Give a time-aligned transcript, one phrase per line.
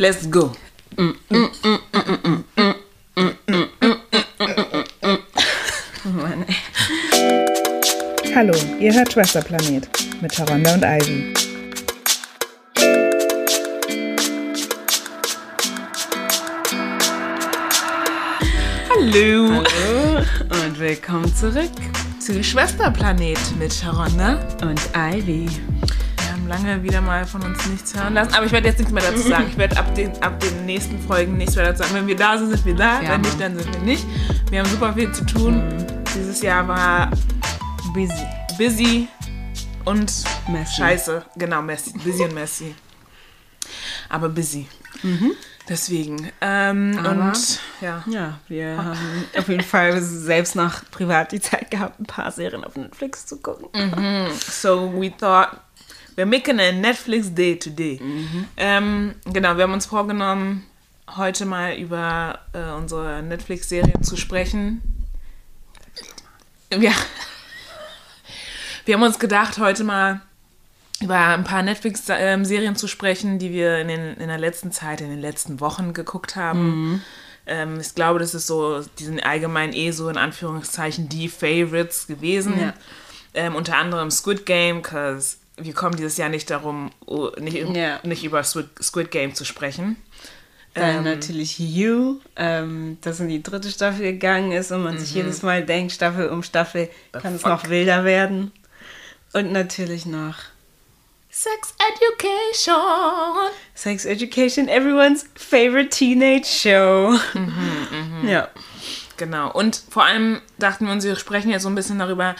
[0.00, 0.52] Let's go.
[8.32, 9.88] Hallo, ihr hört Schwesterplanet
[10.22, 11.34] mit Taronda und Ivy.
[18.88, 19.50] Hallo.
[19.50, 20.24] Hallo.
[20.64, 21.72] Und willkommen zurück
[22.20, 25.48] zu Schwesterplanet mit Sharonda und Ivy.
[26.48, 29.28] Lange wieder mal von uns nichts hören lassen, aber ich werde jetzt nichts mehr dazu
[29.28, 29.48] sagen.
[29.50, 31.94] Ich werde ab den, ab den nächsten Folgen nichts mehr dazu sagen.
[31.94, 33.02] Wenn wir da sind, sind wir da.
[33.02, 34.06] Ja, Wenn nicht, dann sind wir nicht.
[34.50, 35.56] Wir haben super viel zu tun.
[35.58, 36.04] Mhm.
[36.14, 37.10] Dieses Jahr war
[37.92, 38.26] busy.
[38.56, 39.08] Busy
[39.84, 40.10] und
[40.48, 40.74] messy.
[40.74, 41.22] scheiße.
[41.36, 41.92] Genau, messy.
[41.98, 42.74] Busy und messy.
[44.08, 44.66] Aber busy.
[45.02, 45.32] Mhm.
[45.68, 46.32] Deswegen.
[46.40, 48.02] Ähm, und ja.
[48.06, 52.64] Ja, wir haben auf jeden Fall selbst nach privat die Zeit gehabt, ein paar Serien
[52.64, 53.68] auf Netflix zu gucken.
[53.74, 54.28] Mhm.
[54.40, 55.50] So we thought,
[56.18, 58.00] we're making a Netflix day today.
[58.02, 58.48] Mhm.
[58.56, 60.66] Ähm, genau, wir haben uns vorgenommen,
[61.16, 64.82] heute mal über äh, unsere Netflix-Serien zu sprechen.
[66.72, 66.92] Ja.
[68.84, 70.20] Wir haben uns gedacht, heute mal
[71.00, 75.10] über ein paar Netflix-Serien zu sprechen, die wir in, den, in der letzten Zeit, in
[75.10, 76.90] den letzten Wochen geguckt haben.
[76.90, 77.02] Mhm.
[77.46, 82.08] Ähm, ich glaube, das ist so, die sind allgemein eh so in Anführungszeichen die Favorites
[82.08, 82.60] gewesen.
[82.60, 82.74] Ja.
[83.34, 86.90] Ähm, unter anderem Squid Game, because wir kommen dieses Jahr nicht darum,
[87.38, 88.00] nicht, ja.
[88.02, 89.96] nicht über Squid, Game zu sprechen.
[90.74, 94.98] Dann ähm, natürlich You, ähm, das in die dritte Staffel gegangen ist und man mhm.
[94.98, 98.52] sich jedes Mal denkt, Staffel um Staffel kann es noch wilder werden.
[99.32, 100.36] Und natürlich noch
[101.30, 103.50] Sex Education.
[103.74, 107.16] Sex Education, everyone's favorite teenage show.
[107.34, 108.30] Mhm, mh.
[108.30, 108.48] Ja.
[109.18, 109.52] Genau.
[109.52, 112.34] Und vor allem dachten wir uns, wir sprechen jetzt so ein bisschen darüber,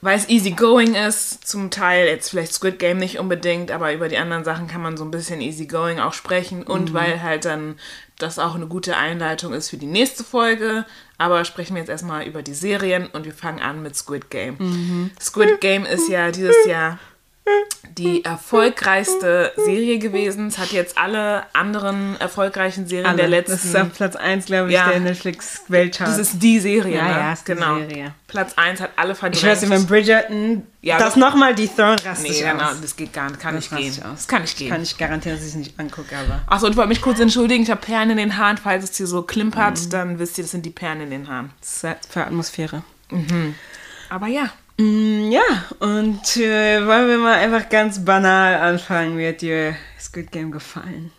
[0.00, 4.08] weil es easy going ist, zum Teil jetzt vielleicht Squid Game nicht unbedingt, aber über
[4.08, 6.94] die anderen Sachen kann man so ein bisschen easy going auch sprechen und mhm.
[6.94, 7.78] weil halt dann
[8.18, 10.84] das auch eine gute Einleitung ist für die nächste Folge.
[11.18, 14.56] Aber sprechen wir jetzt erstmal über die Serien und wir fangen an mit Squid Game.
[14.58, 15.10] Mhm.
[15.20, 16.98] Squid Game ist ja dieses Jahr
[17.98, 20.46] die erfolgreichste Serie gewesen.
[20.48, 23.16] Es hat jetzt alle anderen erfolgreichen Serien alle.
[23.16, 23.52] der letzten.
[23.52, 24.88] Das ist auf Platz 1, glaube ich, ja.
[24.88, 26.08] der Netflix-Weltchart.
[26.08, 26.96] Das ist die Serie.
[26.96, 27.10] Ja, ne?
[27.10, 27.78] ja, ist genau.
[27.78, 28.14] Serie.
[28.28, 29.42] Platz 1 hat alle verdrängt.
[29.42, 32.30] Ich weiß nicht, wenn Bridgerton ja, das nochmal die Throne rastet.
[32.30, 33.40] Nee, genau, das geht gar nicht.
[33.40, 34.02] Kann das nicht gehen.
[34.02, 34.70] Das kann nicht gehen.
[34.70, 36.42] Kann ich garantieren, dass ich es nicht angucke, aber.
[36.46, 37.64] Achso, und ich wollte mich kurz entschuldigen.
[37.64, 38.58] Ich habe Perlen in den Haaren.
[38.58, 39.90] Falls es hier so klimpert, mhm.
[39.90, 41.50] dann wisst ihr, das sind die Perlen in den Haaren.
[41.60, 42.82] Das ist für Atmosphäre.
[43.10, 43.54] Mhm.
[44.08, 44.50] Aber ja.
[44.78, 45.42] Mm, ja,
[45.80, 49.18] und äh, wollen wir mal einfach ganz banal anfangen.
[49.18, 51.10] Wie hat dir Squid Game gefallen?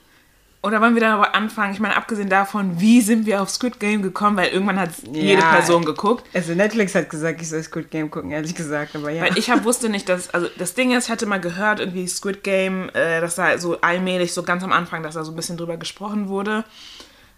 [0.62, 1.74] Oder wollen wir dann aber anfangen?
[1.74, 4.36] Ich meine, abgesehen davon, wie sind wir auf Squid Game gekommen?
[4.38, 6.26] Weil irgendwann hat ja, jede Person geguckt.
[6.34, 9.24] Also Netflix hat gesagt, ich soll Squid Game gucken, ehrlich gesagt, aber ja.
[9.24, 12.08] Weil ich hab, wusste nicht, dass, also das Ding ist, ich hatte mal gehört, irgendwie
[12.08, 15.36] Squid Game, äh, dass da so allmählich, so ganz am Anfang, dass da so ein
[15.36, 16.66] bisschen drüber gesprochen wurde.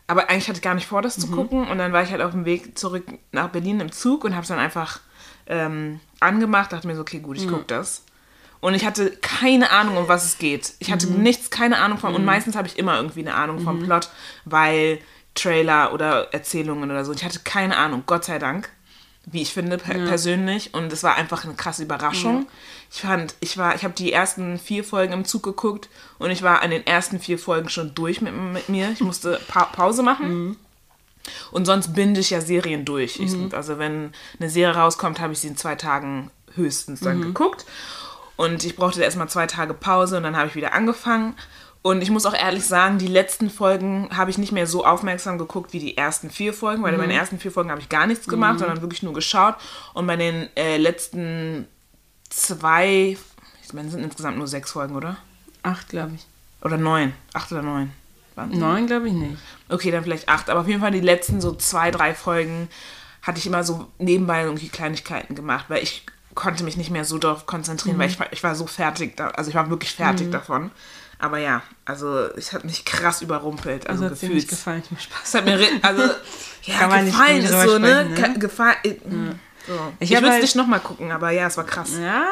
[0.07, 1.21] Aber eigentlich hatte ich gar nicht vor, das mhm.
[1.21, 1.67] zu gucken.
[1.67, 4.41] Und dann war ich halt auf dem Weg zurück nach Berlin im Zug und habe
[4.41, 4.99] es dann einfach
[5.51, 7.51] ähm, angemacht, dachte mir so, okay, gut, ich mhm.
[7.51, 8.03] gucke das.
[8.61, 10.73] Und ich hatte keine Ahnung, um was es geht.
[10.79, 11.21] Ich hatte mhm.
[11.21, 12.11] nichts, keine Ahnung von.
[12.11, 12.17] Mhm.
[12.17, 13.85] Und meistens habe ich immer irgendwie eine Ahnung vom mhm.
[13.85, 14.09] Plot,
[14.45, 14.99] weil
[15.35, 17.11] Trailer oder Erzählungen oder so.
[17.11, 18.69] Ich hatte keine Ahnung, Gott sei Dank,
[19.25, 20.05] wie ich finde per ja.
[20.05, 20.73] persönlich.
[20.73, 22.41] Und es war einfach eine krasse Überraschung.
[22.41, 22.47] Ja.
[22.91, 25.89] Ich fand, ich war, ich habe die ersten vier Folgen im Zug geguckt
[26.19, 28.91] und ich war an den ersten vier Folgen schon durch mit, mit mir.
[28.91, 30.29] Ich musste pa Pause machen.
[30.29, 30.57] Mhm.
[31.51, 33.19] Und sonst binde ich ja Serien durch.
[33.19, 33.47] Mhm.
[33.47, 37.21] Ich, also wenn eine Serie rauskommt, habe ich sie in zwei Tagen höchstens dann mhm.
[37.23, 37.65] geguckt.
[38.35, 41.35] Und ich brauchte erstmal zwei Tage Pause und dann habe ich wieder angefangen.
[41.83, 45.39] Und ich muss auch ehrlich sagen, die letzten Folgen habe ich nicht mehr so aufmerksam
[45.39, 46.97] geguckt wie die ersten vier Folgen, weil mhm.
[46.97, 48.59] bei den ersten vier Folgen habe ich gar nichts gemacht, mhm.
[48.59, 49.55] sondern wirklich nur geschaut.
[49.93, 51.67] Und bei den äh, letzten
[52.29, 53.17] zwei,
[53.63, 55.17] ich meine, es sind insgesamt nur sechs Folgen, oder?
[55.63, 56.27] Acht, glaube ich.
[56.63, 57.13] Oder neun.
[57.33, 57.91] Acht oder neun.
[58.45, 59.37] Neun, glaube ich nicht.
[59.69, 60.49] Okay, dann vielleicht acht.
[60.49, 62.69] Aber auf jeden Fall die letzten so zwei, drei Folgen
[63.21, 67.17] hatte ich immer so nebenbei irgendwie Kleinigkeiten gemacht, weil ich konnte mich nicht mehr so
[67.17, 68.01] darauf konzentrieren, mhm.
[68.01, 70.31] weil ich war, ich war so fertig, da, also ich war wirklich fertig mhm.
[70.31, 70.71] davon.
[71.19, 73.87] Aber ja, also es hat mich krass überrumpelt.
[73.87, 74.47] Also, also gefühlt.
[74.47, 75.19] gefallen, mir Spaß.
[75.23, 76.01] Es hat mir, also,
[76.63, 78.05] ja, Kann gefallen ist so, ne?
[78.05, 78.39] ne?
[78.39, 78.75] Gefallen.
[78.83, 79.35] Äh, ja.
[79.67, 79.73] So.
[79.99, 81.91] Ich, ich würde es halt, nicht nochmal gucken, aber ja, es war krass.
[82.01, 82.25] Ja,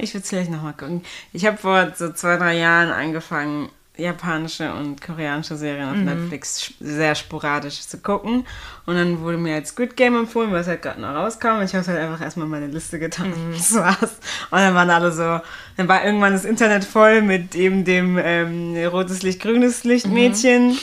[0.00, 1.04] ich würde es vielleicht nochmal gucken.
[1.32, 6.04] Ich habe vor so zwei, drei Jahren angefangen, japanische und koreanische Serien auf mhm.
[6.04, 8.44] Netflix sehr sporadisch zu gucken.
[8.86, 11.58] Und dann wurde mir als Squid Game empfohlen, was halt gerade noch rauskam.
[11.58, 13.28] Und ich habe halt einfach erstmal meine Liste getan.
[13.28, 13.52] Mhm.
[13.52, 14.18] Das war's.
[14.50, 15.40] Und dann waren alle so,
[15.76, 20.70] dann war irgendwann das Internet voll mit eben dem ähm, rotes Licht, grünes Licht Mädchen.
[20.70, 20.78] Mhm.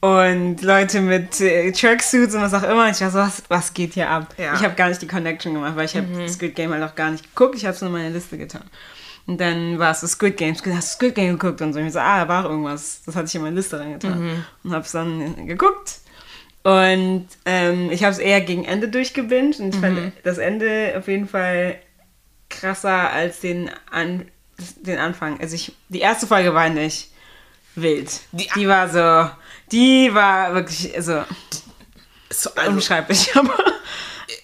[0.00, 2.90] Und Leute mit äh, Tracksuits und was auch immer.
[2.90, 4.34] Ich war so, was, was geht hier ab?
[4.36, 4.52] Ja.
[4.52, 6.28] Ich habe gar nicht die Connection gemacht, weil ich habe mhm.
[6.28, 7.56] Squid Game halt auch gar nicht geguckt.
[7.56, 8.64] Ich habe es nur in meine Liste getan.
[9.26, 10.62] Und dann war es so Squid Games.
[10.66, 11.60] Hast du Squid Game geguckt?
[11.62, 11.80] Und so.
[11.80, 13.00] Und ich so, ah, da war auch irgendwas.
[13.06, 14.20] Das hatte ich in meine Liste reingetan.
[14.22, 14.44] Mhm.
[14.64, 16.00] Und hab's dann geguckt.
[16.62, 19.60] Und ähm, ich habe es eher gegen Ende durchgebinged.
[19.60, 19.80] Und ich Mhm.
[19.80, 21.76] fand das Ende auf jeden Fall
[22.50, 24.26] krasser als den, An
[24.82, 25.40] den Anfang.
[25.40, 27.10] Also ich, die erste Folge war nicht
[27.74, 28.20] wild.
[28.32, 29.30] Die- Die, war so,
[29.72, 31.24] die war wirklich, also
[32.30, 33.34] So, also, unbeschreiblich.
[33.36, 33.54] Aber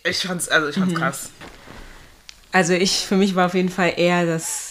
[0.05, 1.31] ich fand's, also ich fand's krass.
[2.53, 4.70] also ich, für mich war auf jeden Fall eher das,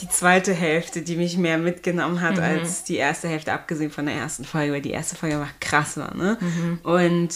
[0.00, 4.14] die zweite Hälfte, die mich mehr mitgenommen hat als die erste Hälfte, abgesehen von der
[4.14, 6.38] ersten Folge, weil die erste Folge war krass war, ne?
[6.82, 7.30] Und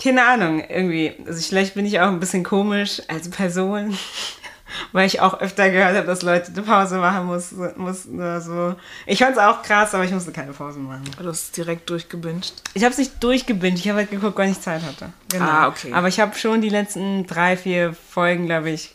[0.00, 3.98] keine Ahnung, irgendwie, also vielleicht bin ich auch ein bisschen komisch als Person,
[4.92, 7.72] weil ich auch öfter gehört habe, dass Leute eine Pause machen mussten.
[7.76, 8.76] mussten oder so.
[9.06, 11.02] Ich fand es auch krass, aber ich musste keine Pause machen.
[11.18, 12.52] Du hast es direkt durchgebinged.
[12.74, 15.12] Ich habe es nicht durchgebinged, ich habe halt geguckt, wann ich Zeit hatte.
[15.32, 15.44] Genau.
[15.44, 15.92] Ah, okay.
[15.92, 18.94] Aber ich habe schon die letzten drei, vier Folgen, glaube ich,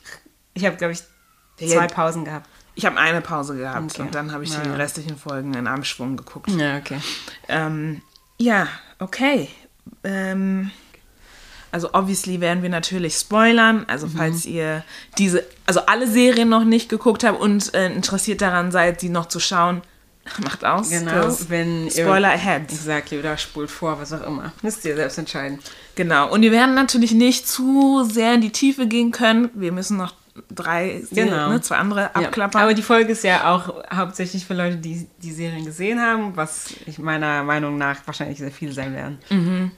[0.53, 0.99] ich habe, glaube ich,
[1.57, 1.87] zwei.
[1.87, 2.47] Pausen gehabt.
[2.75, 4.01] Ich habe eine Pause gehabt Okay.
[4.01, 4.75] und dann habe ich die Ja.
[4.75, 6.49] restlichen Folgen in einem Schwung geguckt.
[6.51, 6.97] Ja, okay.
[7.47, 8.01] Ähm,
[8.39, 8.67] ja,
[8.99, 9.47] okay.
[10.03, 10.71] Ähm,
[11.71, 13.85] also obviously werden wir natürlich spoilern.
[13.87, 14.11] Also Mhm.
[14.17, 14.83] falls ihr
[15.17, 19.27] diese, also alle Serien noch nicht geguckt habt und äh, interessiert daran seid, die noch
[19.27, 19.81] zu schauen,
[20.43, 20.89] macht aus.
[20.89, 22.71] Genau, wenn ihr- Spoiler ahead.
[22.71, 24.51] Exactly, oder spult vor, was auch immer.
[24.61, 25.59] Müsst ihr selbst entscheiden.
[25.95, 26.31] Genau.
[26.31, 29.49] Und wir werden natürlich nicht zu sehr in die Tiefe gehen können.
[29.53, 30.13] Wir müssen noch
[30.49, 31.49] drei, Genau.
[31.49, 32.11] ne, zwei andere Ja.
[32.13, 32.61] abklappern.
[32.61, 36.73] Aber die Folge ist ja auch hauptsächlich für Leute, die die Serien gesehen haben, was
[36.85, 39.71] ich meiner Meinung nach wahrscheinlich sehr viel sein werden.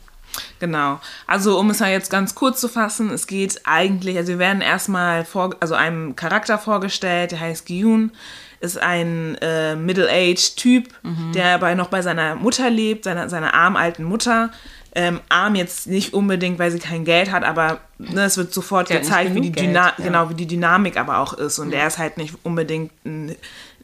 [0.59, 0.99] Genau.
[1.27, 4.61] Also um es mal jetzt ganz kurz zu fassen, es geht eigentlich, also wir werden
[4.61, 8.11] erstmal vor, also einem Charakter vorgestellt, der heißt Gyun,
[8.59, 10.87] ist ein äh, Middle-aged Typ,
[11.33, 14.51] der bei, noch bei seiner Mutter lebt, seiner, seiner armen alten Mutter.
[14.97, 18.89] Ähm, arm jetzt nicht unbedingt, weil sie kein Geld hat, aber ne, es wird sofort
[18.89, 19.91] nicht gezeigt, wie die, Geld, ja.
[19.97, 21.59] genau, wie die Dynamik aber auch ist.
[21.59, 23.35] Und er ist halt nicht unbedingt ein,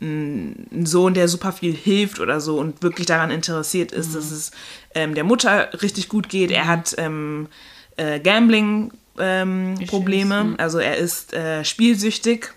[0.01, 4.51] ein, Sohn, der super viel hilft oder so und wirklich daran interessiert ist, dass es
[4.95, 6.49] ähm, der Mutter richtig gut geht.
[6.49, 7.49] Er hat ähm,
[7.97, 12.53] äh, Gambling-Probleme, also er ist äh, spielsüchtig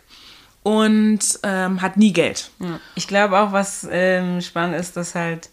[0.65, 2.51] und ähm, hat nie Geld.
[2.59, 2.81] Ja.
[2.97, 5.51] Ich glaube auch, was ähm, spannend ist, dass halt,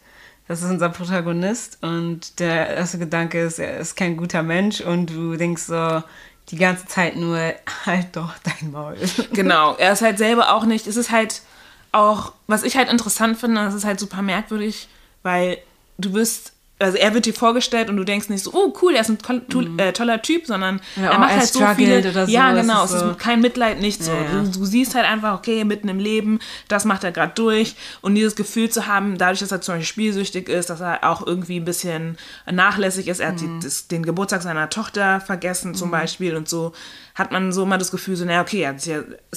[0.52, 5.10] das ist unser Protagonist und der erste Gedanke ist, er ist kein guter Mensch und
[5.10, 6.04] du denkst so
[6.50, 7.38] die ganze Zeit nur,
[7.86, 8.98] halt doch dein Maul.
[9.32, 11.42] Genau, er ist halt selber auch nicht, es ist halt
[11.94, 14.90] auch, was ich halt interessant finde, das ist halt super merkwürdig,
[15.24, 15.58] weil
[15.98, 19.02] du wirst, also er wird dir vorgestellt und du denkst nicht so, oh cool, er
[19.02, 21.04] ist ein toll, tu- äh, toller Typ, sondern Mhm.
[21.04, 23.20] Ja, er macht er halt so viele, oder so, ja genau, ist es so- ist
[23.20, 24.12] kein Mitleid, nicht so.
[24.12, 24.42] Ja, ja.
[24.44, 28.16] Du, du siehst halt einfach, okay, mitten im Leben, das macht er gerade durch und
[28.16, 31.58] dieses Gefühl zu haben, dadurch, dass er zum Beispiel spielsüchtig ist, dass er auch irgendwie
[31.60, 32.18] ein bisschen
[32.50, 33.60] nachlässig ist, er hat Mhm.
[33.60, 36.74] die, das, den Geburtstag seiner Tochter vergessen zum Beispiel und so,
[37.16, 38.88] hat man so immer das Gefühl, so, naja, okay, ja, ist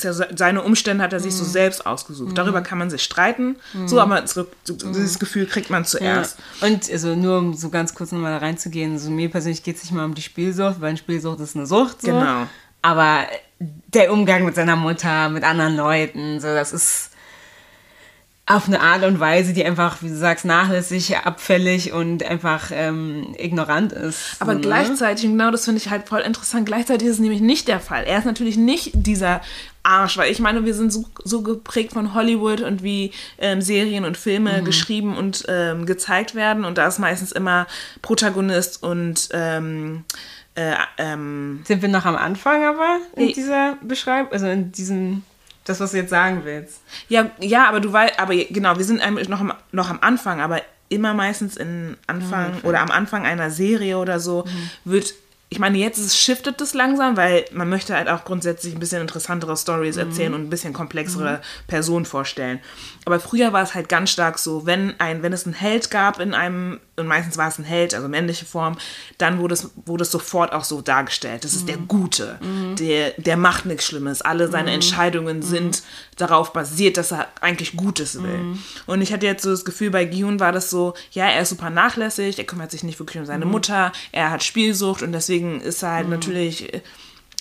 [0.05, 1.39] ja se- seine Umstände hat er sich Mhm.
[1.39, 2.37] so selbst ausgesucht.
[2.39, 3.57] Darüber kann man sich streiten,
[3.87, 6.39] so, aber das, dieses Gefühl kriegt man zuerst.
[6.61, 6.69] Ja.
[6.69, 9.83] Und also nur um so ganz kurz nochmal da reinzugehen, so mir persönlich geht es
[9.85, 12.03] nicht mal um die Spielsucht, weil Spielsucht ist eine Sucht.
[12.03, 12.09] So.
[12.09, 12.47] Genau.
[12.83, 13.25] Aber
[13.59, 17.11] der Umgang mit seiner Mutter, mit anderen Leuten, so das ist
[18.47, 23.35] auf eine Art und Weise, die einfach, wie du sagst, nachlässig, abfällig und einfach ähm,
[23.39, 24.37] ignorant ist.
[24.39, 24.61] Aber ne?
[24.61, 28.05] gleichzeitig, genau das finde ich halt voll interessant, gleichzeitig ist es nämlich nicht der Fall.
[28.05, 29.41] Er ist natürlich nicht dieser
[29.83, 34.05] Arsch, weil ich meine, wir sind so, so geprägt von Hollywood und wie ähm, Serien
[34.05, 34.65] und Filme Mhm.
[34.67, 37.67] geschrieben und ähm, gezeigt werden und da ist meistens immer
[38.03, 40.05] Protagonist und ähm,
[40.55, 43.33] äh, ähm, Sind wir noch am Anfang aber in Nee.
[43.33, 45.23] dieser Beschreibung, also in diesem,
[45.65, 46.81] das, was du jetzt sagen willst?
[47.09, 50.61] Ja, ja, aber du weißt, aber genau, wir sind noch am, noch am Anfang, aber
[50.89, 54.45] immer meistens in Anfang oder am Anfang einer Serie oder so
[54.85, 55.15] wird,
[55.49, 59.01] ich meine, jetzt ist, shiftet es langsam, weil man möchte halt auch grundsätzlich ein bisschen
[59.01, 62.61] interessantere Stories erzählen und ein bisschen komplexere Personen vorstellen.
[63.05, 66.19] Aber früher war es halt ganz stark so, wenn ein, wenn es einen Held gab
[66.19, 68.77] in einem, und meistens war es ein Held, also männliche Form,
[69.19, 71.45] dann wurde es, wurde es sofort auch so dargestellt.
[71.45, 72.39] Das ist der Gute,
[72.79, 74.23] der, der macht nichts Schlimmes.
[74.23, 75.83] Alle seine Entscheidungen sind
[76.17, 78.57] darauf basiert, dass er eigentlich Gutes will.
[78.87, 81.49] Und ich hatte jetzt so das Gefühl, bei Gihun war das so, ja, er ist
[81.51, 85.61] super nachlässig, er kümmert sich nicht wirklich um seine Mutter, er hat Spielsucht und deswegen
[85.61, 86.83] ist er halt natürlich äh,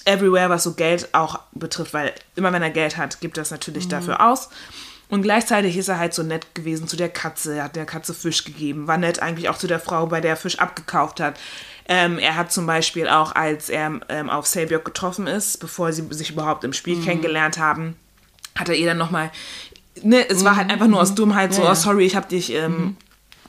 [0.06, 3.52] everywhere, was so Geld auch betrifft, weil immer wenn er Geld hat, gibt er es
[3.52, 4.50] natürlich dafür aus.
[5.14, 7.58] Und gleichzeitig ist er halt so nett gewesen zu der Katze.
[7.58, 8.88] Er hat der Katze Fisch gegeben.
[8.88, 11.40] War nett eigentlich auch zu der Frau, bei der er Fisch abgekauft hat.
[11.88, 16.04] Ähm, er hat zum Beispiel auch, als er ähm, auf Sabiok getroffen ist, bevor sie
[16.10, 17.96] sich überhaupt im Spiel kennengelernt haben,
[18.56, 19.30] hat er ihr dann nochmal,
[20.02, 21.72] ne, es war halt einfach nur aus Dummheit so, Ja, ja.
[21.74, 22.98] oh sorry, ich hab dich, ähm,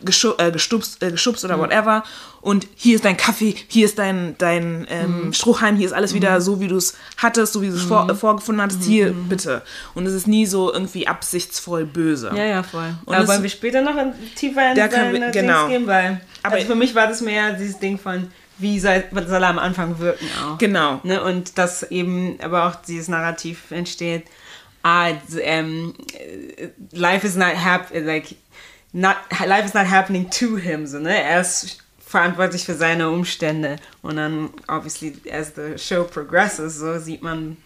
[0.04, 2.04] geschu äh, gestupst, äh, geschubst oder whatever.
[2.40, 6.40] Und hier ist dein Kaffee, hier ist dein, dein ähm, Strohhalm, hier ist alles wieder
[6.42, 8.82] so, wie du es hattest, so wie du es vor, äh, vorgefunden hattest.
[8.84, 9.62] Hier, bitte.
[9.94, 12.30] Und es ist nie so irgendwie absichtsvoll böse.
[12.36, 12.94] Ja, ja, voll.
[13.06, 15.68] Und Aber wollen wir später noch in, tiefer in Da wir- genau.
[15.68, 15.86] Gehen?
[15.86, 19.48] Weil, Aber- also für mich war das mehr dieses Ding von, wie soll, soll er
[19.48, 20.58] am Anfang wirken auch.
[20.58, 21.00] Genau.
[21.02, 21.22] Ne?
[21.24, 24.24] Und dass eben aber auch dieses Narrativ entsteht,
[24.82, 28.36] ah, d- ähm, äh, life is not hap like
[28.94, 31.22] not life is not happening to him, so, ne?
[31.22, 33.76] Er ist verantwortlich für seine Umstände.
[34.02, 37.56] Und dann, obviously, as the show progresses, so sieht man,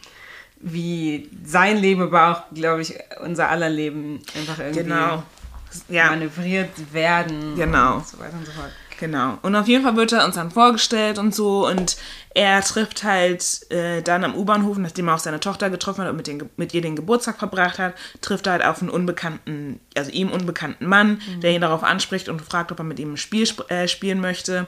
[0.60, 5.22] wie sein Leben, aber auch, glaube ich, unser aller Leben einfach irgendwie Genau.
[5.88, 6.06] Ja.
[6.10, 7.54] manövriert werden.
[7.56, 7.96] Genau.
[7.96, 8.72] Und so weiter und so fort.
[8.98, 9.38] Genau.
[9.42, 11.66] Und auf jeden Fall wird er uns dann vorgestellt und so.
[11.66, 11.96] Und
[12.34, 16.16] er trifft halt äh, dann am U-Bahnhof, nachdem er auch seine Tochter getroffen hat und
[16.16, 20.10] mit, den, mit ihr den Geburtstag verbracht hat, trifft er halt auf einen unbekannten, also
[20.10, 23.44] ihm unbekannten Mann, der ihn darauf anspricht und fragt, ob er mit ihm ein Spiel
[23.46, 24.66] sp äh, spielen möchte.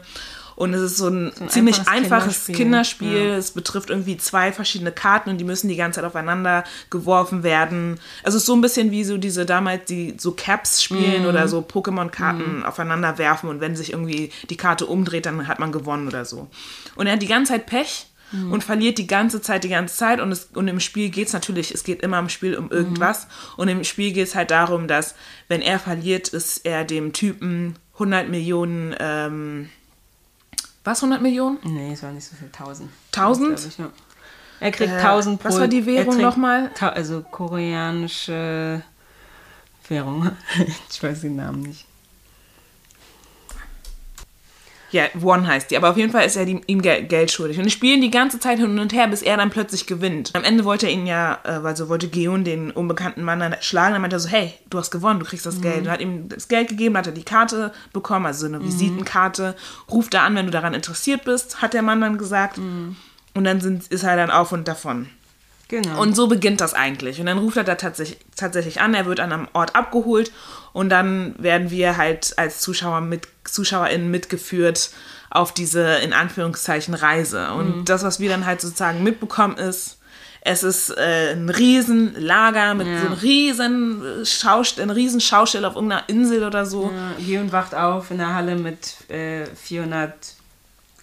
[0.60, 3.08] Und es ist so ein, ein ziemlich einfaches einfaches Kinderspiel.
[3.08, 3.30] Kinderspiel.
[3.38, 7.98] Es betrifft irgendwie zwei verschiedene Karten und die müssen die ganze Zeit aufeinander geworfen werden.
[8.24, 11.48] Also es ist so ein bisschen wie so diese damals, die so Caps spielen oder
[11.48, 16.06] so Pokémon-Karten aufeinander werfen und wenn sich irgendwie die Karte umdreht, dann hat man gewonnen
[16.06, 16.48] oder so.
[16.94, 20.20] Und er hat die ganze Zeit Pech und verliert die ganze Zeit, die ganze Zeit.
[20.20, 23.26] Und, es, und im Spiel geht es natürlich, es geht immer im Spiel um irgendwas.
[23.56, 25.14] Und im Spiel geht es halt darum, dass
[25.48, 29.68] wenn er verliert, ist er dem Typen 100 Millionen, ähm,
[30.84, 31.58] was 100 Millionen?
[31.64, 32.48] Nee, es war nicht so viel.
[32.48, 32.90] 1000.
[33.14, 33.56] 1000?
[33.56, 33.90] glaub ich, ja.
[34.60, 35.48] Er kriegt Äh, 1000 pro...
[35.48, 36.70] was war die Währung nochmal?
[36.80, 38.82] Also koreanische
[39.88, 40.30] Währung.
[40.90, 41.86] ich weiß den Namen nicht.
[44.92, 45.76] Ja, One heißt die.
[45.76, 47.58] Aber auf jeden Fall ist er die, ihm Gel Geld schuldig.
[47.58, 50.30] Und die spielen die ganze Zeit hin und her, bis er dann plötzlich gewinnt.
[50.34, 53.92] Am Ende wollte er ihn ja, äh, also wollte Geon den unbekannten Mann dann schlagen.
[53.92, 55.84] Dann meinte er so, hey, du hast gewonnen, du kriegst das Geld.
[55.84, 59.56] Und hat ihm das Geld gegeben, hat er die Karte bekommen, also so eine Visitenkarte.
[59.90, 62.58] Ruf da an, wenn du daran interessiert bist, hat der Mann dann gesagt.
[63.34, 65.06] Und dann sind, ist er dann auf und davon.
[65.70, 66.02] Genau.
[66.02, 67.20] Und so beginnt das eigentlich.
[67.20, 70.32] Und dann ruft er da tatsächlich, tatsächlich an, er wird an einem Ort abgeholt
[70.72, 74.90] und dann werden wir halt als Zuschauer mit, ZuschauerInnen mitgeführt
[75.30, 77.52] auf diese, in Anführungszeichen, Reise.
[77.52, 80.00] Und das, was wir dann halt sozusagen mitbekommen, ist,
[80.40, 85.76] es ist äh, ein riesen Lager mit so einem riesen Schaust ein riesen Schaustelle auf
[85.76, 86.90] irgendeiner Insel oder so.
[86.92, 89.46] Ja, Gion wacht auf in der Halle mit äh,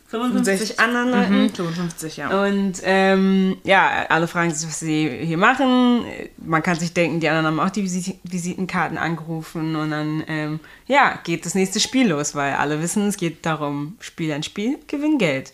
[0.09, 1.43] 455 anderen Leuten.
[1.43, 2.45] Mhm, 55, ja.
[2.45, 6.05] Und ähm, ja, alle fragen sich, was sie hier machen.
[6.37, 10.59] Man kann sich denken, die anderen haben auch die Visit Visitenkarten angerufen und dann ähm,
[10.87, 14.79] ja, geht das nächste Spiel los, weil alle wissen, es geht darum, Spiel ein Spiel,
[14.87, 15.51] gewinn Geld.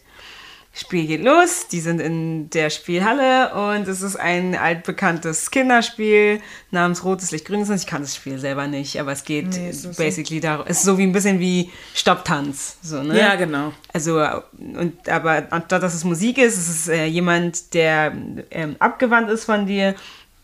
[0.75, 6.39] Spiel geht los, die sind in der Spielhalle und es ist ein altbekanntes Kinderspiel
[6.72, 7.84] namens Rotes Licht, Grünes Licht.
[7.84, 10.86] Ich kann das Spiel selber nicht, aber es geht Nee, so- basically darum, es ist
[10.86, 13.20] so wie ein bisschen wie Stopptanz, so, ne?
[13.20, 13.72] Ja, genau.
[13.94, 14.20] Also,
[14.58, 18.12] und, aber anstatt dass es Musik ist, ist es äh, jemand, der
[18.50, 19.94] ähm, abgewandt ist von dir.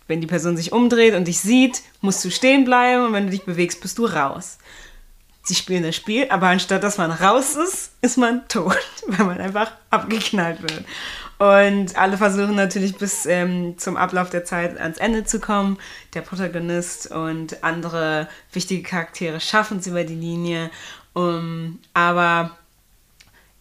[0.07, 3.31] Wenn die Person sich umdreht und dich sieht, musst du stehen bleiben und wenn du
[3.31, 4.57] dich bewegst, bist du raus.
[5.49, 8.77] Sie spielen das Spiel, aber anstatt dass man raus ist, ist man tot,
[9.07, 10.85] weil man einfach abgeknallt wird.
[11.39, 15.79] Und alle versuchen natürlich bis ähm, zum Ablauf der Zeit ans Ende zu kommen.
[16.13, 20.69] Der Protagonist und andere wichtige Charaktere schaffen es über die Linie.
[21.13, 22.55] Um, aber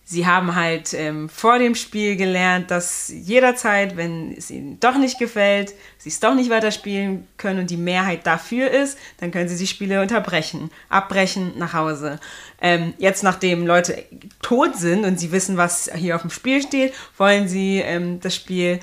[0.09, 5.19] sie haben halt ähm, vor dem Spiel gelernt, dass jederzeit, wenn es ihnen doch nicht
[5.19, 9.59] gefällt, sie es doch nicht weiterspielen können und die Mehrheit dafür ist, dann können sie
[9.59, 12.19] die Spiele unterbrechen, abbrechen, nach Hause.
[12.63, 14.03] Ähm, jetzt, nachdem Leute
[14.41, 18.35] tot sind und sie wissen, was hier auf dem Spiel steht, wollen sie ähm, das
[18.35, 18.81] Spiel,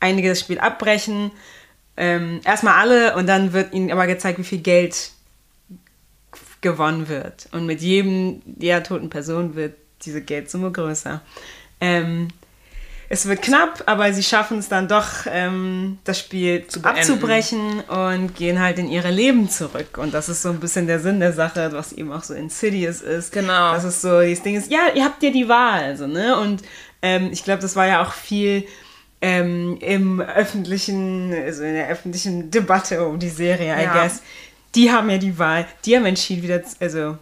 [0.00, 1.30] einige das Spiel abbrechen.
[1.98, 5.10] Ähm, erstmal alle und dann wird ihnen aber gezeigt, wie viel Geld
[6.62, 7.50] gewonnen wird.
[7.52, 9.74] Und mit jedem der toten Person wird
[10.04, 11.20] diese Geldsumme größer.
[11.80, 12.28] Ähm,
[13.10, 18.60] es wird knapp, aber sie schaffen es dann doch, ähm, das Spiel abzubrechen und gehen
[18.60, 19.96] halt in ihre Leben zurück.
[19.96, 23.00] Und das ist so ein bisschen der Sinn der Sache, was eben auch so Insidious
[23.00, 23.32] ist.
[23.32, 23.72] Genau.
[23.72, 26.38] Das ist so, dieses Ding ist, ja, ihr habt ja die Wahl, so, ne?
[26.38, 26.62] Und
[27.00, 28.66] ähm, ich glaube, das war ja auch viel
[29.22, 33.92] ähm, im öffentlichen, also in der öffentlichen Debatte um die Serie, I Ja.
[34.02, 34.22] guess.
[34.74, 37.16] Die haben ja die Wahl, die haben entschieden, wieder, also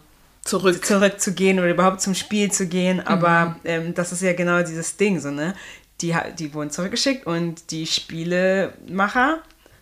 [0.47, 0.83] Zurück.
[0.85, 3.05] zurückzugehen oder überhaupt zum Spiel zu gehen.
[3.05, 3.55] Aber Mhm.
[3.65, 5.53] ähm, das ist ja genau dieses Ding, so, ne?
[6.01, 9.39] Die, die wurden zurückgeschickt und die Spielemacher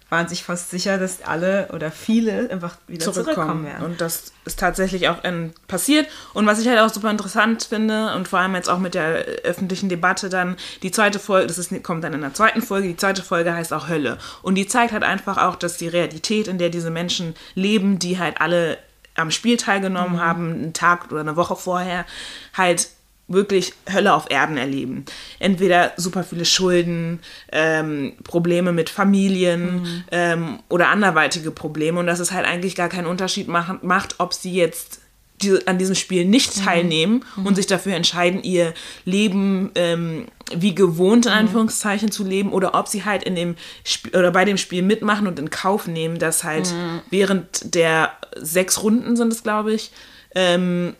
[0.09, 3.65] waren sich fast sicher, dass alle oder viele einfach wieder zurückkommen zurückkommen.
[3.65, 3.85] werden.
[3.85, 6.07] Und das ist tatsächlich auch ähm, passiert.
[6.33, 9.27] Und was ich halt auch super interessant finde und vor allem jetzt auch mit der
[9.27, 12.87] äh, öffentlichen Debatte dann, die zweite Folge, das ist, kommt dann in der zweiten Folge,
[12.87, 14.19] die zweite Folge heißt auch Hölle.
[14.43, 18.19] Und die zeigt halt einfach auch, dass die Realität, in der diese Menschen leben, die
[18.19, 18.77] halt alle
[19.15, 22.05] am Spiel teilgenommen haben, einen Tag oder eine Woche vorher,
[22.53, 22.89] halt
[23.27, 25.03] wirklich Hölle auf Erden erleben.
[25.39, 30.03] Entweder super viele Schulden, ähm, Probleme mit Familien Mhm.
[30.11, 34.33] ähm, oder anderweitige Probleme und dass es halt eigentlich gar keinen Unterschied mach, macht, ob
[34.33, 34.99] sie jetzt
[35.41, 36.63] die, an diesem Spiel nicht Mhm.
[36.65, 38.73] teilnehmen und sich dafür entscheiden, ihr
[39.05, 41.37] Leben ähm, wie gewohnt in Mhm.
[41.39, 45.25] Anführungszeichen zu leben oder ob sie halt in dem Spiel oder bei dem Spiel mitmachen
[45.27, 47.01] und in Kauf nehmen, dass halt Mhm.
[47.09, 49.91] während der sechs Runden sind es, glaube ich,
[50.35, 50.95] ähm,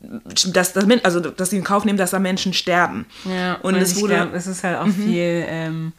[0.00, 3.06] dass, dass, also, dass sie in Kauf nehmen, dass da Menschen sterben.
[3.24, 4.14] Ja, und und es wurde.
[4.14, 5.92] glaub, es ist halt auch viel ähm,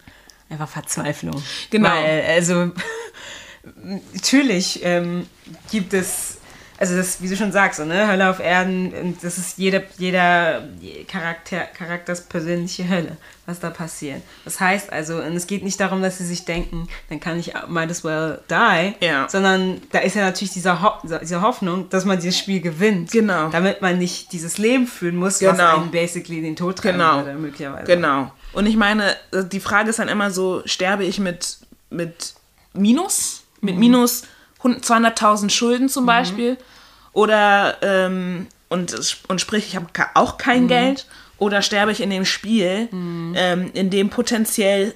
[0.49, 1.41] einfach Verzweiflung.
[1.69, 1.89] Genau.
[1.89, 2.71] Weil, also,
[4.13, 5.27] natürlich ähm,
[5.71, 6.36] gibt es,
[6.77, 10.63] also das, wie du schon sagst, so, ne, Hölle auf Erden, das ist jeder, jeder
[11.07, 14.21] Charakter, Charakters persönliche Hölle, was da passiert.
[14.45, 17.53] Das heißt also, und es geht nicht darum, dass sie sich denken, dann kann ich
[17.67, 19.27] might as well die, Ja.
[19.29, 20.91] sondern da ist ja natürlich dieser Ho
[21.21, 23.11] diese Hoffnung, dass man dieses Spiel gewinnt.
[23.11, 23.49] Genau.
[23.49, 25.77] Damit man nicht dieses Leben führen muss, was Genau.
[25.77, 27.17] einen basically den Tod treiben Genau.
[27.25, 27.85] würde, möglicherweise.
[27.85, 28.31] Genau.
[28.53, 31.57] Und ich meine, die Frage ist dann immer so, sterbe ich mit,
[31.89, 32.33] mit
[32.73, 33.43] Minus?
[33.59, 33.79] Mit Mhm.
[33.79, 36.57] minus 100 200.000 Schulden zum Beispiel?
[37.13, 38.95] Oder, ähm, und,
[39.27, 40.67] und sprich, ich habe auch kein Mhm.
[40.67, 41.05] Geld?
[41.39, 44.95] Oder sterbe ich in dem Spiel, ähm, in dem potenziell,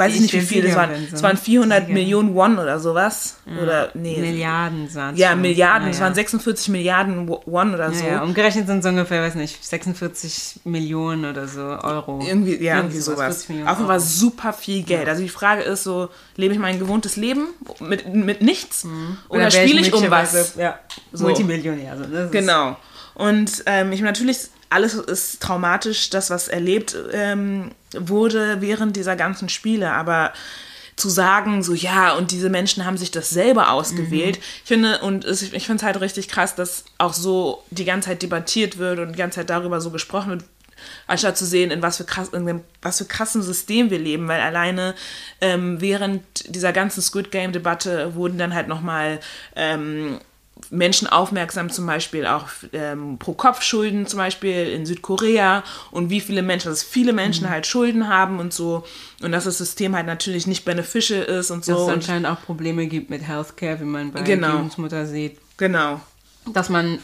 [0.00, 1.16] weiß ich, Ich nicht wie viel, Sieger waren, so.
[1.16, 1.92] es waren 400 Sieger.
[1.94, 3.36] Millionen Won oder sowas.
[3.62, 4.16] Oder, nee.
[4.18, 5.34] Milliarden sahen Ja.
[5.36, 6.04] Milliarden, Ja, es ja.
[6.04, 8.04] waren 46 Milliarden Won oder so.
[8.04, 12.20] Ja, ja, umgerechnet sind es ungefähr, weiß nicht, 46 Millionen oder so Euro.
[12.26, 13.44] Irgendwie, ja, irgendwie sowas.
[13.44, 15.08] 40 Millionen Auf jeden Fall super viel Geld.
[15.08, 17.48] Also die Frage ist so, lebe ich mein gewohntes Leben
[17.80, 18.86] mit, mit nichts?
[19.28, 20.56] Oder, wär spiele ich um was?
[20.56, 20.78] Ja,
[21.12, 21.24] So.
[21.24, 21.92] Multimillionär.
[21.92, 22.76] Also, das Genau.
[23.14, 24.38] Und ähm, ich natürlich,
[24.70, 30.32] alles ist traumatisch, das, was erlebt ähm, wurde während dieser ganzen Spiele, aber
[30.96, 34.38] zu sagen, so ja, und diese Menschen haben sich das selber ausgewählt.
[34.38, 38.10] Ich finde, und es, ich finde es halt richtig krass, dass auch so die ganze
[38.10, 40.44] Zeit debattiert wird und die ganze Zeit darüber so gesprochen wird,
[41.06, 44.40] anstatt zu sehen, in was für, krass, in was für krassen System wir leben, weil
[44.40, 44.94] alleine
[45.40, 46.22] ähm, während
[46.54, 49.20] dieser ganzen Squid Game-Debatte wurden dann halt nochmal
[49.56, 50.20] ähm,
[50.70, 56.20] Menschen aufmerksam, zum Beispiel auch ähm, pro Kopf Schulden, zum Beispiel in Südkorea und wie
[56.20, 58.84] viele Menschen, dass viele Menschen halt Schulden haben und so
[59.22, 61.72] und dass das System halt natürlich nicht beneficial ist und so.
[61.72, 64.52] Dass es anscheinend auch Probleme gibt mit Healthcare, wie man bei Genau.
[64.56, 65.38] Gebungsmutter sieht.
[65.56, 66.00] genau.
[66.52, 66.98] Dass man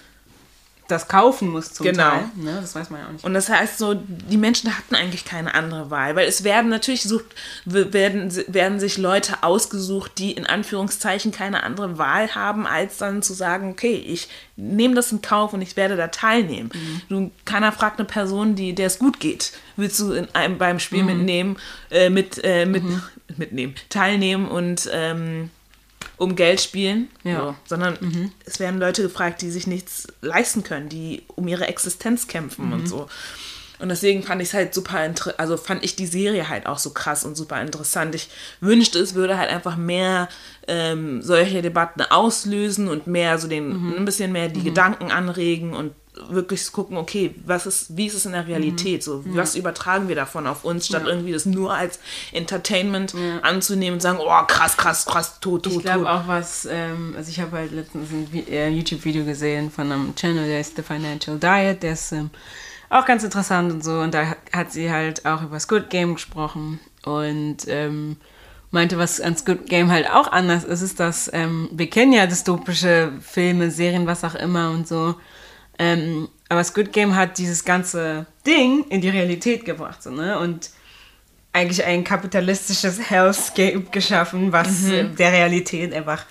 [0.89, 2.11] das kaufen muss zum Genau.
[2.11, 2.25] Teil.
[2.37, 2.59] Ne?
[2.61, 3.25] Das weiß man ja auch nicht.
[3.25, 7.03] Und das heißt so, die Menschen hatten eigentlich keine andere Wahl, weil es werden natürlich
[7.03, 7.25] sucht,
[7.65, 13.33] werden, werden sich Leute ausgesucht, die in Anführungszeichen keine andere Wahl haben, als dann zu
[13.33, 16.71] sagen, okay, ich nehme das in Kauf und ich werde da teilnehmen.
[17.09, 20.79] Du, keiner fragt eine Person, die, der es gut geht, willst du in einem, beim
[20.79, 21.57] Spiel mitnehmen,
[21.91, 22.85] äh, mit, äh, mit,
[23.37, 25.51] mitnehmen, teilnehmen und ähm,
[26.19, 27.39] um Geld spielen, Ja.
[27.41, 32.27] so, sondern es werden Leute gefragt, die sich nichts leisten können, die um ihre Existenz
[32.27, 33.09] kämpfen und so.
[33.79, 34.99] Und deswegen fand ich es halt super,
[35.37, 38.15] also fand ich die Serie halt auch so krass und super interessant.
[38.15, 40.31] Ich wünschte, es würde halt einfach mehr
[40.67, 45.93] ähm, solche Debatten auslösen und mehr so den, ein bisschen mehr die Gedanken anregen und
[46.31, 49.03] wirklich gucken, okay, was ist, wie ist es in der Realität?
[49.03, 51.99] So, was übertragen wir davon auf uns, statt irgendwie das nur als
[52.33, 57.15] Entertainment anzunehmen und sagen, oh krass, krass, krass, tot, tot, Ich glaube auch was, ähm,
[57.17, 60.83] also ich habe halt letztens ein äh, YouTube-Video gesehen von einem Channel, der ist The
[60.83, 62.31] Financial Diet, der ist ähm,
[62.89, 63.99] auch ganz interessant und so.
[64.01, 68.17] Und da hat- sie halt auch über Squid Game gesprochen und ähm,
[68.71, 72.27] meinte, was an Squid Game halt auch anders ist, ist, dass ähm, wir kennen ja
[72.27, 75.15] dystopische Filme, Serien, was auch immer und so.
[75.79, 80.39] Ähm, aber Squid Game hat dieses ganze Ding in die Realität gebracht, so, ne?
[80.39, 80.71] Und
[81.53, 86.25] eigentlich ein kapitalistisches Hellscape geschaffen, was äh, der Realität einfach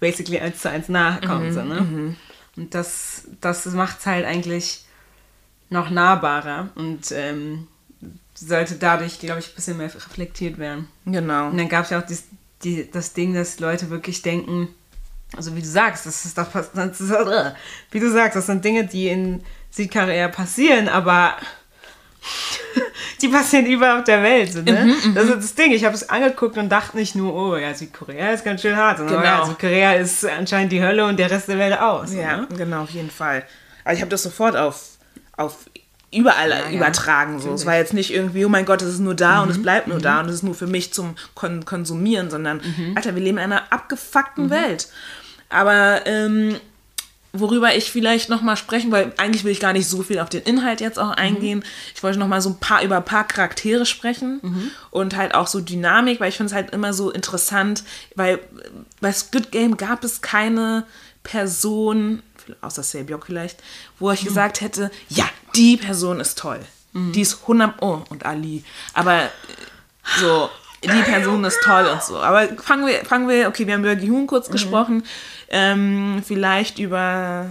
[0.00, 1.52] basically eins zu eins nahe kommt.
[1.54, 2.16] so, ne?
[2.56, 4.84] Und das, das macht es halt eigentlich
[5.70, 7.66] noch nahbarer und ähm,
[8.34, 10.88] sollte dadurch, glaube ich, ein bisschen mehr reflektiert werden.
[11.06, 11.48] Genau.
[11.48, 12.24] Und dann gab es ja auch dies,
[12.62, 14.68] die, das Ding, dass Leute wirklich denken,
[15.36, 17.12] also wie du sagst, das ist das, das ist,
[17.90, 21.34] wie du sagst, das sind Dinge, die in Südkorea passieren, aber
[23.20, 24.54] die passieren überall auf der Welt.
[24.64, 24.96] Ne?
[25.04, 25.72] Mhm, das ist das Ding.
[25.72, 28.98] Ich habe es angeguckt und dachte nicht nur, oh ja, Südkorea ist ganz schön hart,
[28.98, 29.36] sondern Genau.
[29.36, 32.12] oh, ja, Südkorea ist anscheinend die Hölle und der Rest der Welt aus.
[32.14, 32.48] Ja, ne?
[32.56, 33.44] genau, auf jeden Fall.
[33.84, 34.82] Aber ich habe das sofort auf,
[35.36, 35.56] auf
[36.14, 37.40] überall ja, übertragen.
[37.40, 37.52] So.
[37.52, 39.88] Es war jetzt nicht irgendwie, oh mein Gott, es ist nur da und es bleibt
[39.88, 42.60] nur da und es ist nur für mich zum Kon Konsumieren, sondern,
[42.94, 44.88] Alter, wir leben in einer abgefuckten Welt.
[45.48, 46.56] Aber ähm,
[47.34, 50.42] worüber ich vielleicht nochmal sprechen, weil eigentlich will ich gar nicht so viel auf den
[50.42, 51.64] Inhalt jetzt auch eingehen.
[51.94, 55.60] Ich wollte nochmal so ein paar über ein paar Charaktere sprechen und halt auch so
[55.60, 57.82] Dynamik, weil ich finde es halt immer so interessant,
[58.14, 58.38] weil
[59.00, 60.86] bei Squid Game gab es keine
[61.24, 62.22] Person,
[62.60, 63.60] außer Sebiok vielleicht,
[63.98, 65.24] wo ich gesagt hätte, ja,
[65.56, 66.60] die Person ist toll.
[66.96, 68.62] Die ist 100, oh, und Ali.
[68.92, 69.28] Aber äh,
[70.20, 70.48] so,
[70.84, 72.18] die Person ist toll und so.
[72.18, 75.02] Aber fangen wir, fangen wir, okay, wir haben über Gihun kurz gesprochen.
[75.48, 77.46] Ähm, vielleicht über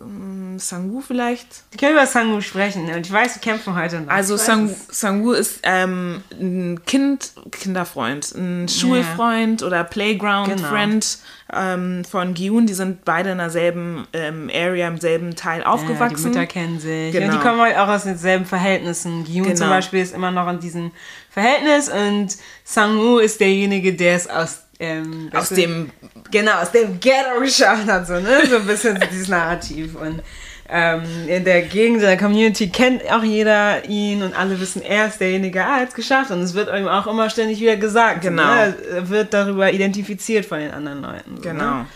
[0.00, 1.46] ähm, Sangu vielleicht.
[1.70, 4.08] Wir können über Sangu sprechen und ich weiß, wir kämpfen heute noch.
[4.12, 4.74] Also Ich Sang.
[4.90, 11.18] Sangu ist ähm, ein Kind, Kinderfreund, ein Schulfreund oder Playground-Friend
[11.54, 12.66] ähm, von Gyun.
[12.66, 16.30] Die sind beide in derselben ähm, Area, im selben Teil Ja, die aufgewachsen.
[16.30, 17.12] Mütter kennen sich.
[17.12, 17.26] Genau.
[17.26, 19.24] Und die kommen halt auch aus denselben Verhältnissen.
[19.24, 19.56] Gyun Genau.
[19.56, 20.90] zum Beispiel ist immer noch in diesem
[21.30, 22.28] Verhältnis und
[22.64, 25.90] Sang-woo ist derjenige, der es aus, ähm, aus dem
[26.30, 28.42] genau, aus dem Ghetto geschafft hat, so, ne?
[28.48, 29.94] So ein bisschen dieses Narrativ.
[29.94, 30.22] Und
[30.68, 35.20] ähm, in der Gegend, der Community kennt auch jeder ihn und alle wissen, er ist
[35.20, 36.30] derjenige, ah, hat es geschafft.
[36.30, 38.22] Und es wird ihm auch immer ständig wieder gesagt.
[38.22, 38.42] Genau.
[38.42, 38.74] Ne?
[38.90, 41.36] Er wird darüber identifiziert von den anderen Leuten.
[41.36, 41.78] So, Genau.
[41.78, 41.86] Ne?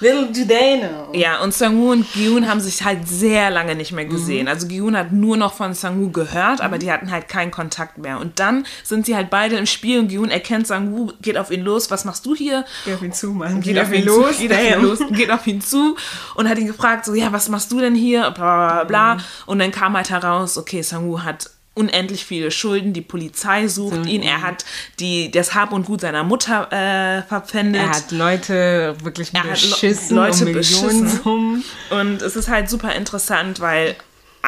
[0.00, 1.12] Little do they know.
[1.12, 4.42] Ja, und Sangwoo und Gyun haben sich halt sehr lange nicht mehr gesehen.
[4.42, 4.48] Mhm.
[4.48, 8.20] Also Gyun hat nur noch von Sangwoo gehört, aber die hatten halt keinen Kontakt mehr.
[8.20, 11.64] Und dann sind sie halt beide im Spiel und Gyun erkennt Sangwoo, geht auf ihn
[11.64, 12.64] los, was machst du hier?
[12.84, 13.60] Geh auf ihn zu, Mann.
[13.60, 15.96] Geht auf ihn los, geht auf ihn los, geht auf ihn zu
[16.34, 18.30] und hat ihn gefragt, so, ja, was machst du denn hier?
[18.30, 19.14] Bla, bla, bla, bla.
[19.14, 19.20] Mhm.
[19.46, 24.22] Und dann kam halt heraus, okay, Sangwoo hat unendlich viele Schulden, die Polizei sucht ihn,
[24.22, 24.64] er hat
[25.00, 27.80] die, das Hab und Gut seiner Mutter äh, verpfändet.
[27.82, 31.64] Er hat Leute wirklich Er hat Le- beschissen, Leute um beschissen.
[31.90, 33.96] Und es ist halt super interessant, weil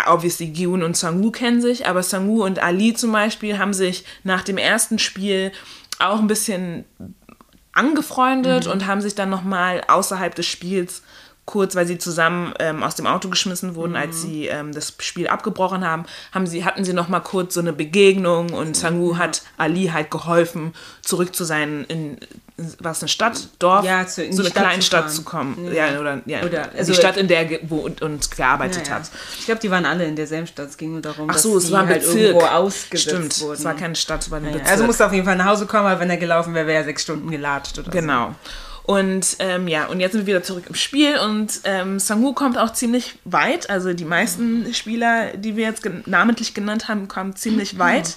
[0.09, 4.43] obviously Gyun und Sangwoo kennen sich, aber Sangwoo und Ali zum Beispiel haben sich nach
[4.43, 5.53] dem ersten Spiel
[5.99, 6.85] auch ein bisschen
[7.73, 11.03] angefreundet und haben sich dann nochmal außerhalb des Spiels
[11.47, 15.27] kurz, weil sie zusammen ähm, aus dem Auto geschmissen wurden, als sie ähm, das Spiel
[15.27, 19.87] abgebrochen haben, haben sie, hatten sie nochmal kurz so eine Begegnung und Sangwoo hat Ali
[19.93, 22.19] halt geholfen, zurück zu sein, in,
[22.79, 25.13] was eine Stadt, Dorf, Ja, zu- in so die eine Stadt kleine zu Stadt fahren.
[25.15, 25.73] zu kommen.
[25.75, 28.93] Ja, oder, ja, Oder- die also- Stadt, in der er wo und, und gearbeitet Ja,
[28.93, 28.99] ja.
[29.01, 29.11] hat.
[29.39, 30.69] Ich glaube, die waren alle in derselben Stadt.
[30.69, 32.17] Es ging nur darum, Ach dass so, es die war ein halt Bezirk.
[32.19, 33.55] irgendwo ausgesetzt Stimmt, wurden.
[33.55, 34.71] es war keine Stadt, es war ein Ja, Bezirk.
[34.71, 36.85] Also musste auf jeden Fall nach Hause kommen, weil wenn er gelaufen wäre, wäre er
[36.85, 38.35] sechs Stunden gelatscht oder Genau.
[38.91, 42.59] Und ähm, ja, und jetzt sind wir wieder zurück im Spiel und ähm, Sangwoo kommt
[42.59, 43.71] auch ziemlich weit.
[43.71, 48.17] Also die meisten Spieler, die wir jetzt gen namentlich genannt haben, kommen ziemlich weit.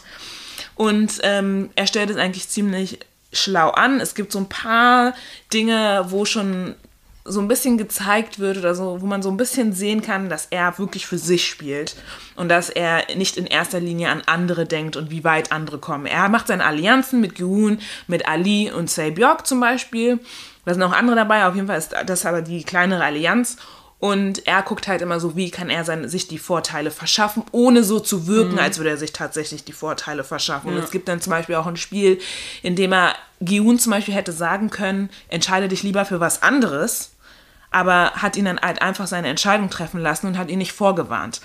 [0.74, 2.98] Und ähm, er stellt es eigentlich ziemlich
[3.32, 4.00] schlau an.
[4.00, 5.14] Es gibt so ein paar
[5.54, 6.74] Dinge, wo schon
[7.24, 10.48] so ein bisschen gezeigt wird oder so, wo man so ein bisschen sehen kann, dass
[10.50, 11.96] er wirklich für sich spielt
[12.36, 16.08] und dass er nicht in erster Linie an andere denkt und wie weit andere kommen.
[16.08, 20.20] Er macht seine Allianzen mit Gyun, mit Ali und Sae-byeok zum Beispiel.
[20.66, 23.58] Da sind auch andere dabei, auf jeden Fall ist das aber die kleinere Allianz.
[24.00, 27.86] Und er guckt halt immer so, wie kann er seine, sich die Vorteile verschaffen, ohne
[27.86, 30.72] so zu wirken, als würde er sich tatsächlich die Vorteile verschaffen.
[30.72, 32.20] Und es gibt dann zum Beispiel auch ein Spiel,
[32.64, 37.12] in dem er Giun zum Beispiel hätte sagen können, entscheide dich lieber für was anderes,
[37.72, 41.40] aber hat ihn dann halt einfach seine Entscheidung treffen lassen und hat ihn nicht vorgewarnt.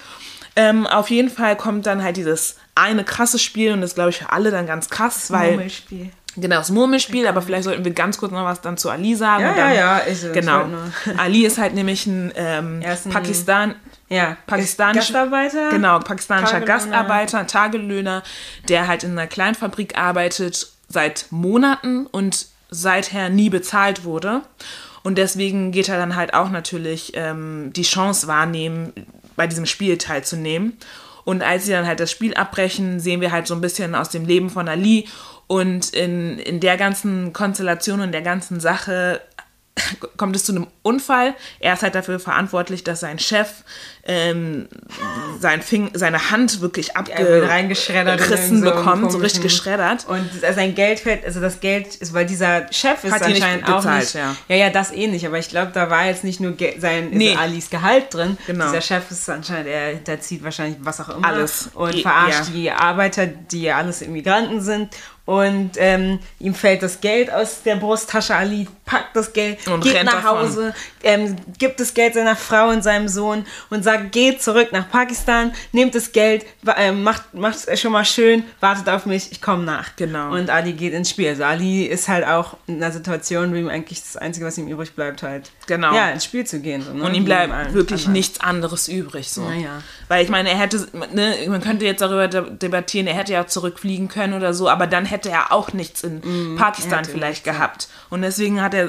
[0.57, 4.19] Ähm, auf jeden Fall kommt dann halt dieses eine krasse Spiel und das glaube ich
[4.19, 6.11] für alle dann ganz krass, weil Murmelspiel.
[6.41, 9.43] Genau, das Murmelspiel, aber vielleicht sollten wir ganz kurz noch was dann zu Ali sagen.
[9.43, 10.33] Ja, dann, ja, ja, ist es.
[10.33, 10.65] Genau.
[10.67, 13.75] Nur- Ali ist halt nämlich ein ähm, ein- Pakistan,
[14.09, 15.71] Ja, pakistanischer Gastarbeiter.
[15.71, 16.67] Genau, pakistanischer Tagelöhner.
[16.75, 18.23] Gastarbeiter, Tagelöhner,
[18.69, 24.43] der halt in einer Kleinfabrik arbeitet seit Monaten und seither nie bezahlt wurde.
[25.03, 28.93] Und deswegen geht er dann halt auch natürlich ähm, die Chance wahrnehmen,
[29.37, 30.77] bei diesem Spiel teilzunehmen.
[31.25, 34.09] Und als sie dann halt das Spiel abbrechen, sehen wir halt so ein bisschen aus
[34.09, 35.07] dem Leben von Ali.
[35.49, 39.21] Und in, in der ganzen Konstellation und der ganzen Sache
[40.17, 41.35] kommt es zu einem Unfall.
[41.61, 43.49] Er ist halt dafür verantwortlich, dass sein Chef
[44.05, 44.69] ähm,
[45.39, 50.07] sein Fing, seine Hand wirklich Er abgerissen so bekommt, so richtig geschreddert.
[50.09, 53.77] Und sein Geld fällt, also das Geld ist, weil dieser Chef ist Hat anscheinend auch
[53.77, 54.15] bezahlt, nicht.
[54.15, 54.37] ja.
[54.49, 57.11] ja, ja, das eh nicht, aber ich glaube, da war jetzt nicht nur Ge sein
[57.11, 57.37] Nee.
[57.37, 58.39] Alis Gehalt drin.
[58.47, 58.67] Genau.
[58.67, 61.29] Dieser Chef ist anscheinend, er hinterzieht wahrscheinlich was auch immer.
[61.29, 61.69] Alles.
[61.75, 62.55] Und verarscht ja.
[62.55, 64.89] die Arbeiter, die ja alles Immigranten sind.
[65.29, 68.35] Und ähm, ihm fällt das Geld aus der Brusttasche.
[68.35, 70.25] Ali packt das Geld, Und geht nach.
[70.25, 74.91] Hause, ähm, gibt das Geld seiner Frau und seinem Sohn und sagt, geht zurück nach
[74.91, 76.47] Pakistan, nehmt das Geld,
[76.79, 79.97] ähm, macht, macht es schon mal schön, wartet auf mich, ich komme nach.
[79.97, 80.33] Genau.
[80.33, 81.29] Und Ali geht ins Spiel.
[81.29, 84.67] Also Ali ist halt auch in einer Situation, wo ihm eigentlich das Einzige, was ihm
[84.67, 85.95] übrig bleibt, halt Genau.
[85.95, 86.83] ja, ins Spiel zu gehen.
[86.83, 87.05] So, ne?
[87.05, 88.13] Und ihm bleibt allen wirklich anderen.
[88.15, 89.31] nichts anderes übrig.
[89.31, 89.43] So.
[89.43, 89.83] Naja.
[90.09, 93.47] Weil ich meine, er hätte, ne, man könnte jetzt darüber de- debattieren, er hätte ja
[93.47, 97.89] zurückfliegen können oder so, aber dann hätte er auch nichts in Pakistan hätte vielleicht gehabt.
[98.11, 98.89] Und deswegen hat er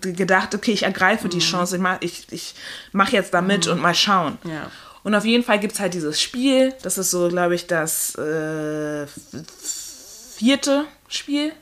[0.00, 2.54] gedacht, okay, ich ergreife die Chance, ich mach, ich, ich
[2.92, 4.38] mach jetzt da mit und mal schauen.
[4.44, 4.70] Ja.
[5.02, 8.14] Und auf jeden Fall gibt es halt dieses Spiel, das ist so, glaube ich, das
[8.14, 9.04] äh,
[10.36, 11.52] vierte Spiel.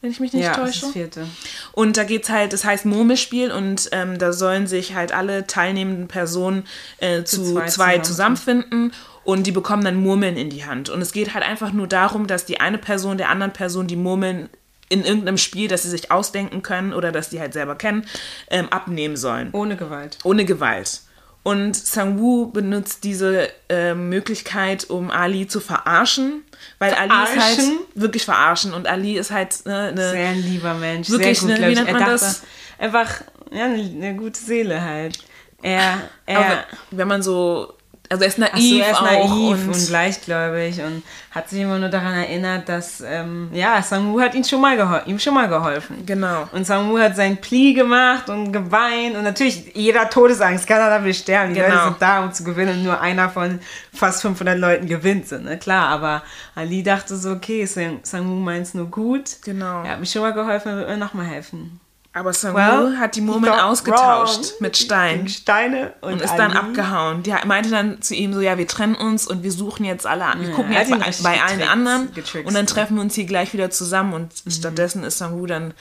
[0.00, 0.82] Wenn ich mich nicht ja, täusche.
[0.82, 1.26] das vierte.
[1.72, 6.08] Und da geht's halt, das heißt Murmelspiel und ähm, da sollen sich halt alle teilnehmenden
[6.08, 6.64] Personen
[6.98, 8.36] äh, zu, zwei zwei, zusammen.
[8.36, 8.92] zusammenfinden
[9.24, 10.88] und die bekommen dann Murmeln in die Hand.
[10.88, 13.96] Und es geht halt einfach nur darum, dass die eine Person der anderen Person die
[13.96, 14.48] Murmeln
[14.88, 18.06] in irgendeinem Spiel, das sie sich ausdenken können oder das die halt selber kennen,
[18.50, 19.50] ähm, abnehmen sollen.
[19.52, 20.18] Ohne Gewalt.
[20.24, 21.02] Ohne Gewalt.
[21.42, 26.44] Und Sang-woo benutzt diese äh, Möglichkeit, um Ali zu verarschen,
[26.78, 27.78] weil Ali ist halt Verarschen?
[27.94, 31.08] wirklich verarschen und Ali ist halt ne, eine Sehr ein lieber Mensch.
[31.08, 32.42] Wirklich, sehr gut, ne, wie nennt man das?
[32.78, 35.18] Einfach, ja, eine, eine gute Seele halt.
[35.62, 37.74] Er, er, Aber wenn man so,
[38.10, 41.78] also er ist naiv, so, er ist naiv und, und, gleichgläubig und hat sich immer
[41.78, 46.04] nur daran erinnert, dass, ähm, ja, Sang-woo hat ihm schon, mal ihm schon mal geholfen.
[46.04, 46.48] genau.
[46.50, 51.12] Und Sang-woo hat sein Pli gemacht und geweint und natürlich jeder Todesangst kann er dafür
[51.12, 51.54] sterben.
[51.54, 51.72] Die Genau.
[51.72, 53.60] Leute sind da, um zu gewinnen und nur einer von
[53.94, 55.28] fast 500 Leuten gewinnt.
[55.28, 55.56] So, ne?
[55.56, 56.22] Klar, aber
[56.56, 59.36] Ali dachte so, okay, Sang-woo meint es nur gut.
[59.44, 59.84] Genau.
[59.84, 61.78] Er hat mir schon mal geholfen, er wird mir nochmal helfen.
[62.12, 64.52] Aber Sang-woo Well, hat die Murmeln ausgetauscht wrong.
[64.60, 67.22] mit Stein Steine und, und ist dann abgehauen.
[67.22, 70.24] Die meinte dann zu ihm so, ja, wir trennen uns und wir suchen jetzt alle,
[70.40, 70.90] wir Ja, gucken jetzt
[71.22, 72.72] bei, bei allen anderen getrickst, und dann ja.
[72.72, 75.72] treffen wir uns hier gleich wieder zusammen und stattdessen ist Sang-woo dann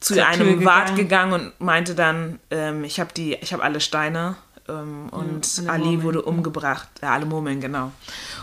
[0.00, 1.30] zu Zur einem Wart gegangen.
[1.30, 4.36] gegangen und meinte dann, ähm, ich habe die, ich habe alle Steine
[4.68, 6.02] ähm, und alle Ali Murmeln.
[6.02, 6.88] wurde umgebracht.
[7.02, 7.92] Ja, alle Murmeln, genau.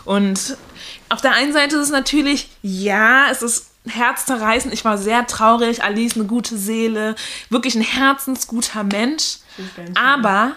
[0.06, 0.56] Und
[1.10, 4.72] auf der einen Seite ist es natürlich, ja, es ist herzzerreißend.
[4.72, 5.82] Ich war sehr traurig.
[5.82, 7.14] Ali ist eine gute Seele,
[7.50, 9.38] wirklich ein herzensguter Mensch.
[9.94, 10.52] Aber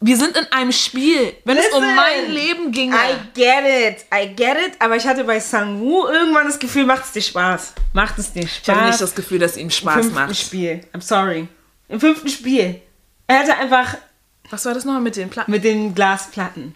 [0.00, 1.34] wir sind in einem Spiel.
[1.44, 2.94] Wenn es um Listen, mein Leben ginge.
[2.94, 7.04] I get it, I get it, aber ich hatte bei Sang-woo irgendwann das Gefühl, macht
[7.04, 7.72] es dir Spaß.
[7.94, 8.60] Macht es dir Spaß.
[8.62, 10.36] Ich hatte nicht das Gefühl, dass ihm Im Spaß fünften macht.
[10.36, 10.80] Spiel.
[10.92, 11.48] I'm sorry.
[11.88, 12.80] Im fünften Spiel.
[13.26, 13.96] Er hatte einfach
[14.50, 15.50] Was war das nochmal mit den Platten?
[15.50, 16.74] mit den Glasplatten.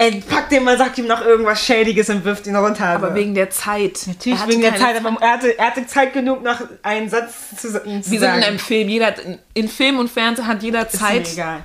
[0.00, 2.86] Er packt den mal, sagt ihm noch irgendwas Schädiges und wirft ihn runter.
[2.86, 3.14] Aber so.
[3.16, 4.00] wegen der Zeit.
[4.06, 7.50] Natürlich wegen der keine Zeit, aber er hatte, er hatte Zeit genug, noch einen Satz
[7.60, 8.38] zu, zu Wir sind sagen.
[8.38, 8.88] in einem Film.
[8.88, 9.14] Jeder
[9.52, 11.24] in, Film und Fernsehen hat jeder Ist Zeit.
[11.24, 11.62] mir egal.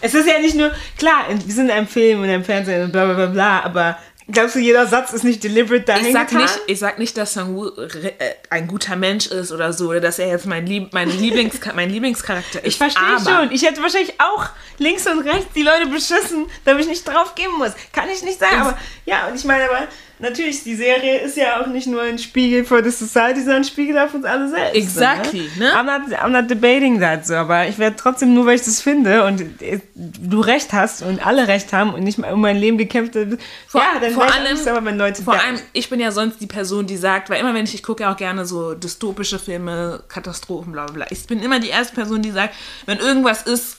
[0.00, 2.90] Es ist ja nicht nur, klar, wir sind in einem Film und im Fernsehen und
[2.90, 3.96] bla bla bla bla, aber
[4.30, 6.42] glaubst du, jeder Satz ist nicht deliberate dahin Ich sag, getan?
[6.42, 8.12] nicht, ich sag nicht, dass Sang-woo äh,
[8.50, 11.90] ein guter Mensch ist oder so, oder dass er jetzt mein, Lieb mein, Lieblings mein
[11.90, 12.66] Lieblingscharakter ist.
[12.66, 13.50] Ich verstehe schon.
[13.52, 14.46] Ich hätte wahrscheinlich auch
[14.78, 17.72] links und rechts die Leute beschissen, damit ich nicht drauf geben muss.
[17.92, 18.60] Kann ich nicht sagen.
[18.60, 19.88] Aber ja, und ich meine, aber
[20.22, 23.64] natürlich, die Serie ist ja auch nicht nur ein Spiegel for the society, sondern ein
[23.64, 24.74] Spiegel auf uns alle selbst.
[24.76, 25.64] Exactly, ne?
[25.66, 25.72] ne?
[25.74, 28.80] I'm not, I'm not debating that so, aber ich werde trotzdem nur, weil ich das
[28.80, 32.56] finde und äh, du recht hast und alle recht haben und nicht mal um mein
[32.56, 33.36] Leben gekämpft habe.
[33.66, 36.10] Vor- ja, dann vor ich allem- nicht sauer, wenn Leute Vor allem, ich bin ja
[36.12, 38.74] sonst die Person, die sagt, weil immer wenn ich, ich gucke ja auch gerne so
[38.74, 41.06] dystopische Filme, Katastrophen, bla bla bla.
[41.10, 42.54] Ich bin immer die erste Person, die sagt,
[42.86, 43.78] wenn irgendwas ist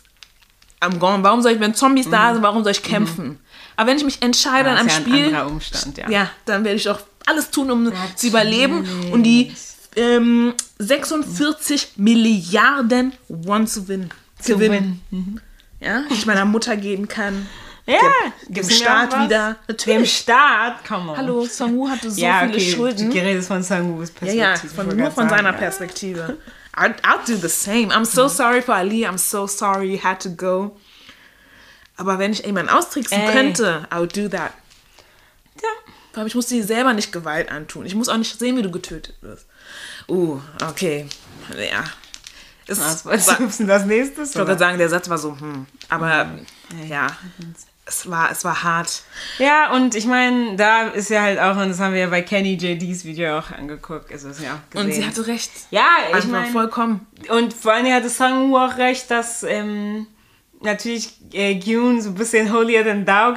[0.80, 3.40] am Gone, warum soll ich, wenn Zombies da sind, warum soll ich kämpfen?
[3.76, 4.76] Aber wenn ich mich entscheide Mhm.
[4.76, 6.10] Ja, an einem ja ein Spiel, Umstand, ja.
[6.10, 9.54] ja, dann werde ich auch alles tun, um zu überleben und die
[9.96, 14.10] ähm, 46 Milliarden Won zu gewinnen.
[14.40, 15.02] Zu gewinnen.
[15.10, 15.42] gewinnen.
[15.80, 17.48] Ja, die ich meiner Mutter geben kann.
[17.86, 18.00] Ja,
[18.48, 19.54] Dem mir Staat wieder.
[19.54, 20.18] Dem Natürlich.
[20.18, 21.18] Staat, komm on.
[21.18, 23.10] Hallo, Songwoo hatte so ja, viele okay, Schulden.
[23.12, 24.38] Du redest von Sang-woos Ja, Perspektive.
[24.38, 25.58] ja, ich von, nur von sagen, seiner ja.
[25.58, 26.38] Perspektive.
[26.76, 27.90] I'd, I'll do the same.
[27.94, 29.06] I'm so sorry for Ali.
[29.06, 30.78] I'm so sorry you had to go.
[31.98, 33.32] Aber wenn ich jemanden austricksen Ey.
[33.32, 34.52] könnte, I would do that.
[35.62, 35.70] Ja.
[36.16, 37.86] Aber ich muss dir selber nicht Gewalt antun.
[37.86, 39.48] Ich muss auch nicht sehen, wie du getötet wirst.
[40.08, 41.08] Uh, okay.
[41.58, 41.84] Ja.
[42.68, 44.18] Es Was war, wolltest ich du wissen, das nächste?
[44.22, 45.66] wollte gerade sagen, der Satz war so, hm.
[45.90, 46.30] Aber
[46.88, 47.08] ja,
[47.86, 49.04] es war, es war hart.
[49.38, 52.22] Ja, und ich meine, da ist ja halt auch, und das haben wir ja bei
[52.22, 54.88] Kenny JDs Video auch angeguckt, also das ja auch gesehen.
[54.88, 55.52] Und sie hatte recht.
[55.72, 55.86] ja,
[56.18, 57.06] ich meine, vollkommen.
[57.30, 60.08] und vor allem hatte Sang-woo auch recht, dass ähm,
[60.64, 63.34] natürlich äh, Gyun so ein bisschen holier than thou,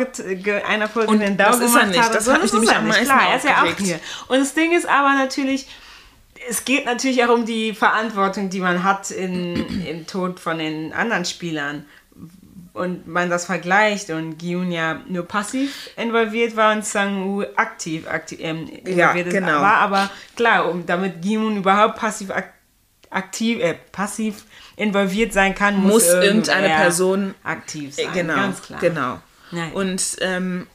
[0.67, 2.15] einer Und den Thou das ist er gemacht nicht.
[2.15, 2.57] Das und hat mich so.
[2.59, 2.93] nämlich ist am nicht.
[2.97, 4.01] meisten Klar, er ist ja auch hier.
[4.29, 5.67] Und das Ding ist aber natürlich,
[6.49, 10.93] es geht natürlich auch um die Verantwortung, die man hat in, im Tod von den
[10.93, 11.85] anderen Spielern.
[12.73, 18.39] Und man das vergleicht und Gyun ja nur passiv involviert war und Sang-woo aktiv, aktiv
[18.43, 19.33] ähm, Ja, involviert ist.
[19.33, 19.63] genau.
[19.63, 19.77] war.
[19.79, 22.53] Aber klar, um, damit Gyun überhaupt passiv ak
[23.17, 24.45] aktiv, äh, passiv
[24.77, 28.13] involviert sein kann, muss, Muss irgendeine Person aktiv Äh, sein.
[28.13, 28.81] Genau, ganz klar.
[28.81, 29.21] genau.
[29.51, 29.73] Nein.
[29.73, 30.67] Und ähm,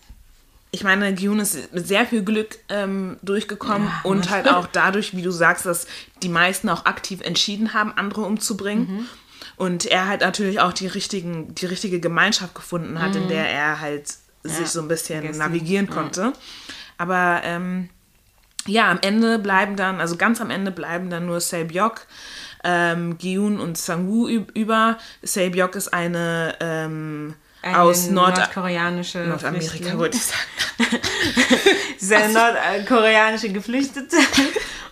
[0.71, 5.15] ich meine, Gyun ist mit sehr viel Glück ähm, durchgekommen Ja, und halt auch dadurch,
[5.15, 5.85] wie du sagst, dass
[6.23, 8.87] die meisten auch aktiv entschieden haben, andere umzubringen.
[8.89, 9.05] Mhm.
[9.57, 13.79] Und er halt natürlich auch die, richtigen, die richtige Gemeinschaft gefunden hat, in der er
[13.81, 14.05] halt
[14.43, 15.37] sich so ein bisschen Mhm.
[15.37, 16.33] navigieren konnte.
[16.97, 17.89] Aber ähm,
[18.67, 22.05] ja, am Ende bleiben dann, also ganz am Ende bleiben dann nur Saebyok,
[22.63, 24.97] ähm, Gyun und Sang-woo üb- über.
[25.23, 31.01] Saebyok ist eine ähm, Eine aus Nord nordkoreanische Nordamerika, wollte ich sagen.
[31.97, 34.17] Sie ist eine nordkoreanische Geflüchtete.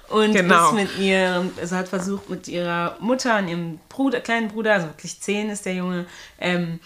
[0.09, 0.69] und Genau.
[0.69, 4.87] ist mit ihrem, also hat versucht mit ihrer Mutter und ihrem Bruder, kleinen Bruder, also
[4.87, 6.05] wirklich zehn ist der Junge,
[6.39, 6.79] ähm,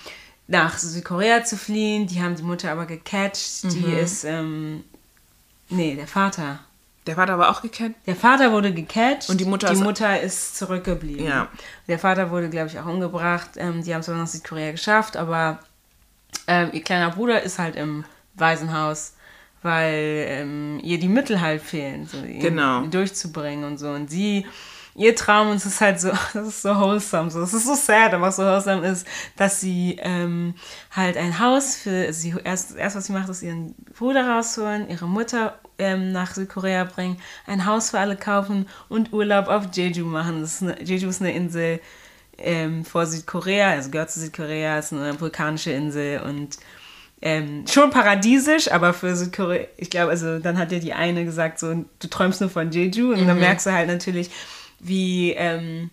[0.47, 2.07] nach Südkorea zu fliehen.
[2.07, 3.63] Die haben die Mutter aber gecatcht.
[3.63, 3.97] Die Mhm.
[3.97, 4.83] ist, ähm,
[5.69, 6.59] nee, der Vater.
[7.05, 7.95] Der Vater war auch gekannt.
[8.05, 11.25] Der Vater wurde gecatcht Und die Mutter die ist- Mutter ist zurückgeblieben.
[11.25, 11.47] Ja.
[11.87, 13.51] Der Vater wurde, glaube ich, auch umgebracht.
[13.57, 15.59] Ähm, die haben es zwar nach Südkorea geschafft, aber
[16.47, 19.15] ähm, ihr kleiner Bruder ist halt im Waisenhaus,
[19.61, 22.85] weil ähm, ihr die Mittel halt fehlen, so ihn Genau.
[22.87, 23.89] durchzubringen und so.
[23.89, 24.45] Und sie,
[24.95, 27.75] ihr Traum, und es ist halt so, das ist so wholesome, so, es ist so
[27.75, 30.55] sad, aber so wholesome ist, dass sie ähm,
[30.91, 35.07] halt ein Haus für, sie erst, erst was sie macht, ist ihren Bruder rausholen, ihre
[35.07, 40.41] Mutter ähm, nach Südkorea bringen, ein Haus für alle kaufen und Urlaub auf Jeju machen.
[40.41, 41.79] Das ist eine, Jeju ist eine Insel
[42.37, 46.57] ähm, vor Südkorea, also gehört zu Südkorea, ist eine vulkanische Insel und
[47.25, 51.57] ähm, schon paradiesisch, aber für Südkorea, ich glaube, also dann hat ja die eine gesagt,
[51.57, 54.29] so, du träumst nur von Jeju und dann merkst du halt natürlich,
[54.83, 55.89] wie ähm,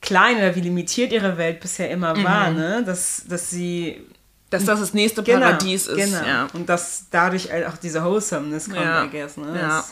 [0.00, 2.82] klein oder wie limitiert ihre Welt bisher immer war, ne?
[2.84, 4.06] Dass, dass sie
[4.50, 5.96] Dass das das nächste Genau, Paradies ist.
[5.96, 6.24] Genau.
[6.26, 6.48] Ja.
[6.54, 9.04] Und dass dadurch halt auch diese Wholesomeness kommt, Ja.
[9.04, 9.58] I guess, ne?
[9.60, 9.84] Ja.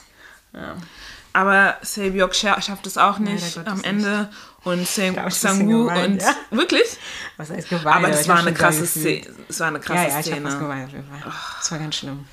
[0.55, 0.77] Ja.
[1.35, 4.29] Aber Sebyok scha schafft es auch nicht Gottes am Ende.
[4.65, 6.35] Und ich ein bisschen Sang-woo und ja.
[6.51, 6.97] wirklich?
[7.37, 7.87] Was heißt geweint?
[7.97, 8.87] Aber das ich war eine krasse.
[8.87, 9.27] Szene.
[9.49, 10.59] Es war eine Ja, krasse ja, ich hab Szene.
[10.59, 10.93] geweint.
[11.59, 12.25] Das war ganz schlimm.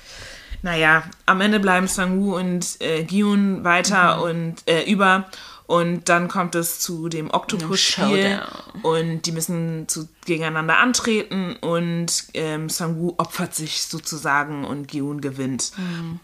[0.62, 4.22] Naja, am Ende bleiben Sang-woo und äh, Gyun weiter Mhm.
[4.22, 5.26] und äh, über.
[5.66, 8.40] Und dann kommt es zu dem Octopus-Spiel.
[8.82, 15.72] Und die müssen zu, gegeneinander antreten und ähm, Sang-woo opfert sich sozusagen und Gyun gewinnt.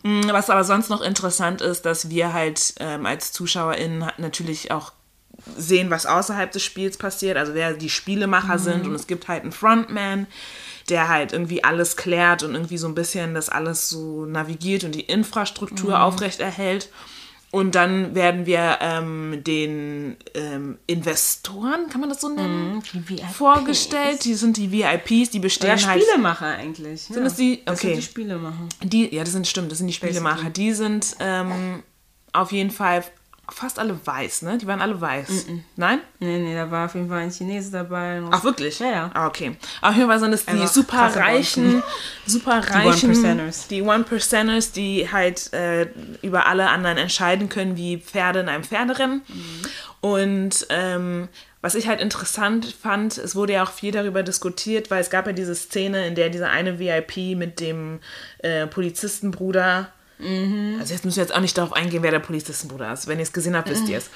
[0.04, 4.92] Mm, Was aber sonst noch interessant ist, dass wir halt ähm, als ZuschauerInnen natürlich auch
[5.56, 8.86] sehen, was außerhalb des Spiels passiert, also wer die Spielemacher sind.
[8.86, 10.26] Und es gibt halt einen Frontman,
[10.88, 14.94] der halt irgendwie alles klärt und irgendwie so ein bisschen das alles so navigiert und
[14.94, 16.90] die Infrastruktur aufrechterhält.
[17.52, 23.34] Und dann werden wir ähm, den ähm, Investoren, kann man das so nennen, Die VIPs.
[23.36, 24.24] vorgestellt.
[24.24, 26.02] Die sind die VIPs, die bestehen Oder halt.
[26.02, 27.02] Spielemacher eigentlich.
[27.02, 27.96] Sind das die- Das sind okay.
[27.96, 28.68] die Spielemacher.
[28.82, 30.48] Die, ja, das sind stimmt, das sind die Spielemacher.
[30.48, 31.82] Die sind ähm,
[32.32, 33.04] auf jeden Fall
[33.50, 34.56] fast alle weiß, ne?
[34.58, 35.46] Die waren alle weiß.
[35.76, 36.00] Nein?
[36.20, 38.22] Nee, nee, da war auf jeden Fall ein Chinese dabei.
[38.30, 38.78] Ach, wirklich?
[38.78, 39.10] Ja, ja.
[39.14, 39.56] Ah, okay.
[39.80, 41.82] Auf jeden Fall sind es die Einfach super reichen,
[42.26, 43.68] super reichen, One-Percenters.
[43.68, 45.88] die One-Percenters, die halt äh,
[46.22, 49.22] über alle anderen entscheiden können, wie Pferde in einem Pferderennen.
[50.00, 51.28] Und ähm,
[51.60, 55.26] was ich halt interessant fand, es wurde ja auch viel darüber diskutiert, weil es gab
[55.26, 58.00] ja diese Szene, in der dieser eine VIP mit dem
[58.38, 59.88] äh, Polizistenbruder
[60.78, 63.06] also jetzt müssen wir jetzt auch nicht darauf eingehen, wer der Polizistenbruder ist.
[63.08, 64.10] Wenn ihr es gesehen habt, wisst ihr es.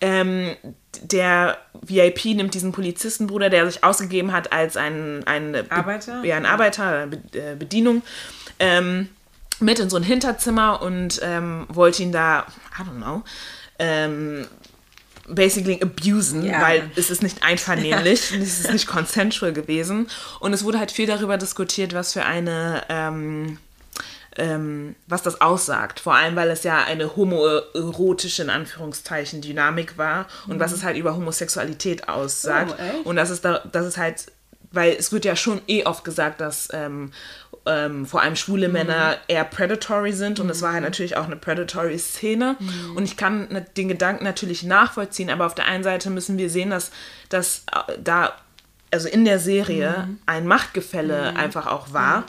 [0.00, 0.54] Ähm,
[1.02, 6.22] der VIP nimmt diesen Polizistenbruder, der sich ausgegeben hat als ein, ein Be- Arbeiter?
[6.24, 8.02] Ja, ein Arbeiter, eine Be äh, Bedienung,
[8.60, 9.08] ähm,
[9.60, 12.46] mit in so ein Hinterzimmer und ähm, wollte ihn da,
[12.78, 13.22] I don't know,
[13.80, 14.46] ähm,
[15.26, 16.62] basically abusen, Ja.
[16.62, 20.06] weil es ist nicht einvernehmlich, es ist nicht consensual gewesen.
[20.40, 23.58] Und es wurde halt viel darüber diskutiert, was für eine ähm,
[24.38, 26.00] ähm, was das aussagt.
[26.00, 30.96] Vor allem, weil es ja eine homoerotische, in Anführungszeichen, Dynamik war und was es halt
[30.96, 32.74] über Homosexualität aussagt.
[32.78, 34.26] Oh, und das ist, da, das ist halt,
[34.70, 37.10] weil es wird ja schon eh oft gesagt, dass ähm,
[37.66, 41.36] ähm, vor allem schwule Männer eher predatory sind und es war halt natürlich auch eine
[41.36, 42.56] predatory Szene.
[42.94, 46.70] Und ich kann den Gedanken natürlich nachvollziehen, aber auf der einen Seite müssen wir sehen,
[46.70, 46.90] dass,
[47.28, 48.34] dass äh, da,
[48.90, 52.24] also in der Serie ein Machtgefälle einfach auch war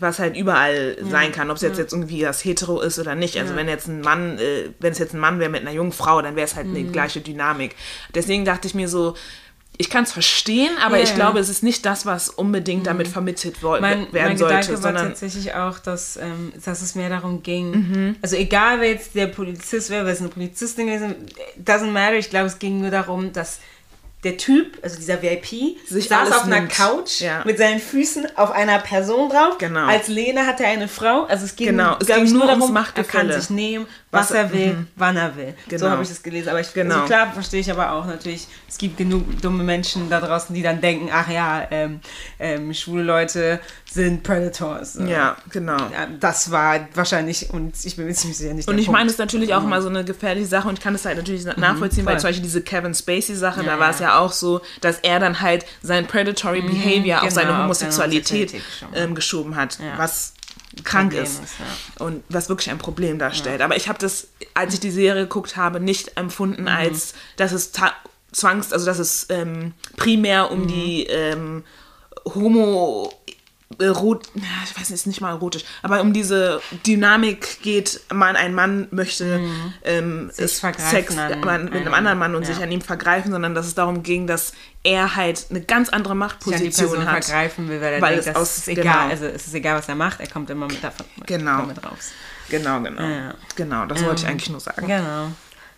[0.00, 3.36] was halt überall sein kann, ob es jetzt, jetzt irgendwie das Hetero ist oder nicht.
[3.38, 5.92] Also wenn jetzt ein Mann, äh, wenn es jetzt ein Mann wäre mit einer jungen
[5.92, 6.76] Frau, dann wäre es halt Mhm.
[6.76, 7.76] eine gleiche Dynamik.
[8.14, 9.14] Deswegen dachte ich mir so,
[9.78, 11.14] ich kann es verstehen, aber Ja, ich ja.
[11.14, 14.72] glaube, es ist nicht das, was unbedingt damit vermittelt wo- Mein, werden mein sollte, Gedanke
[14.74, 18.16] war sondern tatsächlich auch, dass, ähm, dass es mehr darum ging, Mhm.
[18.20, 21.14] also egal wer jetzt der Polizist wäre, wer ist eine Polizistin gewesen,
[21.64, 23.60] doesn't matter, ich glaube, es ging nur darum, dass
[24.22, 26.72] der Typ, also dieser VIP, Sich saß auf einer nimmt.
[26.72, 27.42] Couch Ja.
[27.46, 29.56] mit seinen Füßen auf einer Person drauf.
[29.58, 29.86] Genau.
[29.86, 31.24] Als Lehne hatte er eine Frau.
[31.24, 34.52] Also es ging, Genau, es ging nur darum, er kann sich nehmen, was, Was- er
[34.52, 34.86] will, mhm.
[34.96, 35.54] wann er will.
[35.70, 35.90] So Genau.
[35.90, 36.50] habe ich das gelesen.
[36.50, 36.96] Aber ich, Genau.
[36.96, 40.62] also klar verstehe ich aber auch natürlich, es gibt genug dumme Menschen da draußen, die
[40.62, 42.00] dann denken, ach ja, ähm,
[42.38, 43.58] ähm, schwule Leute
[43.92, 44.92] sind Predators.
[44.92, 45.02] So.
[45.02, 45.76] ja, genau.
[45.76, 49.14] Ja, das war wahrscheinlich, und ich bin mir ziemlich sicher nicht Und ich meine, es
[49.14, 52.06] ist natürlich auch immer so eine gefährliche Sache und ich kann es halt natürlich nachvollziehen,
[52.06, 52.20] weil voll.
[52.20, 54.18] zum Beispiel diese Kevin Spacey-Sache, Ja, da war es ja.
[54.20, 58.54] auch so, dass er dann halt sein predatory Behavior auf genau, seine auf seine Homosexualität
[58.94, 59.98] ähm, geschoben hat, Ja.
[59.98, 60.34] was
[60.84, 61.42] krank ist.
[61.42, 61.54] ist,
[61.98, 62.04] ja.
[62.06, 63.60] Und was wirklich ein Problem darstellt.
[63.60, 66.68] Aber ich habe das, als ich die Serie geguckt habe, nicht empfunden, Mhm.
[66.68, 67.72] als dass es
[68.30, 71.64] zwangs, also dass es ähm, primär um die ähm,
[72.24, 73.12] Homo
[73.78, 78.34] erot, ja, ich weiß nicht, ist nicht mal erotisch, aber um diese Dynamik geht, man,
[78.34, 79.40] ein Mann möchte
[79.84, 82.52] ähm, es vergreifen Sex an man, mit einem anderen Mann und ja.
[82.54, 84.52] sich an ihm vergreifen, sondern dass es darum ging, dass
[84.82, 87.24] er halt eine ganz andere sich an die Machtposition hat.
[87.24, 88.82] vergreifen will, weil er Weil denkt, es aus- ist egal.
[88.84, 89.08] genau.
[89.08, 91.58] Also es ist egal, was er macht, er kommt immer mit davon Genau.
[91.58, 92.10] damit raus.
[92.48, 93.02] Genau, genau.
[93.02, 93.34] Ja.
[93.54, 94.86] Genau, das wollte ich Ähm, eigentlich nur sagen.
[94.86, 95.28] Genau.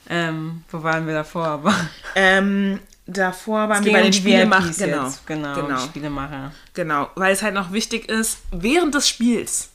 [0.08, 1.46] Ähm, wo waren wir davor?
[1.46, 1.74] Aber
[2.14, 2.80] Ähm,
[3.16, 4.12] davor waren es bei den.
[4.12, 5.26] VIPs Genau, jetzt.
[5.26, 5.78] Genau, genau.
[5.78, 6.52] Spielemacher.
[6.74, 9.70] Genau, weil es halt noch wichtig ist, während des Spiels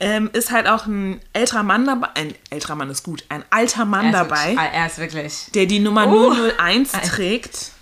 [0.00, 3.84] ähm, ist halt auch ein älterer Mann dabei, ein älterer Mann ist gut, ein alter
[3.84, 6.32] Mann Er dabei, wirklich- Er ist wirklich der die Nummer Uh.
[6.58, 7.72] 001 trägt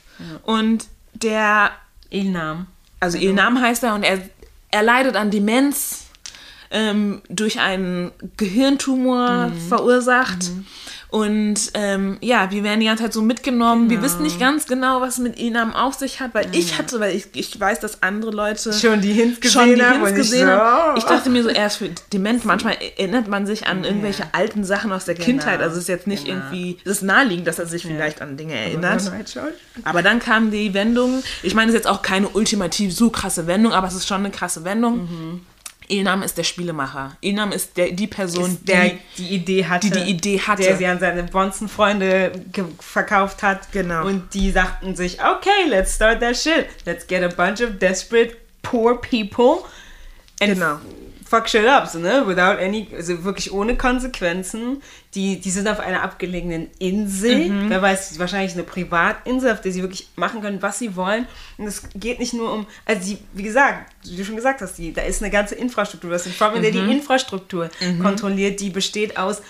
[0.44, 1.70] und der,
[2.10, 2.66] Ilnam.
[3.00, 4.18] also Ilnam heißt er und er,
[4.70, 6.04] er leidet an Demenz
[6.70, 9.68] ähm, durch einen Gehirntumor Mhm.
[9.68, 10.50] verursacht.
[11.16, 13.88] Und ähm, ja, wir werden die ganze Zeit so mitgenommen.
[13.88, 14.06] Wir Genau.
[14.06, 17.28] wissen nicht ganz genau, was mit Ilnam auf sich hat, weil ich hatte, weil ich,
[17.32, 20.98] ich weiß, dass andere Leute Schon die Hints gesehen haben Hints ich gesehen so, haben.
[20.98, 21.08] Ich oh.
[21.08, 22.44] dachte mir so, er ist für dement.
[22.44, 25.62] Manchmal erinnert man sich an irgendwelche alten Sachen aus der Kindheit.
[25.62, 26.36] Also es ist jetzt nicht genau.
[26.50, 29.10] irgendwie, es ist naheliegend, dass er sich vielleicht an Dinge erinnert.
[29.84, 31.22] Aber dann kam die Wendung.
[31.42, 34.18] Ich meine, es ist jetzt auch keine ultimativ so krasse Wendung, aber es ist schon
[34.18, 34.98] eine krasse Wendung.
[34.98, 35.40] Mhm.
[35.88, 37.16] Ilnam ist der Spielemacher.
[37.20, 39.90] Ilnam ist der, die Person, der die, die Idee hatte.
[39.90, 40.62] die die Idee hatte.
[40.62, 42.32] Der sie an seine Bonzen-Freunde
[42.80, 43.72] verkauft hat.
[43.72, 44.06] Genau.
[44.06, 46.66] Und die sagten sich, okay, let's start that shit.
[46.84, 49.64] Let's get a bunch of desperate, poor people
[50.40, 50.78] and Genau.
[51.28, 52.22] Fuck shit up, so, ne?
[52.26, 54.80] Without any, also wirklich ohne Konsequenzen.
[55.14, 57.48] Die, die sind auf einer abgelegenen Insel.
[57.48, 57.70] Mhm.
[57.70, 61.26] Wer weiß, wahrscheinlich eine Privatinsel, auf der sie wirklich machen können, was sie wollen.
[61.58, 64.78] Und es geht nicht nur um, also die, wie gesagt, wie du schon gesagt hast,
[64.78, 66.10] die, da ist eine ganze Infrastruktur.
[66.10, 66.86] Das ist ein Firma, der Mhm.
[66.86, 67.70] die Infrastruktur
[68.02, 69.42] kontrolliert, die besteht aus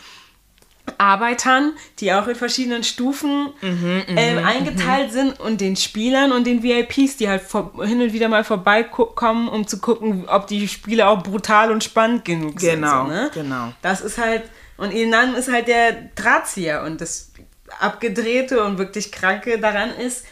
[0.99, 6.63] Arbeitern, die auch in verschiedenen Stufen Mhm, ähm, eingeteilt sind und den Spielern und den
[6.63, 11.07] VIPs, die halt vor, hin und wieder mal vorbeikommen, um zu gucken, ob die Spiele
[11.09, 13.15] auch brutal und spannend genug Genau, sind.
[13.15, 13.31] So, ne?
[13.35, 13.73] genau.
[13.83, 14.45] Das ist halt,
[14.77, 17.33] und Ilnan ist halt der Drahtzieher und das
[17.81, 20.25] Abgedrehte und wirklich Kranke daran ist,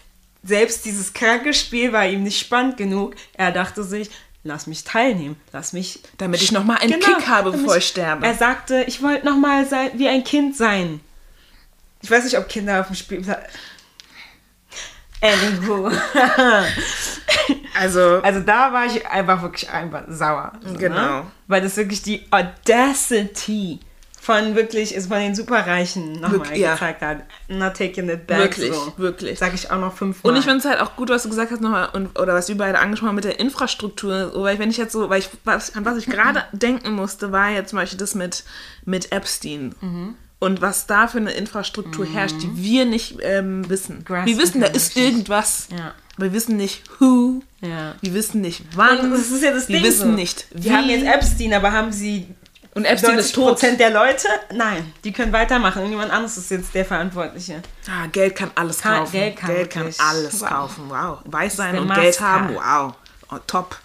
[0.43, 3.15] selbst dieses kranke Spiel war ihm nicht spannend genug.
[3.33, 4.11] Er dachte sich,
[4.45, 8.25] lass mich teilnehmen, lass mich Damit ich noch mal einen Kick habe, bevor ich sterbe.
[8.25, 11.01] Er sagte, ich wollte noch mal sein, wie ein Kind sein.
[12.03, 13.25] Ich weiß nicht, ob Kinder auf dem Spiel...
[15.21, 15.91] Anywho.
[17.77, 20.53] Also, Also da war ich einfach wirklich einfach sauer.
[20.65, 21.23] So, Genau.
[21.23, 21.27] Ne?
[21.49, 23.81] Weil das wirklich die Audacity
[24.25, 26.73] von wirklich, ist von den Superreichen nochmal Wirk- ja.
[26.73, 27.19] gezeigt hat.
[27.49, 28.39] Not taking it back.
[28.39, 28.95] Wirklich, so.
[28.97, 29.39] wirklich.
[29.39, 30.33] Sag ich auch noch fünfmal.
[30.33, 32.49] Und ich finde es halt auch gut, was du gesagt hast nochmal, und, oder was
[32.49, 34.31] wir beide angesprochen haben mit der Infrastruktur.
[34.33, 37.33] So, weil wenn ich jetzt so, weil ich, was, an was ich gerade denken musste,
[37.33, 38.45] war jetzt zum Beispiel das mit,
[38.87, 39.75] mit Epstein.
[39.83, 40.15] Mhm.
[40.39, 44.05] Und was da für eine Infrastruktur herrscht, die wir nicht ähm, wissen.
[44.05, 45.69] Graspen wir wissen, da ist wir irgendwas.
[45.71, 45.95] Ja.
[46.17, 47.43] Wir wissen nicht who.
[47.61, 47.95] Ja.
[48.01, 49.01] Wir wissen nicht wann.
[49.01, 50.15] Und das ist ja das wir Ding wissen so.
[50.17, 50.61] nicht wie.
[50.61, 52.27] Die haben jetzt Epstein, aber haben sie
[52.75, 53.49] und Epstein 90 ist tot.
[53.51, 54.27] Prozent der Leute?
[54.53, 55.79] Nein, die können weitermachen.
[55.79, 57.63] Irgendjemand anderes ist jetzt der Verantwortliche.
[57.89, 59.13] Ah, Geld kann alles Kann- kaufen.
[59.13, 60.01] Geld kann wirklich.
[60.01, 60.49] alles Wow.
[60.49, 60.85] kaufen.
[60.91, 61.19] Wow.
[61.25, 62.55] Weiß sein und Geld haben.
[62.55, 62.95] Wow.
[63.31, 63.77] Oh, top.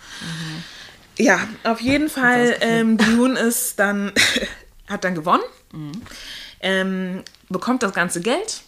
[1.18, 4.12] Ja, auf jeden Fall, ähm, Dune ist dann,
[4.90, 5.44] hat dann gewonnen.
[5.72, 5.92] Mhm.
[6.62, 8.62] Ähm, bekommt das ganze Geld.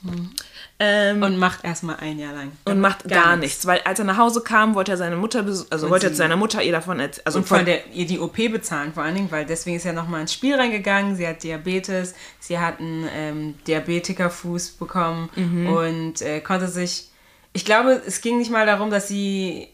[0.83, 2.51] Ähm, Und macht erstmal ein Jahr lang.
[2.65, 3.67] und macht gar, nichts.
[3.67, 6.37] Weil als er nach Hause kam, wollte er seine Mutter, also wollte er zu seiner
[6.37, 7.21] Mutter ihr davon erzählen.
[7.25, 9.93] Also Und von der, ihr die OP bezahlen vor allen Dingen, weil deswegen ist er
[9.93, 11.15] nochmal ins Spiel reingegangen.
[11.15, 15.67] Sie hat Diabetes, sie hat einen ähm, Diabetikerfuß bekommen Mhm.
[15.69, 17.09] und äh, konnte sich.
[17.53, 19.67] Ich glaube, es ging nicht mal darum, dass sie.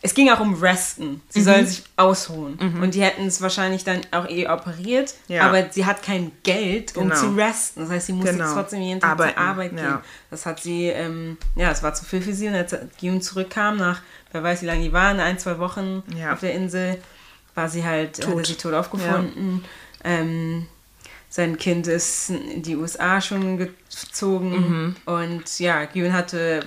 [0.00, 1.04] Es ging auch um Resten.
[1.14, 1.20] Mhm.
[1.28, 2.56] Sie soll sich ausruhen.
[2.80, 5.12] Und die hätten es wahrscheinlich dann auch eh operiert.
[5.26, 5.42] Ja.
[5.48, 7.20] Aber sie hat kein Geld, um Genau.
[7.20, 7.80] zu resten.
[7.80, 8.52] Das heißt, sie musste Genau.
[8.54, 9.84] trotzdem jeden Tag Arbeiten, zur Arbeit gehen.
[9.84, 10.02] ja.
[10.30, 12.46] Das hat sie, ähm, ja, es war zu viel für sie.
[12.46, 16.32] Und als Giyun zurückkam, nach, wer weiß, wie lange die waren, ein, zwei Wochen Ja.
[16.32, 16.98] auf der Insel,
[17.56, 18.34] war sie halt, tot.
[18.34, 18.46] Tot.
[18.46, 19.64] sie tot aufgefunden.
[20.04, 20.66] Ähm,
[21.28, 24.50] sein Kind ist in die USA schon gezogen.
[24.50, 24.96] Mhm.
[25.12, 26.64] Und ja, Giyun hatte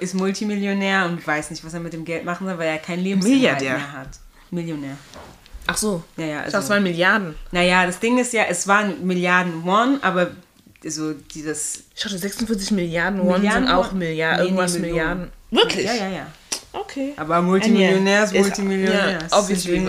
[0.00, 3.00] ist Multimillionär und weiß nicht, was er mit dem Geld machen soll, weil er kein
[3.00, 3.72] Lebensinhalt Milliardär.
[3.78, 4.08] mehr hat.
[4.50, 4.96] Millionär.
[5.66, 6.02] Ach so.
[6.16, 7.34] Ja, ja, Ich dachte, es also- waren Milliarden.
[7.52, 10.30] Naja, das Ding ist ja, es waren Milliarden Won, aber
[10.84, 13.92] so dieses Ich dachte, 46 Milliarden Won Milliarden sind auch?
[13.92, 14.36] Milliarden.
[14.38, 14.96] Nee, nee, irgendwas Millionen.
[14.96, 15.32] Milliarden.
[15.50, 15.86] Wirklich?
[15.86, 16.26] Ja, ja, ja.
[16.72, 17.14] Okay.
[17.16, 19.10] Aber Multimillionär ist Multimillionär.
[19.12, 19.80] Ja, Das obviously.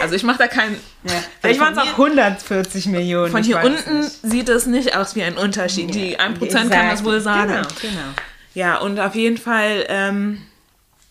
[0.00, 0.76] Also ich mache da keinen.
[1.04, 1.12] Ja.
[1.40, 3.32] Vielleicht waren es auch 140 Millionen.
[3.32, 4.12] Von hier unten nicht.
[4.22, 5.92] sieht es nicht aus wie ein Unterschied.
[5.94, 7.48] Die 1% kann das wohl sagen.
[7.52, 8.14] Genau, genau.
[8.56, 10.40] Ja, und auf jeden Fall ähm,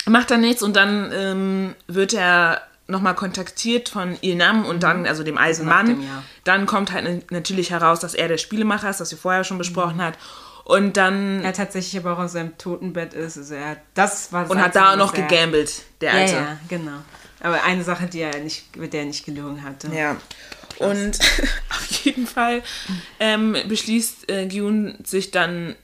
[0.08, 5.22] macht er nichts und dann ähm, wird er nochmal kontaktiert von Ilnam und dann, also
[5.22, 5.86] dem alten nach Mann.
[5.86, 6.04] dem.
[6.44, 10.02] Dann kommt halt natürlich heraus, dass er der Spielemacher ist, das wir vorher schon besprochen
[10.02, 10.18] hat.
[10.64, 11.44] Und dann.
[11.44, 13.38] Er tatsächlich aber auch aus seinem Totenbett ist.
[13.38, 16.34] Also er das war Und hat da noch gegambelt, der ja, Alte.
[16.34, 16.98] ja, genau.
[17.42, 19.90] Aber eine Sache, die er nicht, mit der er nicht gelogen hatte.
[19.96, 20.16] Ja.
[20.80, 21.20] Und
[21.70, 22.64] auf jeden Fall
[23.20, 25.76] ähm, beschließt äh, Gyun sich dann,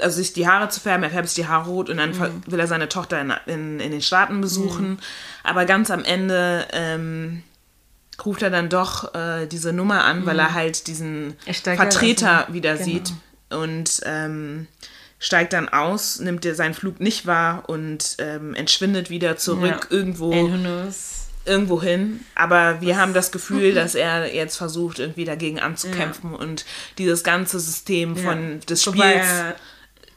[0.00, 1.04] also sich die Haare zu färben.
[1.04, 3.80] Er färbt sich die Haare rot und dann ver- will er seine Tochter in, in,
[3.80, 4.98] in den Staaten besuchen.
[5.44, 7.42] Aber ganz am Ende ähm,
[8.24, 12.46] ruft er dann doch äh, diese Nummer an, weil er halt diesen Er Vertreter aus
[12.46, 12.84] dem- wieder genau.
[12.84, 13.12] sieht
[13.50, 14.66] und ähm,
[15.18, 19.96] steigt dann aus, nimmt dir seinen Flug nicht wahr und ähm, entschwindet wieder zurück Ja.
[19.96, 20.32] irgendwo
[21.44, 26.64] irgendwo hin, aber wir haben das Gefühl, dass er jetzt versucht, irgendwie dagegen anzukämpfen und
[26.98, 29.28] dieses ganze System von des Wobei Spiels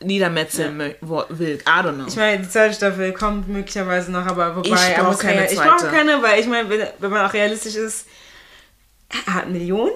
[0.01, 1.55] niedermetzeln wo- will.
[1.65, 2.07] I don't know.
[2.07, 5.51] Ich meine, die zweite Staffel kommt möglicherweise noch, aber wobei Ich brauch muss keine real-
[5.53, 8.05] Ich brauche keine, weil ich meine, wenn, wenn man auch realistisch ist,
[9.27, 9.91] er hat Millionen,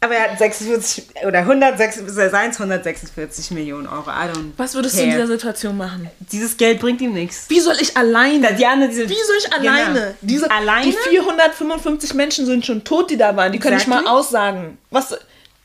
[0.00, 4.10] aber er hat 46 oder 106, seins 146 Millionen Euro.
[4.10, 5.06] I don't Was würdest du care.
[5.10, 6.10] in dieser Situation machen?
[6.20, 7.46] Dieses Geld bringt ihm nichts.
[7.48, 8.52] Wie soll ich alleine?
[8.54, 9.94] Die andere, diese, Wie soll ich alleine?
[10.00, 10.14] Genau.
[10.20, 10.86] Diese, alleine?
[10.86, 13.52] Die 455 Menschen sind schon tot, die da waren.
[13.52, 14.04] Die können nicht Exactly.
[14.06, 14.78] mal aussagen.
[14.90, 15.16] Was?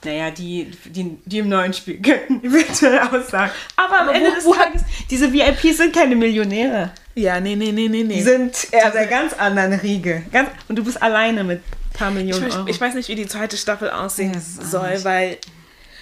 [0.06, 3.52] Naja, die, die, die im neuen Spiel können eventuell aussagen.
[3.76, 6.91] Aber am Aber Ende wo- des wo Tages, diese VIPs sind keine Millionäre.
[7.16, 8.14] Ja, nee, nee, nee, nee, nee.
[8.16, 10.24] Die sind eher der ganz anderen Riege.
[10.32, 12.68] Ganz, und du bist alleine mit ein paar Ich Millionen weiß, Euro.
[12.68, 15.39] ich weiß nicht, wie die zweite Staffel aussehen Ja, soll, weil,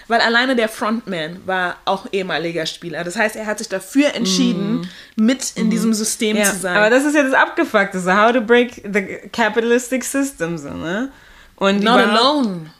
[0.09, 3.05] weil alleine der Frontman war auch ehemaliger Spieler.
[3.05, 6.75] Das heißt, er hat sich dafür entschieden, mit in diesem System ja, zu sein.
[6.75, 11.13] aber das ist ja das Abgefuckte, so how to break the capitalistic system, so, ne?
[11.55, 12.01] Und Not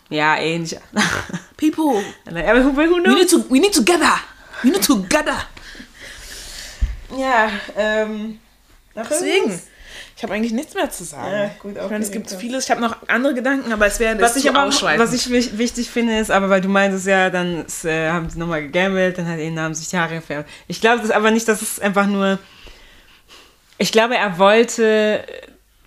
[0.10, 0.78] eh nicht.
[1.58, 3.16] People, aber who, who we knows?
[3.16, 4.20] need, to, we need together.
[4.64, 5.38] We need together.
[7.18, 8.40] Ja, ähm.
[8.96, 9.62] Deswegen.
[10.18, 11.30] Ich habe eigentlich nichts mehr zu sagen.
[11.32, 12.66] Ja, gut, ich meine, es gibt vieles.
[12.66, 15.90] Ich habe noch andere Gedanken, aber es wäre Was ich aber was ich wich- wichtig
[15.90, 19.28] finde, ist, aber weil du meintest ja, dann ist, äh, haben sie nochmal gegambelt, dann
[19.28, 20.50] hat er haben sich die Haare gefärbt.
[20.68, 22.40] Ich glaube das aber nicht, dass es einfach nur.
[23.78, 25.26] Ich glaube, er wollte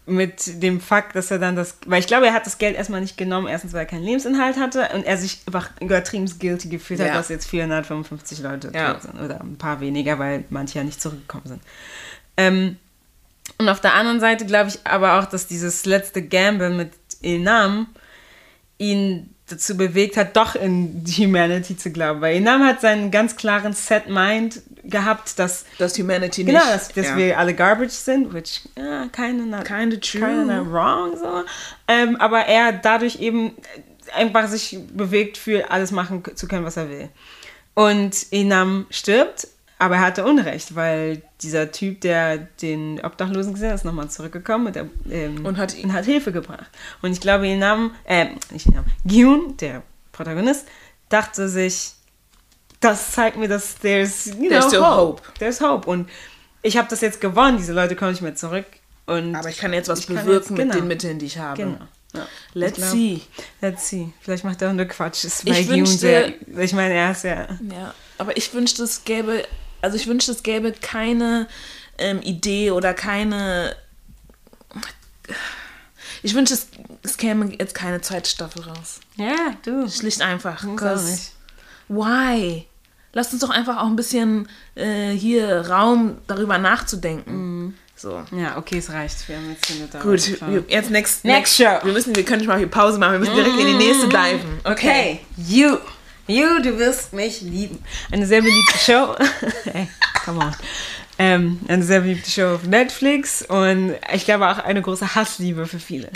[0.09, 1.77] mit dem Fakt, dass er dann das.
[1.87, 4.57] Weil ich glaube, er hat das Geld erstmal nicht genommen, erstens, weil er keinen Lebensinhalt
[4.59, 7.15] hatte und er sich einfach übertrieben guilty gefühlt hat, Ja.
[7.15, 8.95] dass jetzt 455 Leute Ja.
[8.95, 9.21] tot sind.
[9.21, 11.63] Oder ein paar weniger, weil manche ja nicht zurückgekommen sind.
[12.37, 12.77] Ähm,
[13.59, 16.93] und auf der anderen Seite glaube ich aber auch, dass dieses letzte Gamble mit
[17.23, 17.89] Ilnam
[18.79, 22.21] ihn dazu bewegt hat, doch in die Humanity zu glauben.
[22.21, 26.73] Weil Ilnam hat seinen ganz klaren Set-Mind gehabt, dass, dass Humanity genau, nicht.
[26.73, 27.17] dass, dass ja.
[27.17, 30.21] wir alle garbage sind, which ja, keine not, Kinda true.
[30.21, 31.45] kinda wrong, so.
[31.89, 33.53] Ähm, aber er dadurch eben
[34.15, 37.09] einfach sich bewegt, für alles machen zu können, was er will.
[37.75, 39.49] Und Inam stirbt,
[39.79, 44.67] aber er hatte Unrecht, weil dieser Typ, der den Obdachlosen gesehen hat, ist nochmal zurückgekommen
[44.69, 46.67] und, der, ähm, Und hat- und hat Hilfe gebracht.
[47.03, 50.67] Und ich glaube, Inam, äh, nicht Inam, Gyun, der Protagonist,
[51.09, 51.93] dachte sich,
[52.81, 55.23] das zeigt mir, dass there's, you There's know, still hope.
[55.39, 55.89] There's hope.
[55.89, 56.09] Und
[56.63, 58.67] ich habe das jetzt gewonnen, diese Leute kommen nicht mehr zurück.
[59.07, 60.65] Und Aber ich kann jetzt was bewirken jetzt- genau.
[60.65, 61.63] mit den Mitteln, die ich habe.
[61.63, 61.79] Genau.
[62.15, 62.27] Ja.
[62.55, 63.21] Let's glaub- see.
[63.61, 64.09] Let's see.
[64.21, 65.25] Vielleicht macht er auch nur Quatsch.
[65.25, 67.47] Ist Ich wünschte- sehr, ich meine, er ist ja.
[67.71, 69.45] Ja, aber ich wünschte, es gäbe,
[69.81, 71.49] also ich wünschte, es gäbe keine
[71.99, 73.77] ähm, Idee oder keine.
[76.23, 76.69] Ich wünschte, es,
[77.03, 79.01] es käme jetzt keine zweite Staffel raus.
[79.17, 79.89] Ja, du.
[79.89, 80.65] Schlicht einfach.
[81.89, 82.67] Why?
[83.13, 87.77] Lasst uns doch einfach auch ein bisschen äh, hier Raum darüber nachzudenken.
[87.97, 88.23] So.
[88.31, 89.29] Ja, okay, es reicht.
[89.29, 90.03] Wir haben jetzt eine Dauer.
[90.03, 91.79] Gut, wir, jetzt next, Next show.
[91.83, 93.15] Wir müssen, wir können nicht mal hier Pause machen.
[93.15, 94.61] Wir müssen direkt in die nächste diven.
[94.63, 95.79] Okay, you.
[96.31, 97.83] You, du wirst mich lieben.
[98.13, 99.17] Eine sehr beliebte Show.
[99.73, 99.89] hey,
[100.27, 100.55] come on.
[101.19, 105.79] Ähm, eine sehr beliebte Show auf Netflix und ich glaube auch eine große Hassliebe für
[105.81, 106.11] viele.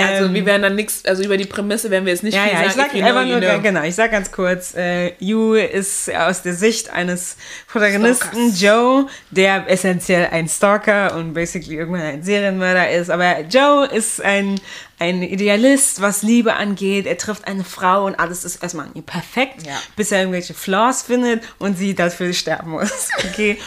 [0.00, 2.44] Also Ähm, wir werden dann nichts, also über die Prämisse werden wir jetzt nicht Ja,
[2.44, 2.78] viel ja, ich sagen.
[2.82, 3.60] sag If you know, einfach nur, know.
[3.60, 7.36] genau, ich sag ganz kurz, äh, You ist aus der Sicht eines
[7.66, 8.60] Protagonisten, Stalkers.
[8.62, 14.60] Joe, der essentiell ein Stalker und basically irgendwann ein Serienmörder ist, aber Joe ist ein,
[15.00, 19.02] ein Idealist, was Liebe angeht, er trifft eine Frau und alles ist erstmal an ihm
[19.02, 19.72] perfekt, Ja.
[19.96, 23.58] bis er irgendwelche Flaws findet und sie dafür sterben muss, okay.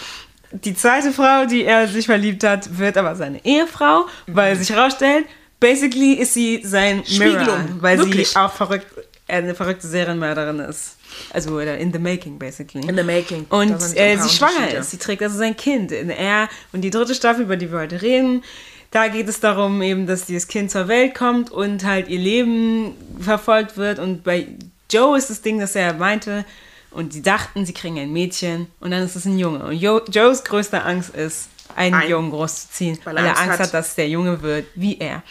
[0.53, 5.25] Die zweite Frau, die er sich verliebt hat, wird aber seine Ehefrau, weil sich herausstellt,
[5.61, 8.27] basically ist sie sein Mirror, Spiegelung, weil wirklich.
[8.29, 8.87] sie auch verrückt,
[9.29, 10.97] eine verrückte Serienmörderin ist.
[11.33, 12.85] Also in the making basically.
[12.85, 13.45] In the making.
[13.49, 14.91] Und äh, sie schwanger ist.
[14.91, 15.93] Sie trägt also sein Kind.
[15.93, 18.43] In er und die dritte Staffel, über die wir heute reden,
[18.91, 22.93] da geht es darum eben, dass dieses Kind zur Welt kommt und halt ihr Leben
[23.19, 23.99] verfolgt wird.
[23.99, 24.47] Und bei
[24.89, 26.43] Joe ist das Ding, dass er meinte,
[26.91, 29.63] und sie dachten, sie kriegen ein Mädchen und dann ist es ein Junge.
[29.63, 33.51] Und jo Joes größte Angst ist, einen Ein- Jungen großzuziehen, weil weil er Angst Angst
[33.53, 33.67] hat.
[33.67, 35.23] hat, dass der Junge wird wie er.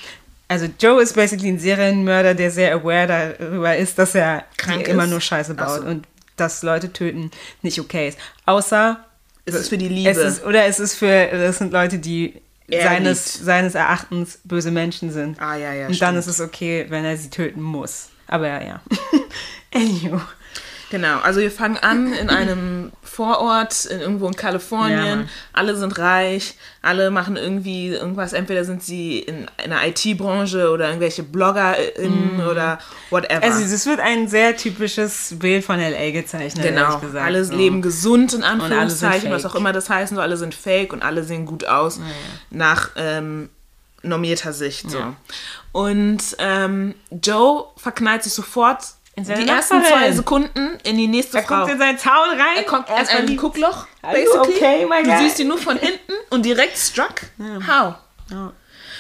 [0.51, 5.07] Also Joe ist basically ein Serienmörder, der sehr aware darüber ist, dass er Krank immer
[5.07, 5.83] nur Scheiße baut.
[5.83, 5.87] so.
[5.87, 7.31] Und dass Leute töten
[7.63, 8.19] nicht okay ist.
[8.47, 9.05] Außer
[9.45, 10.11] Es ist für die Liebe.
[10.11, 13.45] es ist, oder es ist für, es sind Leute, die Er seines, liebt.
[13.47, 15.41] seines Erachtens böse Menschen sind.
[15.41, 16.19] Ah, ja, ja, Und dann stimmt.
[16.19, 18.09] ist es okay, wenn er sie töten muss.
[18.27, 18.81] Aber ja, ja.
[19.75, 20.21] Anywho.
[20.91, 25.19] Genau, also wir fangen an in einem Vorort, in, irgendwo in Ja, Kalifornien.
[25.21, 25.29] Mann.
[25.53, 28.33] alle sind reich, alle machen irgendwie irgendwas.
[28.33, 32.81] Entweder sind sie in, in der IT-Branche oder irgendwelche BloggerInnen oder
[33.11, 33.43] whatever.
[33.43, 36.11] Also es wird ein sehr typisches Bild von L.A.
[36.11, 37.25] gezeichnet, genau, ehrlich gesagt.
[37.25, 37.55] alle so.
[37.55, 40.13] leben gesund in Anführungszeichen, was auch immer das heißt.
[40.13, 42.01] So, alle sind fake und alle sehen gut aus
[42.51, 43.49] nach ähm,
[44.03, 44.91] normierter Sicht.
[44.91, 44.99] So.
[44.99, 45.15] Ja.
[45.73, 48.83] Und ähm, Joe verknallt sich sofort
[49.17, 49.99] In seine die ersten Nachbarin.
[50.05, 51.61] zwei Sekunden in die nächste Er Frau.
[51.61, 52.57] kommt in sein Zaun rein.
[52.57, 53.41] Er kommt er in ein verliebt.
[53.41, 54.39] Guckloch, basically.
[54.39, 55.19] okay, my du guy?
[55.19, 57.23] siehst ihn nur von hinten und direkt struck.
[57.67, 57.95] How?
[58.31, 58.53] Ja.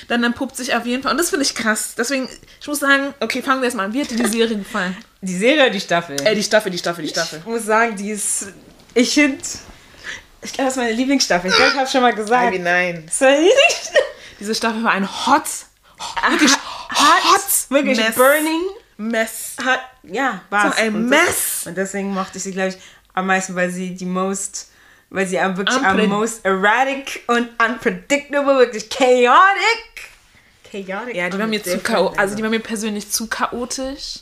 [0.08, 1.94] Dann entpuppt sich auf jeden Fall, und das finde ich krass.
[1.96, 2.28] Deswegen,
[2.61, 3.92] ich muss sagen, okay, fangen wir erstmal an.
[3.92, 4.96] Wie hat dir die Serie gefallen?
[5.20, 6.16] Die Serie oder die Staffel?
[6.26, 7.38] Äh, die Staffel, die Staffel, die Staffel.
[7.38, 8.48] Ich muss sagen, die ist.
[8.94, 9.38] Ich finde.
[10.42, 11.50] Ich glaube, das ist meine Lieblingsstaffel.
[11.50, 12.58] Ich glaube, ich habe schon mal gesagt.
[12.58, 13.04] nein.
[13.06, 14.00] Das ist meine Lieblingsstaffel.
[14.40, 15.42] Diese Staffel war ein hot,
[16.30, 17.40] wirklich hot,
[17.70, 18.14] Wirklich Mess.
[18.16, 18.62] burning.
[19.01, 19.57] Mess.
[19.64, 21.64] Hat, ja, war So ein Mess.
[21.66, 22.76] Und deswegen mochte ich sie, glaube ich,
[23.14, 24.68] am meisten, weil sie die most,
[25.11, 30.11] weil sie am wirklich Unpred- am most erratic und unpredictable, wirklich chaotic.
[30.70, 31.16] Chaotic.
[31.16, 32.18] Ja, die war mir zu chaotisch.
[32.18, 34.20] Also die war mir persönlich zu chaotisch.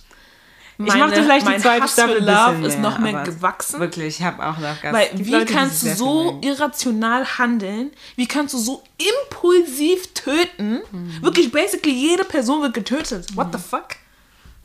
[0.78, 3.80] ich mochte vielleicht die zweite Hass Staffel Love bisschen ist noch mehr gewachsen.
[3.80, 4.92] Wirklich, ich habe auch noch Gas.
[4.94, 6.42] Weil wie Leute, kannst du so viel mögen.
[6.44, 7.90] irrational handeln?
[8.16, 10.80] Wie kannst du so impulsiv töten?
[11.20, 13.36] Wirklich, basically jede Person wird getötet.
[13.36, 13.88] What the fuck?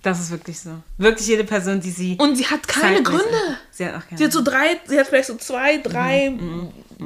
[0.04, 0.70] Das ist wirklich so.
[0.98, 2.18] Wirklich jede Person, die sie.
[2.20, 3.24] Und sie hat keine Gründe.
[3.72, 6.34] Sie hat auch keine Sie hat so drei, sie hat vielleicht so zwei, drei,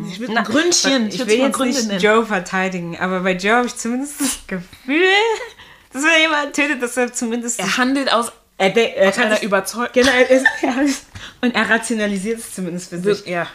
[0.10, 1.08] ich will ein Gründchen.
[1.08, 2.02] Ich würd's will jetzt Gründe nicht nennen.
[2.02, 5.06] Joe verteidigen, aber bei Joe habe ich zumindest das Gefühl,
[5.94, 7.60] dass wenn jemand tötet, dass er zumindest.
[7.60, 9.90] Er handelt aus er, er kann einer Überzeugung.
[9.94, 10.46] Genau, er ist,
[11.42, 13.26] und er rationalisiert es zumindest für sich.
[13.28, 13.46] Ja.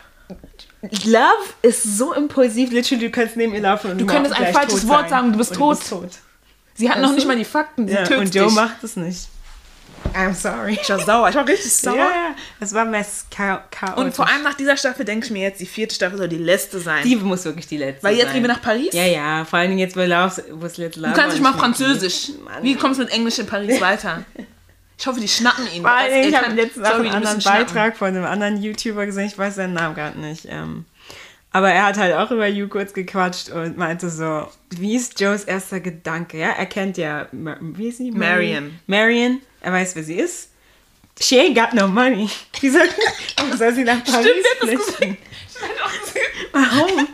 [1.04, 1.26] Love
[1.62, 5.02] ist so impulsiv, literally, du kannst neben ihr laufen und Du könntest ein falsches Wort
[5.02, 5.10] sein.
[5.10, 5.78] sagen, du bist tot.
[5.88, 6.10] tot.
[6.74, 7.16] Sie hat noch du?
[7.16, 7.86] nicht mal die Fakten.
[7.86, 8.54] Sie Ja, und Joe dich.
[8.54, 9.28] macht es nicht.
[10.14, 10.78] I'm sorry.
[10.80, 11.28] Ich war sauer.
[11.28, 11.96] Ich war richtig sauer.
[11.96, 14.04] Ja, es war mess cha chaotisch.
[14.04, 16.38] Und vor allem nach dieser Staffel denke ich mir jetzt, die vierte Staffel soll die
[16.38, 17.02] letzte sein.
[17.04, 18.34] die muss wirklich die letzte Weil jetzt sein.
[18.34, 18.92] gehen wir nach Paris.
[18.92, 20.00] Ja, ja, vor allen Dingen jetzt wo
[20.66, 22.30] es Little Love Du kannst nicht mal Französisch.
[22.44, 22.62] Mann.
[22.62, 24.24] Wie kommst du mit Englisch in Paris weiter?
[24.98, 25.82] Ich hoffe, die schnappen ihn.
[25.82, 27.66] Vor Dingen, ich habe letztens einen anderen müssen schnappen.
[27.66, 30.46] Beitrag von einem anderen YouTuber gesehen, ich weiß seinen Namen gerade nicht.
[30.48, 30.84] Ähm,
[31.52, 35.44] aber er hat halt auch über You kurz gequatscht und meinte so, wie ist Joes
[35.44, 36.38] erster Gedanke?
[36.38, 38.10] Ja, er kennt ja, wie ist sie?
[38.10, 38.78] Marion.
[38.86, 40.48] Marion, er weiß, wer sie ist.
[41.20, 42.28] She ain't got no money.
[42.60, 42.88] Wie soll,
[43.36, 45.16] warum soll sie nach Paris Stimmt, das flüchten?
[46.52, 47.08] Warum?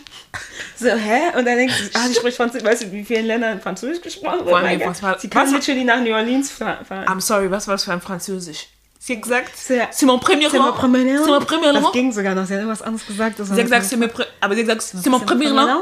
[0.76, 1.36] So, hä?
[1.36, 2.66] Und dann denkst du, ah, sie spricht Französisch.
[2.68, 4.50] Weißt du, wie vielen Ländern Französisch gesprochen wird?
[4.50, 6.86] Vor allem, was war- sie kann literally nach New Orleans fahren.
[7.06, 8.68] I'm sorry, was war das für ein Französisch?
[9.08, 11.24] Sie hat gesagt, C'est- mon premier C'est mon premier nom.
[11.24, 11.92] C'est mon premier Das roman.
[11.92, 12.44] ging sogar noch.
[12.46, 13.38] Sie hat irgendwas anderes gesagt.
[13.38, 14.10] Das Sie hat gesagt, c'est mon,
[14.42, 15.78] aber sie hat gesagt, c'est mon premier roman.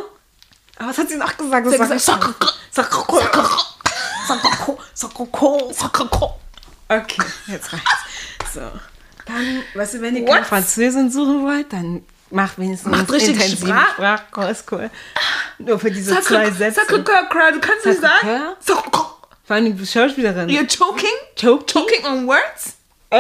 [0.79, 1.67] Aber was hat sie noch gesagt?
[1.67, 2.35] Das Sie hat gesagt, Sacre-
[2.71, 3.05] Sacre-
[4.95, 6.35] Sacre-
[6.89, 7.91] Okay, jetzt reicht's.
[8.55, 8.61] So.
[9.27, 10.31] Dann, weißt du, wenn ihr What?
[10.35, 14.63] kein Französin suchen wollt, dann macht wenigstens Macht richtig intensiven Sprach- Sprachkurs.
[14.71, 14.89] Cool.
[15.59, 16.83] Nur für diese zwei Sätze.
[16.87, 18.55] Cry, du kannst nicht sagen.
[18.63, 20.49] Vor allem die Schauspielerin.
[20.49, 21.11] You're choking?
[21.37, 21.83] Choking?
[21.83, 22.76] Choking on words?
[23.11, 23.19] Oh.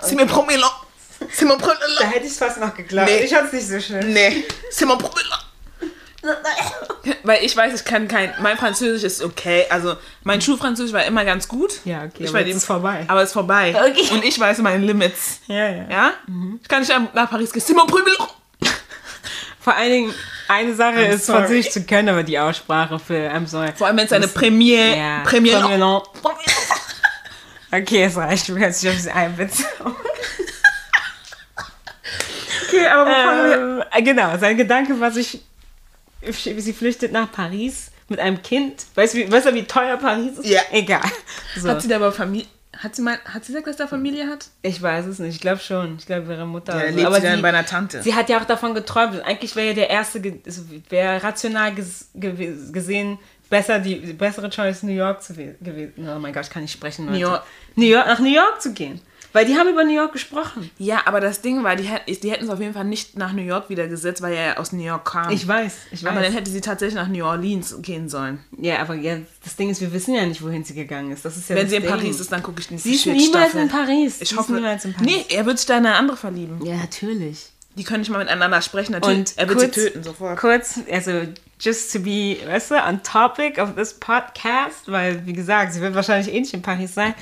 [0.00, 0.70] C'est mon premier roman.
[1.32, 2.12] C'est mon premier Da roman.
[2.12, 3.08] hätte ich es fast noch geglaubt.
[3.08, 3.24] Nee.
[3.24, 4.12] Ich fand's nicht so schön.
[4.12, 5.40] Nee, c'est mon premier roman.
[7.22, 8.32] Weil ich weiß, ich kann kein.
[8.40, 9.66] Mein Französisch ist okay.
[9.68, 11.80] Also, mein Schulfranzösisch war immer ganz gut.
[11.84, 13.04] Ja, okay, Ich aber ist vorbei.
[13.08, 13.74] Aber es ist vorbei.
[13.78, 14.08] Okay.
[14.12, 15.40] Und ich weiß meine Limits.
[15.46, 15.84] Ja, ja.
[15.90, 16.12] Ja?
[16.62, 17.62] Ich kann nicht nach Paris gehen.
[17.62, 18.32] C'est mon premier roman.
[19.60, 20.14] Vor allen Dingen,
[20.48, 21.38] eine Sache I'm ist, sorry.
[21.40, 23.72] Französisch zu können, aber die Aussprache für I'm sorry.
[23.74, 24.96] Vor allem, wenn es eine Premiere.
[24.96, 26.02] Ja, Premiere.
[27.74, 28.48] Okay, es reicht.
[28.48, 29.66] Du kannst dich auf sie einbeziehen.
[32.68, 35.42] Okay, aber bevor ähm, genau, sein Gedanke war sich,
[36.22, 38.84] sie flüchtet nach Paris mit einem Kind.
[38.94, 40.46] Weißt du, wie, weißt du, wie teuer Paris ist?
[40.46, 40.62] Ja.
[40.72, 41.02] Egal.
[41.56, 41.68] So.
[41.68, 42.46] Hat sie da aber Familie.
[42.76, 44.48] Hat sie, mal, hat sie gesagt, dass da Familie hat?
[44.62, 45.36] ich weiß es nicht.
[45.36, 45.96] Ich glaube schon.
[45.98, 46.74] Ich glaube, ihre Mutter.
[46.74, 46.96] Ja, so.
[46.96, 48.02] lebt Aber sie dann sie, bei einer Tante.
[48.02, 49.20] sie hat ja auch davon geträumt.
[49.24, 53.18] Eigentlich wäre ja der erste, also wäre rational ges gesehen
[53.50, 55.92] besser die, die bessere Choice New York zu we- gewesen.
[56.08, 57.06] Oh mein Gott, ich kann nicht sprechen.
[57.06, 57.18] Leute.
[57.18, 57.42] New York.
[57.76, 59.00] New York, nach New York zu gehen.
[59.32, 60.70] Weil die haben über New York gesprochen.
[60.78, 61.90] Ja, aber das Ding war, die,
[62.22, 64.70] die hätten es auf jeden Fall nicht nach New York wieder gesetzt, weil er aus
[64.70, 65.28] New York kam.
[65.32, 66.12] Ich weiß, ich weiß.
[66.12, 68.38] aber dann hätte sie tatsächlich nach New Orleans gehen sollen.
[68.56, 71.24] ja, aber ja, das Ding ist, wir wissen ja nicht, wohin sie gegangen ist.
[71.24, 71.90] Das ist ja Wenn das sie in Ding.
[71.90, 74.20] Paris ist, dann gucke ich nicht Sie ist niemals in Paris.
[74.20, 75.06] Ich Sie hoffe, ist niemals in Paris.
[75.10, 76.64] Nee, er wird sich da in eine andere verlieben.
[76.64, 77.48] Ja, natürlich.
[77.76, 78.92] Die können nicht mal miteinander sprechen.
[78.92, 80.38] Natürlich, Und er wird kurz, sie töten sofort.
[80.38, 81.22] Kurz, also
[81.60, 85.94] just to be, weißt du, on topic of this podcast, weil, wie gesagt, sie wird
[85.94, 87.14] wahrscheinlich eh nicht in Paris sein.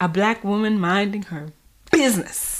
[0.00, 1.46] A black woman minding her
[1.90, 2.57] business.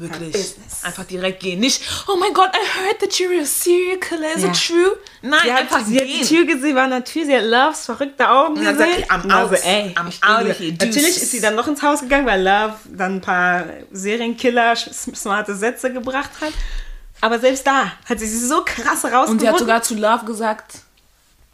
[0.00, 0.32] Wirklich.
[0.32, 0.82] Business.
[0.84, 1.60] Einfach direkt gehen.
[1.60, 4.34] Nicht, oh mein Gott, I heard that you're a serial killer.
[4.36, 4.48] Is Ja.
[4.50, 4.96] it true?
[5.22, 6.26] Nein, Sie hat, einfach sie hat die gehen.
[6.26, 8.76] Tür gesehen, war natürlich, sie hat Loves verrückte Augen Und gesehen.
[8.78, 9.64] sagt sie, I'm Also, out.
[9.64, 10.72] ey, I'm out of here.
[10.72, 15.54] Natürlich ist sie dann noch ins Haus gegangen, weil Love dann ein paar Serienkiller, smarte
[15.54, 16.52] Sätze gebracht hat.
[17.20, 19.30] Aber selbst da hat sie sich so krass rausgefunden.
[19.30, 20.74] Und sie hat sogar zu Love gesagt,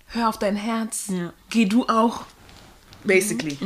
[0.09, 1.05] hör auf dein Herz.
[1.09, 1.33] Ja.
[1.49, 2.25] Geh du auch.
[3.05, 3.59] Basically.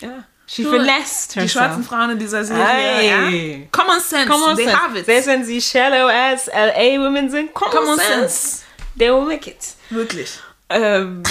[0.00, 0.24] ja.
[0.50, 1.50] She finessed Die herself.
[1.52, 2.64] schwarzen Frauen in dieser Serie.
[2.66, 3.60] Ey.
[3.60, 3.66] Ja?
[3.70, 4.26] Common sense.
[4.26, 4.80] Common They sense.
[4.82, 5.04] have it.
[5.04, 8.18] Selbst wenn sie shallow ass LA Women sind, common, Common sense.
[8.18, 8.62] sense.
[8.98, 9.74] They will make it.
[9.90, 10.38] Wirklich.
[10.70, 11.22] Ähm,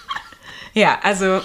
[0.74, 1.42] ja, also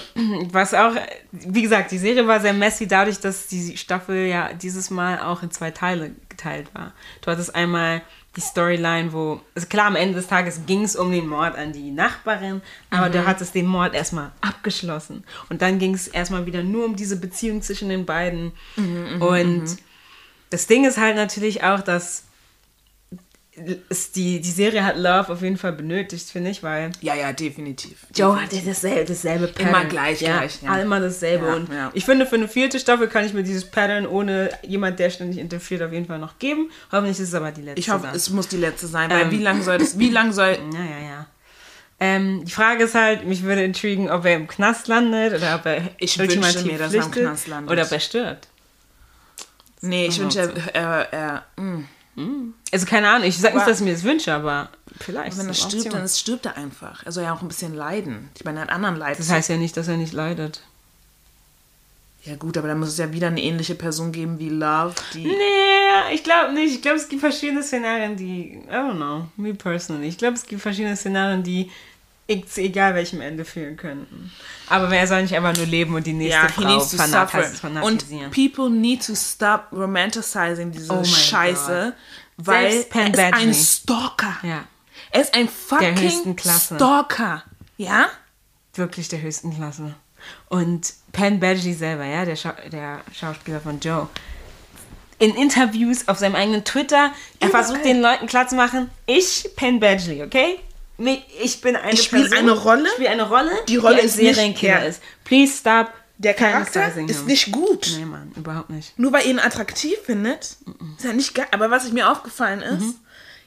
[0.51, 0.93] was auch,
[1.31, 5.43] wie gesagt, die Serie war sehr messy dadurch, dass die Staffel ja dieses Mal auch
[5.43, 6.93] in zwei Teile geteilt war.
[7.21, 8.01] Du hattest einmal
[8.35, 11.71] die Storyline, wo, also klar, am Ende des Tages ging es um den Mord an
[11.71, 15.23] die Nachbarin, aber du hattest den Mord erstmal abgeschlossen.
[15.49, 18.51] Und dann ging es erstmal wieder nur um diese Beziehung zwischen den beiden.
[19.19, 19.77] Und
[20.49, 22.24] das Ding ist halt natürlich auch, dass
[23.89, 27.31] es die, die Serie hat Love auf jeden Fall benötigt, finde ich, weil Ja, ja,
[27.31, 27.99] definitiv.
[28.13, 29.69] Joe hatte dasselbe, dasselbe Pattern.
[29.69, 30.77] Immer gleich, ja, gleich, ja.
[30.79, 31.45] Immer dasselbe.
[31.47, 31.91] Ja, und ja.
[31.93, 35.37] ich finde, für eine vierte Staffel kann ich mir dieses Pattern ohne jemand, der ständig
[35.39, 36.69] interferiert, auf jeden Fall noch geben.
[36.91, 37.79] Hoffentlich ist es aber die letzte.
[37.79, 38.15] Ich hoffe, dann.
[38.15, 39.31] es muss die letzte sein, weil Ähm.
[39.31, 41.25] wie lange soll das, wie lange soll, Ja, ja, ja.
[41.97, 45.65] Ähm, die Frage ist halt, mich würde intrigen, ob er im Knast landet oder ob
[45.65, 47.71] er Ich wünsche mir, dass er im Knast landet.
[47.71, 48.49] Oder ob er stirbt.
[49.79, 50.39] nee, ich Oh, wünsche,
[50.73, 51.85] er, er, er mm.
[52.71, 54.69] Also keine Ahnung, ich sage nicht, dass ich mir das wünsche, aber
[55.01, 55.37] vielleicht.
[55.37, 57.05] wenn er stirbt, dann ist, stirbt er einfach.
[57.05, 58.29] Er soll ja auch ein bisschen leiden.
[58.37, 59.19] Ich meine, er hat anderen Leid.
[59.19, 60.61] Das heißt ja nicht, dass er nicht leidet.
[62.23, 65.25] ja gut, aber dann muss es ja wieder eine ähnliche Person geben wie Love, die...
[65.25, 66.75] Nee, ich glaube nicht.
[66.75, 68.61] Ich glaube, es gibt verschiedene Szenarien, die.
[68.67, 69.27] I don't know.
[69.37, 70.07] Me personally.
[70.07, 71.69] Ich glaube, es gibt verschiedene Szenarien, die
[72.27, 74.31] egal welchem Ende führen könnten.
[74.67, 77.29] Aber er soll nicht einfach nur leben und die nächste Ja, Frau needs to fanat
[77.31, 77.45] suffer.
[77.47, 78.31] Und fanatisieren.
[78.31, 81.93] people need to stop romanticizing diese Oh Scheiße,
[82.37, 83.53] weil Selbst Penn er ist ein.
[83.53, 84.35] Stalker.
[84.43, 84.63] ja,
[85.11, 86.75] Er ist ein höchsten fucking Klasse.
[86.75, 87.43] Stalker.
[87.77, 88.07] Ja?
[88.73, 89.93] wirklich der höchsten Klasse.
[90.49, 94.09] Und Penn Badgley selber, ja, der, Schau der Schauspieler von Joe.
[95.17, 97.63] In Interviews auf seinem eigenen Twitter, er Überall.
[97.63, 100.59] versucht den Leuten klarzumachen, ich, Penn Badgley, okay?
[100.97, 102.83] Mi- Ich bin eine Ich spiele eine Rolle.
[102.85, 104.85] Ich spiele eine Rolle, Die Rolle ein ist nicht- Serienkiller ja.
[104.85, 105.01] ist.
[105.23, 105.89] Please stop.
[106.17, 107.91] Der Charakter ist nicht gut.
[107.97, 108.97] Nee, Mann, überhaupt nicht.
[108.97, 110.55] Nur weil ihr ihn attraktiv findet,
[110.97, 111.47] ist ja nicht geil.
[111.51, 112.95] Aber was ich mir aufgefallen ist,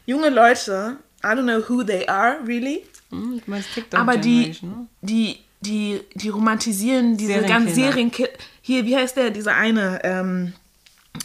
[0.05, 4.55] junge Leute, I don't know who they are, really, Hm, du meinst TikTok aber die,
[4.61, 4.87] ne?
[5.01, 7.59] die, die, die romantisieren diese Serienkiller.
[7.59, 8.29] ganzen Serienkiller.
[8.61, 10.53] Hier, wie heißt der, dieser eine, ähm,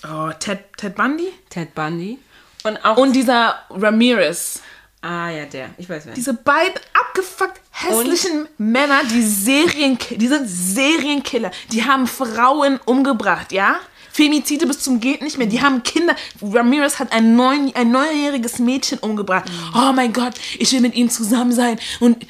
[0.09, 1.27] oh, Ted, Ted Bundy?
[1.49, 2.19] Ted Bundy.
[2.63, 2.95] Und auch.
[2.95, 4.61] Und dieser Ramirez.
[5.03, 5.69] Ah, ja, der.
[5.77, 6.13] Ich weiß wer.
[6.13, 11.51] Diese beiden abgefuckt hässlichen Männer, die Serienkiller, die sind Serienkiller.
[11.71, 13.79] Die haben Frauen umgebracht, ja?
[14.11, 15.47] Femizide bis zum geht nicht mehr.
[15.47, 16.15] Die haben Kinder.
[16.41, 19.49] Ramirez hat ein, neun, ein neunjähriges Mädchen umgebracht.
[19.75, 21.79] Oh mein Gott, ich will mit ihm zusammen sein.
[21.99, 22.25] Und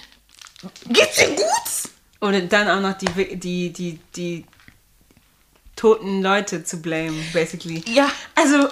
[0.87, 1.91] geht's dir gut?
[2.21, 4.45] Und dann auch noch die, die, die, die
[5.75, 7.83] toten Leute zu blame, basically.
[7.93, 8.09] Ja.
[8.35, 8.69] Also,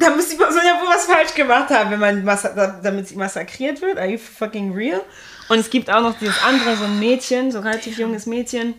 [0.00, 2.24] da muss die Person ja wohl was falsch gemacht haben, wenn man
[2.82, 3.98] damit sie massakriert wird.
[3.98, 5.00] Are you fucking real?
[5.48, 8.74] Und es gibt auch noch dieses andere, so ein Mädchen, so ein relativ junges Mädchen.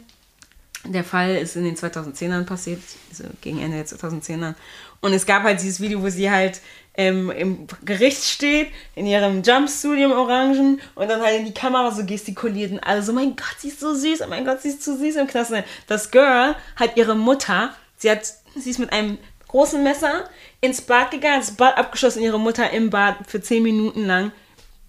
[0.85, 4.55] Der Fall ist in den 2010ern passiert, also gegen Ende der 2010er.
[4.99, 6.59] Und es gab halt dieses Video, wo sie halt
[6.95, 11.91] ähm, im Gericht steht, in ihrem Jumpsuit, im Orangen, und dann halt in die Kamera
[11.91, 14.69] so gestikuliert und alle so, mein Gott, sie ist so süß, oh mein Gott, sie
[14.69, 15.53] ist zu süß im Knast.
[15.87, 19.19] Das Girl hat ihre Mutter, sie hat, sie ist mit einem
[19.51, 20.29] großen Messer
[20.61, 24.31] ins Bad gegangen, das Bad abgeschossen, ihre Mutter im Bad für 10 Minuten lang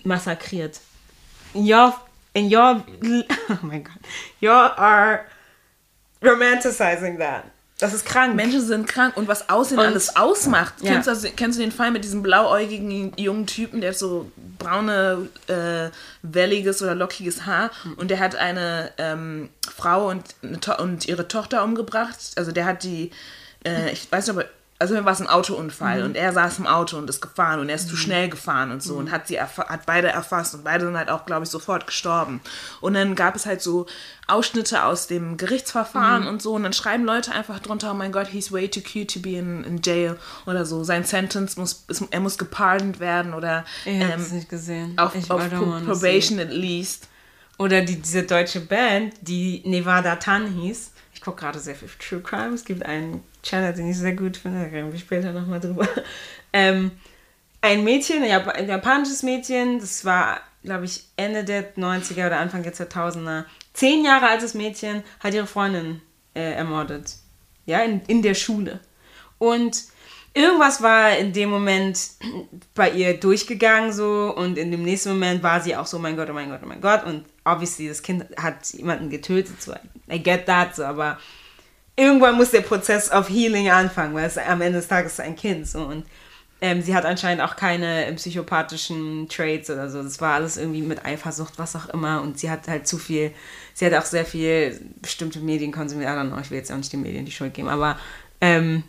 [0.04, 0.80] massakriert.
[1.54, 1.94] In your,
[2.34, 2.84] in your,
[3.48, 3.94] oh mein Gott,
[4.40, 5.20] you are
[6.22, 7.44] romanticizing that.
[7.78, 8.36] Das ist krank.
[8.36, 10.74] Menschen sind krank und was Aussehen Und- alles ausmacht.
[10.82, 10.92] Ja.
[10.92, 15.28] Kennst, du, kennst du den Fall mit diesem blauäugigen jungen Typen, der hat so braune,
[15.48, 15.90] äh,
[16.22, 21.64] welliges oder lockiges Haar und der hat eine ähm, Frau und, eine und ihre Tochter
[21.64, 22.18] umgebracht.
[22.36, 23.10] Also der hat die,
[23.66, 24.50] äh, ich weiß nicht, ob er,
[24.82, 27.68] also mir war es ein Autounfall und er saß im Auto und ist gefahren und
[27.68, 30.84] er ist zu schnell gefahren und so und hat sie hat beide erfasst und beide
[30.84, 32.40] sind halt auch, glaube ich, sofort gestorben.
[32.80, 33.86] Und dann gab es halt so
[34.26, 38.26] Ausschnitte aus dem Gerichtsverfahren und so und dann schreiben Leute einfach drunter, oh mein Gott,
[38.26, 40.82] he's way too cute to be in, in jail oder so.
[40.82, 44.98] Sein Sentence muss, ist, er muss gepardoned werden oder Ich hab's ähm, nicht gesehen.
[44.98, 45.78] auf, ich auf Pro.
[45.84, 47.06] Probation at least.
[47.56, 50.91] Oder die, diese deutsche Band, die Nevada Tan hieß.
[51.22, 52.54] Gucke gerade sehr viel True Crime.
[52.54, 54.64] Es gibt einen Channel, den ich sehr gut finde.
[54.64, 55.88] Da reden wir später nochmal drüber.
[56.54, 56.90] Ähm,
[57.62, 62.74] ein Mädchen, ein japanisches Mädchen, das war, glaube ich, Ende der 90er oder Anfang der
[62.74, 63.46] 2000er.
[63.72, 66.02] Zehn Jahre altes Mädchen hat ihre Freundin
[66.34, 67.14] äh, ermordet.
[67.64, 68.80] Ja, in, in der Schule.
[69.38, 69.84] Und
[70.34, 71.98] irgendwas war in dem Moment
[72.74, 76.28] bei ihr durchgegangen so und in dem nächsten Moment war sie auch so, mein Gott,
[76.28, 77.06] oh mein Gott, oh mein Gott.
[77.06, 79.74] Und obviously, das Kind hat jemanden getötet, so,
[80.10, 81.18] I get that, so, aber
[81.96, 85.66] irgendwann muss der Prozess of Healing anfangen, weil es am Ende des Tages ein Kind
[85.68, 86.04] so und
[86.62, 90.00] ähm, sie hat anscheinend auch keine psychopathischen Traits oder so.
[90.00, 92.22] Das war alles irgendwie mit Eifersucht, was auch immer.
[92.22, 93.32] Und sie hat halt zu viel,
[93.74, 96.08] sie hat auch sehr viel bestimmte Medien konsumiert.
[96.40, 97.98] Ich will jetzt auch nicht den Medien die Schuld geben, aber
[98.40, 98.84] ähm,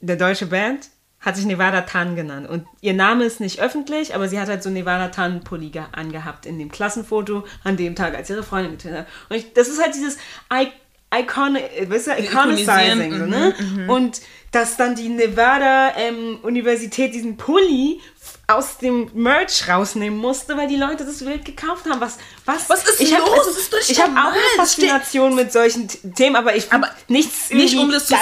[0.00, 0.88] der deutsche Band
[1.24, 2.48] hat sich Nevada Tan genannt.
[2.48, 6.46] Und ihr Name ist nicht öffentlich, aber sie hat halt so Nevada Tan Pulli angehabt
[6.46, 9.06] in dem Klassenfoto an dem Tag, als ihre Freundin getötet hat.
[9.28, 10.16] Und ich, das ist halt dieses
[10.52, 10.68] I
[11.16, 13.54] Icon, weißt du, Iconicizing, so, ne?
[13.56, 14.20] Mhm, und
[14.54, 18.00] dass dann die Nevada ähm, Universität diesen Pulli
[18.46, 21.98] aus dem Merch rausnehmen musste, weil die Leute das wild gekauft haben.
[21.98, 23.22] Was, was, was ist ich los?
[23.22, 23.52] Hab, also,
[23.88, 28.04] ich habe auch eine Faszination mit solchen Themen, aber ich aber nichts nicht um das
[28.06, 28.14] zu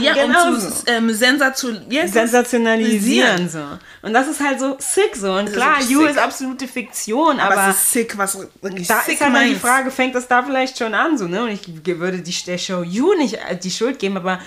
[0.00, 3.62] ja, genau um zu ähm, sensationalisieren so.
[4.02, 5.34] Und das ist halt so sick so.
[5.34, 9.20] Und klar, You ist absolute Fiktion, aber, aber ist sick, was wirklich da sick ist
[9.20, 11.44] halt die Frage, fängt das da vielleicht schon an so, ne?
[11.44, 14.40] Und ich würde die, der Show You nicht äh, die Schuld geben, aber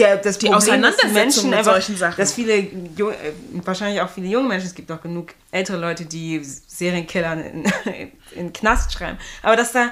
[0.00, 2.16] der, das die Problem, Auseinandersetzung Menschen mit solchen Sachen.
[2.16, 3.32] Dass viele, äh,
[3.64, 7.64] wahrscheinlich auch viele junge Menschen, es gibt auch genug ältere Leute, die Serienkiller in,
[8.32, 9.18] in, Knast schreiben.
[9.42, 9.90] Aber dass da,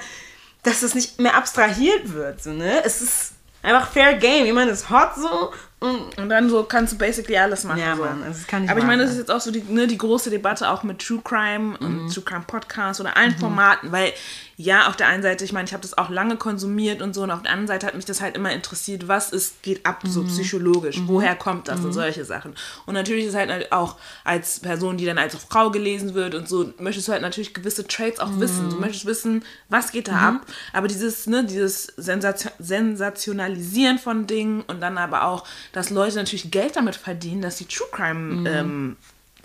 [0.63, 2.83] dass das nicht mehr abstrahiert wird, so, ne?
[2.85, 3.33] Es ist
[3.63, 4.47] einfach fair game.
[4.47, 7.81] Jemand ist hot so und, und dann so kannst du basically alles machen.
[7.81, 8.03] Ja, so.
[8.03, 9.99] Mann, das kann ich Aber ich meine, das ist jetzt auch so die, ne, die
[9.99, 12.11] große Debatte auch mit True Crime und mhm.
[12.11, 13.39] True Crime Podcasts oder allen mhm.
[13.39, 14.13] Formaten, weil
[14.61, 17.23] ja, auf der einen Seite, ich meine, ich habe das auch lange konsumiert und so,
[17.23, 20.03] und auf der anderen Seite hat mich das halt immer interessiert, was ist, geht ab,
[20.05, 20.27] so mhm.
[20.27, 21.07] psychologisch, mhm.
[21.07, 21.93] woher kommt das und mhm.
[21.93, 22.57] solche Sachen.
[22.85, 23.95] Und natürlich ist halt auch
[24.25, 27.87] als Person, die dann als Frau gelesen wird und so, möchtest du halt natürlich gewisse
[27.87, 28.69] Traits auch wissen.
[28.69, 28.81] Du mhm.
[28.81, 34.81] möchtest wissen, was geht da ab, aber dieses, ne, dieses Sensation Sensationalisieren von Dingen und
[34.81, 38.97] dann aber auch, dass Leute natürlich Geld damit verdienen, dass sie True Crime ähm,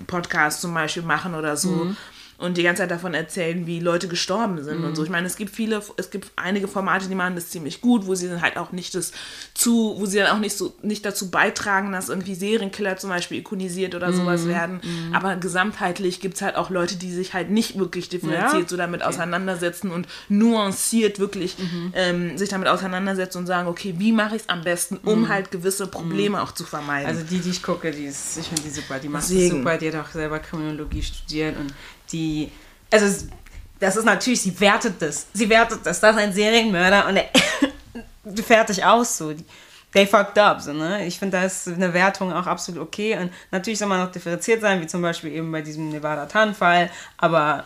[0.07, 1.95] Podcasts zum Beispiel machen oder so
[2.38, 4.86] und die ganze Zeit davon erzählen, wie Leute gestorben sind mhm.
[4.86, 5.01] und so.
[5.01, 5.05] Mhm.
[5.05, 8.15] Ich meine, es gibt viele, es gibt einige Formate, die machen das ziemlich gut, wo
[8.15, 9.11] sie dann halt auch nicht das
[9.53, 13.39] zu, wo sie dann auch nicht so nicht dazu beitragen, dass irgendwie Serienkiller zum Beispiel
[13.39, 14.15] ikonisiert oder mhm.
[14.15, 14.81] sowas werden.
[14.84, 15.15] Mhm.
[15.15, 18.67] Aber gesamtheitlich gibt es halt auch Leute, die sich halt nicht wirklich differenziert ja?
[18.67, 19.09] so damit okay.
[19.09, 21.93] auseinandersetzen und nuanciert wirklich mhm.
[21.95, 25.29] ähm, sich damit auseinandersetzen und sagen, okay, wie mache ich es am besten, um mhm.
[25.29, 27.07] halt gewisse Probleme auch zu vermeiden.
[27.07, 29.77] Also die, die ich gucke, die ist, ich finde die super, die macht das super,
[29.77, 31.73] die hat auch selber Kriminologie studiert und
[32.14, 32.49] die,
[32.91, 33.26] also
[33.80, 35.28] das ist natürlich, sie wertet das.
[35.34, 35.99] Sie wertet das.
[35.99, 37.30] Das ist ein Serienmörder und er
[38.43, 39.34] fertig aus so.
[39.91, 41.05] They fucked up, so, ne?
[41.05, 43.16] Ich finde, da ist eine Wertung auch absolut okay.
[43.16, 46.89] Und natürlich soll man noch differenziert sein, wie zum Beispiel eben bei diesem Nevada Tan-Fall,
[47.18, 47.66] aber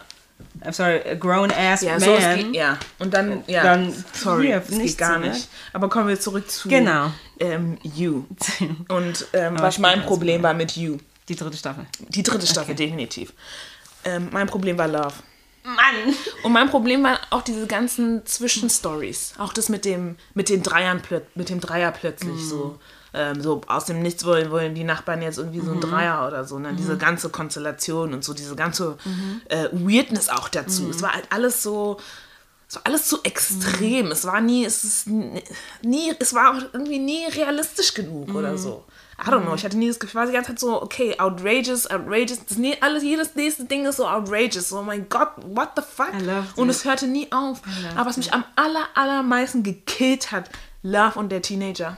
[0.62, 2.00] I'm sorry, a grown ass ja, man.
[2.02, 5.40] So geht, ja, und dann, ja, dann, sorry, das geht gar so, nicht.
[5.40, 5.48] Ne?
[5.74, 7.12] Aber kommen wir zurück zu genau.
[7.40, 8.26] ähm, You.
[8.90, 10.98] Und ähm, was mein Problem war mit You.
[11.30, 11.86] Die dritte Staffel.
[12.10, 12.86] Die dritte Staffel, okay.
[12.86, 13.34] definitiv.
[14.08, 15.14] Ähm, mein Problem war Love.
[15.64, 16.16] Mann!
[16.44, 19.34] Und mein Problem waren auch diese ganzen Zwischenstories.
[19.38, 21.02] Auch das mit dem, mit den Dreiern,
[21.36, 22.50] mit dem Dreier plötzlich mm.
[22.50, 22.80] so.
[23.14, 25.82] Ähm, so aus dem Nichts wollen, wollen die Nachbarn jetzt irgendwie so ein mhm.
[25.82, 26.60] Dreier oder so.
[26.60, 26.74] Ne?
[26.78, 27.00] Diese mhm.
[27.00, 29.42] ganze Konstellation und so, diese ganze mhm.
[29.48, 30.84] äh, Weirdness auch dazu.
[30.84, 30.92] Mhm.
[30.92, 31.98] Es war halt alles so.
[32.70, 34.08] Es war alles so extrem.
[34.08, 34.12] Mhm.
[34.12, 38.58] Es war nie, es ist nie, es war auch irgendwie nie realistisch genug oder mhm.
[38.58, 38.84] so.
[39.20, 41.16] I don't know, ich hatte nie das Gefühl, ich war die ganze Zeit so, okay,
[41.18, 45.82] outrageous, outrageous, das, alles, jedes nächste Ding ist so outrageous, oh mein Gott, what the
[45.82, 46.14] fuck?
[46.56, 47.62] Und es hörte nie auf.
[47.96, 50.52] Aber was mich am aller, allermeisten gekillt hat,
[50.84, 51.98] Love und der Teenager.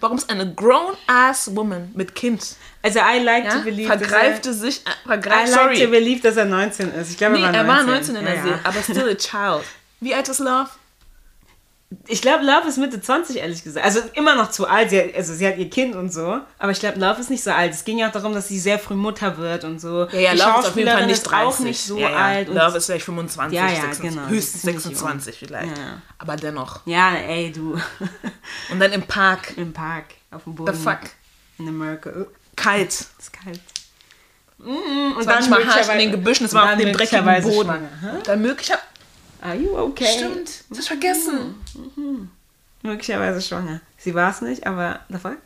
[0.00, 2.56] Warum ist eine grown-ass woman mit Kind?
[2.82, 3.50] Also, I like ja?
[3.50, 3.86] to believe.
[3.86, 4.82] Vergreifte er, sich.
[4.86, 5.84] Äh, vergreif, I like sorry.
[5.84, 7.10] to believe, dass er 19 ist.
[7.10, 7.86] Ich glaube, nee, er war 19.
[7.86, 9.14] Er war 19 in der ja, Serie, aber still a
[9.56, 9.64] child.
[10.00, 10.68] Wie alt ist Love?
[12.06, 13.84] Ich glaube, Love ist Mitte 20, ehrlich gesagt.
[13.84, 14.90] Also immer noch zu alt.
[14.90, 16.40] Sie hat, also sie hat ihr Kind und so.
[16.58, 17.72] Aber ich glaube, Love ist nicht so alt.
[17.72, 20.08] Es ging ja auch darum, dass sie sehr früh Mutter wird und so.
[20.10, 21.46] Ja, ja, Die Love ist auf jeden Fall nicht 30.
[21.46, 22.16] auch nicht so ja, ja.
[22.16, 22.48] alt.
[22.48, 24.28] Love ist vielleicht 25, ja, ja, 26, genau.
[24.28, 25.76] höchstens 26 vielleicht.
[25.76, 26.02] Ja.
[26.18, 26.80] Aber dennoch.
[26.86, 27.74] Ja, ey, du.
[28.70, 29.56] und dann im Park.
[29.56, 30.74] Im Park, auf dem Boden.
[30.74, 31.00] The fuck?
[31.58, 32.10] In America.
[32.56, 32.90] Kalt.
[32.90, 33.60] Es ist kalt.
[34.58, 37.68] Mm, und dann mal hart in den Gebüschen, es war auf dem dreckigen Boden.
[37.68, 38.84] Schwanger, Dann möglicherweise.
[39.44, 40.16] Are you okay?
[40.16, 41.54] Stimmt, das hast vergessen.
[41.94, 42.04] Mhm.
[42.04, 42.30] Mhm
[42.84, 43.80] möglicherweise schwanger.
[43.96, 45.38] Sie war es nicht, aber the fuck?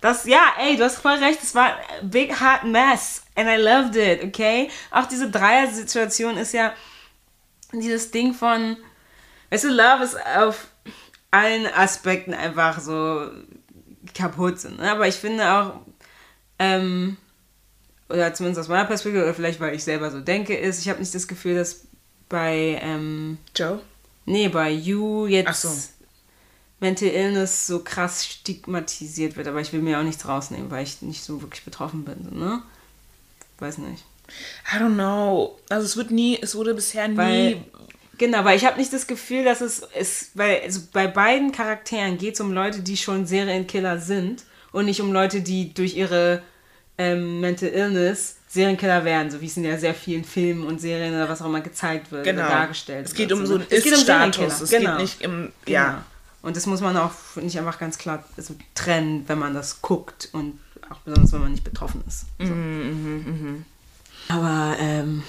[0.00, 3.56] Das, ja, ey, du hast voll recht, es war a big hot mess and I
[3.56, 4.68] loved it, okay?
[4.90, 6.72] Auch diese Dreier-Situation ist ja
[7.72, 8.76] dieses Ding von,
[9.50, 10.66] weißt du, Love ist auf
[11.30, 13.30] allen Aspekten einfach so
[14.14, 14.62] kaputt.
[14.64, 14.90] Ne?
[14.90, 15.80] Aber ich finde auch,
[16.58, 17.16] ähm,
[18.10, 20.98] oder zumindest aus meiner Perspektive, oder vielleicht weil ich selber so denke, ist, ich habe
[20.98, 21.86] nicht das Gefühl, dass
[22.32, 23.80] bei ähm, Joe?
[24.24, 25.68] Nee, bei You jetzt so
[26.80, 29.46] Mental Illness so krass stigmatisiert wird.
[29.46, 32.38] Aber ich will mir auch nichts rausnehmen, weil ich nicht so wirklich betroffen bin.
[32.38, 32.62] Ne?
[33.58, 34.04] Weiß nicht.
[34.72, 35.58] I don't know.
[35.68, 37.16] Also es wird nie, es wurde bisher nie.
[37.18, 37.64] Weil,
[38.16, 42.16] genau, weil ich habe nicht das Gefühl, dass es ist, weil also bei beiden Charakteren
[42.16, 46.42] geht es um Leute, die schon Serienkiller sind und nicht um Leute, die durch ihre
[46.98, 51.14] ähm, Mental Illness Serienkiller werden, so wie es in ja sehr vielen Filmen und Serien
[51.14, 52.46] oder was auch immer gezeigt wird genau.
[52.46, 53.40] dargestellt Es geht wird.
[53.40, 54.36] um so einen Es geht um Ist-Status.
[54.36, 54.90] Serienkiller, Es genau.
[54.90, 55.52] geht nicht im.
[55.64, 55.78] Genau.
[55.78, 56.04] Ja.
[56.42, 60.28] Und das muss man auch nicht einfach ganz klar so trennen, wenn man das guckt
[60.32, 60.58] und
[60.90, 62.26] auch besonders, wenn man nicht betroffen ist.
[62.40, 62.52] So.
[64.34, 65.22] Aber ähm,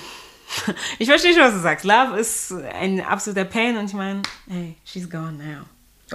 [1.00, 1.86] ich verstehe schon, was du sagst.
[1.86, 5.62] Love ist ein absoluter Pain und ich meine, hey, she's gone now.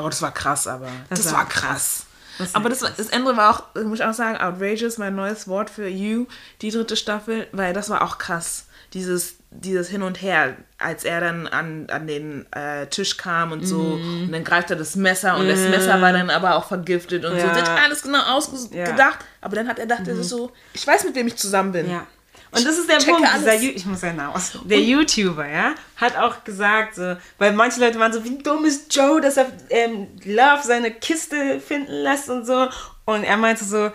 [0.02, 0.88] Oh, das war krass, aber.
[1.08, 2.04] Das, Das war war krass.
[2.38, 5.70] Das aber das, das Ende war auch, muss ich auch sagen, outrageous, mein neues Wort
[5.70, 6.26] für You,
[6.62, 8.66] die dritte Staffel, weil das war auch krass.
[8.94, 13.66] Dieses, dieses Hin und Her, als er dann an, an den äh, Tisch kam und
[13.66, 14.24] so, Mhm.
[14.24, 17.32] und dann greift er das Messer und das Messer war dann aber auch vergiftet und
[17.32, 17.46] so.
[17.46, 17.54] Ja.
[17.54, 19.12] Sie hat alles genau ausgedacht, Ja.
[19.42, 21.90] aber dann hat er gedacht, das ist so, ich weiß, mit wem ich zusammen bin.
[21.90, 22.06] Ja.
[22.50, 23.28] Und das ist der Punkt,
[23.60, 24.58] ich muss ja Namen aus.
[24.64, 28.94] Der YouTuber, ja, hat auch gesagt, so, weil manche Leute waren so, wie dumm ist
[28.94, 32.68] Joe, dass er ähm, Love seine Kiste finden lässt und so.
[33.04, 33.90] Und er meinte so,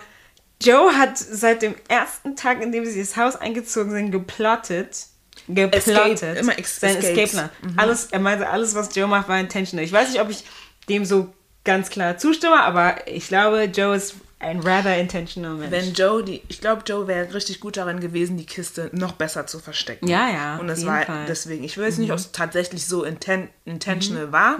[0.62, 5.06] Joe hat seit dem ersten Tag, in dem sie ins Haus eingezogen sind, geplottet.
[5.48, 6.22] Geplottet.
[6.22, 7.34] Escape, immer ex- sein Escapes.
[7.34, 7.50] Escape-Plan.
[7.76, 9.84] Alles, er meinte, alles, was Joe macht, war intentional.
[9.84, 10.44] Ich weiß nicht, ob ich
[10.88, 11.34] dem so
[11.64, 15.72] ganz klar zustimme, aber ich glaube, Joe ist ein rather intentional Mensch.
[15.72, 19.46] Wenn Joe, die, ich glaube, Joe wäre richtig gut darin gewesen, die Kiste noch besser
[19.46, 20.06] zu verstecken.
[20.06, 21.22] Ja, ja, Und jeden war Fall.
[21.22, 21.26] Mhm.
[21.26, 24.58] deswegen, ich weiß nicht, ob es tatsächlich so inten intentional war.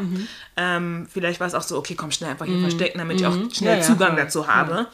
[0.56, 3.34] Ähm, vielleicht war es auch so, okay, komm schnell einfach hier verstecken, damit ich auch
[3.52, 3.64] schnell Mhm.
[3.64, 4.24] Ja, ja, Zugang voll.
[4.24, 4.86] dazu habe.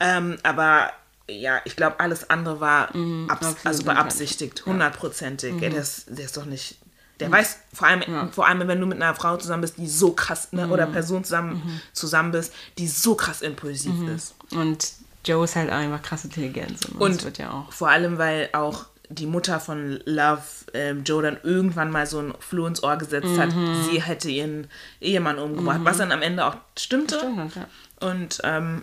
[0.00, 0.90] Ähm, aber
[1.28, 3.28] ja, ich glaube, alles andere war Mhm,
[3.64, 5.54] also beabsichtigt, hundertprozentig.
[5.54, 5.62] Mhm.
[5.62, 6.76] Ja, der, ist, der ist doch nicht.
[7.20, 10.12] Der weiß, vor allem, vor allem, wenn du mit einer Frau zusammen bist, die so
[10.12, 10.72] krass, ne, Mhm.
[10.72, 14.08] oder Person zusammen, zusammen bist, die so krass impulsiv Mhm.
[14.08, 14.34] ist.
[14.50, 14.92] Und
[15.24, 16.84] Joe ist halt einfach krass Intelligenz.
[16.84, 17.72] Und, Und das wird ja auch.
[17.72, 20.42] vor allem, weil auch die Mutter von Love
[20.74, 23.82] ähm, Joe dann irgendwann mal so ein Floh ins Ohr gesetzt hat, Mhm.
[23.84, 24.66] sie hätte ihren
[25.00, 27.18] Ehemann umgebracht, was dann am Ende auch stimmte.
[27.18, 27.66] Stimmt, ja.
[28.08, 28.82] Und ähm,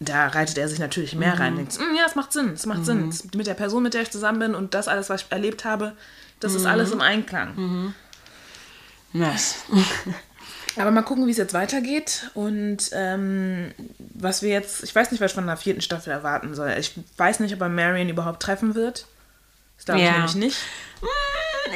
[0.00, 1.40] da reitet er sich natürlich mehr Mhm.
[1.40, 1.56] rein.
[1.56, 3.12] Denkt, "Mm, ja, es macht Sinn, es macht Sinn.
[3.36, 5.92] Mit der Person, mit der ich zusammen bin und das alles, was ich erlebt habe,
[6.40, 6.68] das ist Mhm.
[6.68, 7.94] alles im Einklang.
[9.12, 9.56] Nice.
[10.76, 15.20] Aber mal gucken, wie es jetzt weitergeht und ähm, was wir jetzt, ich weiß nicht,
[15.20, 16.72] was ich von der vierten Staffel erwarten soll.
[16.78, 19.06] Ich weiß nicht, ob er Marion überhaupt treffen wird.
[19.76, 20.12] Das glaube ich Ja.
[20.12, 20.56] nämlich nicht.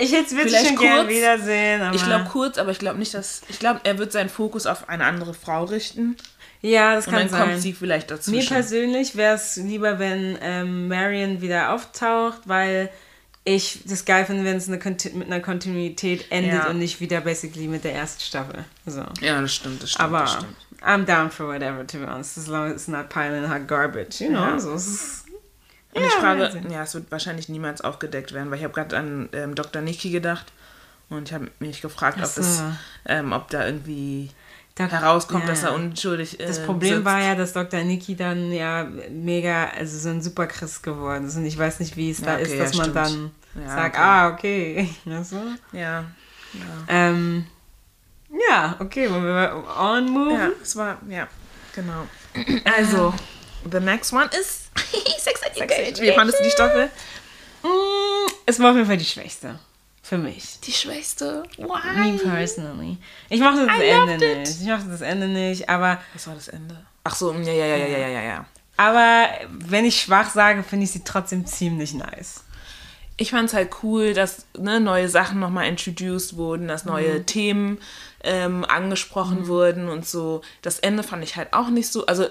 [0.01, 1.83] Ich hätte es wirklich Vielleicht schon gerne wiedersehen.
[1.83, 3.43] Aber Ich glaube kurz, aber ich glaube nicht, dass.
[3.49, 6.17] Ich glaube, er wird seinen Fokus auf eine andere Frau richten.
[6.61, 7.49] ja, das Und kann dann sein.
[7.51, 8.55] kommt sie vielleicht Mir dazwischen.
[8.55, 12.89] persönlich wäre es lieber, wenn ähm, Marion wieder auftaucht, weil
[13.45, 14.79] ich das geil finde, wenn es eine
[15.15, 16.69] mit einer Kontinuität endet Ja.
[16.71, 18.65] und nicht wieder basically mit der ersten Staffel.
[18.87, 19.05] So.
[19.21, 20.05] ja, das stimmt, das stimmt.
[20.05, 20.57] Aber das stimmt.
[20.83, 24.21] I'm down for whatever, to be honest, as long as it's not piling hot garbage,
[24.21, 24.41] you know?
[24.41, 24.59] Ja.
[24.59, 25.25] So, es ist,
[25.95, 26.71] Und ich Ja, frage, mal sehen.
[26.71, 29.83] ja, es wird wahrscheinlich niemals aufgedeckt werden, weil ich habe gerade an ähm, Dr.
[29.83, 30.47] Niki gedacht
[31.11, 32.65] und ich habe mich gefragt, Ach ob, es, so.
[33.07, 34.31] ähm, ob da irgendwie
[34.75, 35.51] Da- herauskommt, ja.
[35.51, 36.49] dass er unschuldig ist.
[36.49, 37.81] Das Problem war ja, dass Dr.
[37.83, 41.37] Niki dann ja mega, also so ein Superchrist geworden ist.
[41.37, 43.33] Und ich weiß nicht, wie es da Ja, okay, ist, dass ja, man stimmt.
[43.57, 44.03] dann sagt, okay.
[44.05, 44.89] ah, okay.
[45.05, 45.77] Weißt du?
[45.77, 46.05] Ja,
[46.89, 47.47] Ähm,
[48.51, 50.33] ja, okay, wollen wir on move?
[50.33, 51.29] ja, es war, ja,
[51.75, 52.07] genau.
[52.77, 53.13] Also,
[53.71, 54.71] the next one is
[55.19, 56.07] Sex Education.
[56.07, 56.87] Wie fandest du die Staffel?
[57.63, 59.59] Mm, es war auf jeden Fall die schwächste.
[60.13, 60.61] Für mich.
[60.61, 61.43] Die schwächste.
[61.57, 62.19] Me Why?
[62.19, 62.99] personally.
[63.31, 64.39] Ich mochte das I Ende it.
[64.41, 64.61] nicht.
[64.61, 66.85] Ich mochte das Ende nicht, aber, Was war das Ende?
[67.03, 68.45] Ach so, ja, ja, ja, ja, ja, ja, ja.
[68.77, 72.45] aber wenn ich schwach sage, finde ich sie trotzdem ziemlich nice.
[73.17, 77.79] Ich fand es halt cool, dass ne, neue Sachen nochmal introduced wurden, dass neue Themen
[78.23, 80.43] ähm, angesprochen wurden und so.
[80.61, 82.05] Das Ende fand ich halt auch nicht so.
[82.05, 82.27] Also,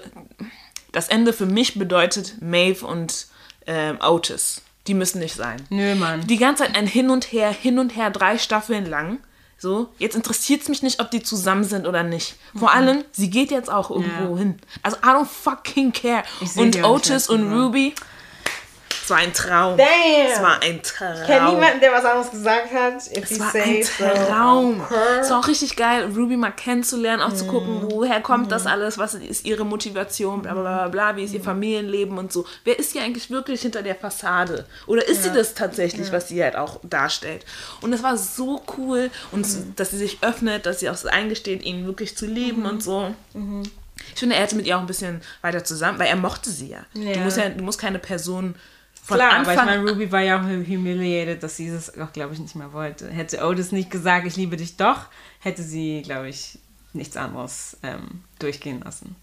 [0.92, 3.26] das Ende für mich bedeutet Maeve und
[3.66, 4.62] ähm, Otis.
[4.86, 5.62] Die müssen nicht sein.
[5.70, 6.26] Nö, Mann.
[6.26, 9.18] Die ganze Zeit ein Hin und Her, hin und her, drei Staffeln lang.
[9.58, 12.34] So, jetzt interessiert es mich nicht, ob die zusammen sind oder nicht.
[12.52, 14.38] Vor allem, sie geht jetzt auch irgendwo Ja.
[14.38, 14.56] hin.
[14.82, 16.24] Also, I don't fucking care.
[16.56, 17.52] Und Otis und.
[17.52, 17.94] Ruby,
[19.02, 19.76] es war ein Traum.
[19.76, 19.86] Damn.
[20.32, 21.14] Es war ein Traum.
[21.20, 23.06] Ich kenne niemanden, der was anderes gesagt hat.
[23.16, 24.80] If Es war say ein so, Traum.
[24.80, 24.94] okay.
[25.20, 27.48] Es war auch richtig geil, Ruby mal kennenzulernen, auch zu Mhm.
[27.48, 31.34] gucken, woher kommt das alles, was ist ihre Motivation, bla bla bla, bla wie ist
[31.34, 31.44] ihr Mhm.
[31.44, 32.46] Familienleben und so.
[32.64, 34.66] Wer ist sie eigentlich wirklich hinter der Fassade?
[34.86, 37.44] Oder ist sie das tatsächlich, was sie halt auch darstellt?
[37.80, 39.76] Und es war so cool, und so, Mhm.
[39.76, 43.14] dass sie sich öffnet, dass sie auch so eingesteht, ihn wirklich zu lieben und so.
[44.14, 46.68] Ich finde, er hätte mit ihr auch ein bisschen weiter zusammen, weil er mochte sie
[46.70, 46.80] ja.
[46.94, 47.18] Du, Ja.
[47.18, 48.54] musst ja du musst keine Person
[49.02, 52.12] von Klar, aber Anfang ich meine, Ruby war ja auch humiliated, dass sie das auch,
[52.12, 53.08] glaube ich, nicht mehr wollte.
[53.08, 55.06] Hätte Otis nicht gesagt, ich liebe dich doch,
[55.40, 56.60] hätte sie, glaube ich,
[56.92, 59.16] nichts anderes ähm, durchgehen lassen.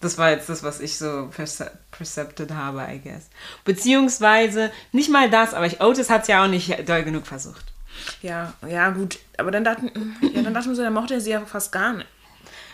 [0.00, 3.28] Das war jetzt das, was ich so perce percepted habe, I guess.
[3.64, 7.64] Beziehungsweise, nicht mal das, aber ich, Otis hat es ja auch nicht doll genug versucht.
[8.22, 9.18] Ja, ja, gut.
[9.36, 11.92] Aber dann dachten, ja, dann dachten wir so, dann mochte er sie ja fast gar
[11.92, 12.08] nicht.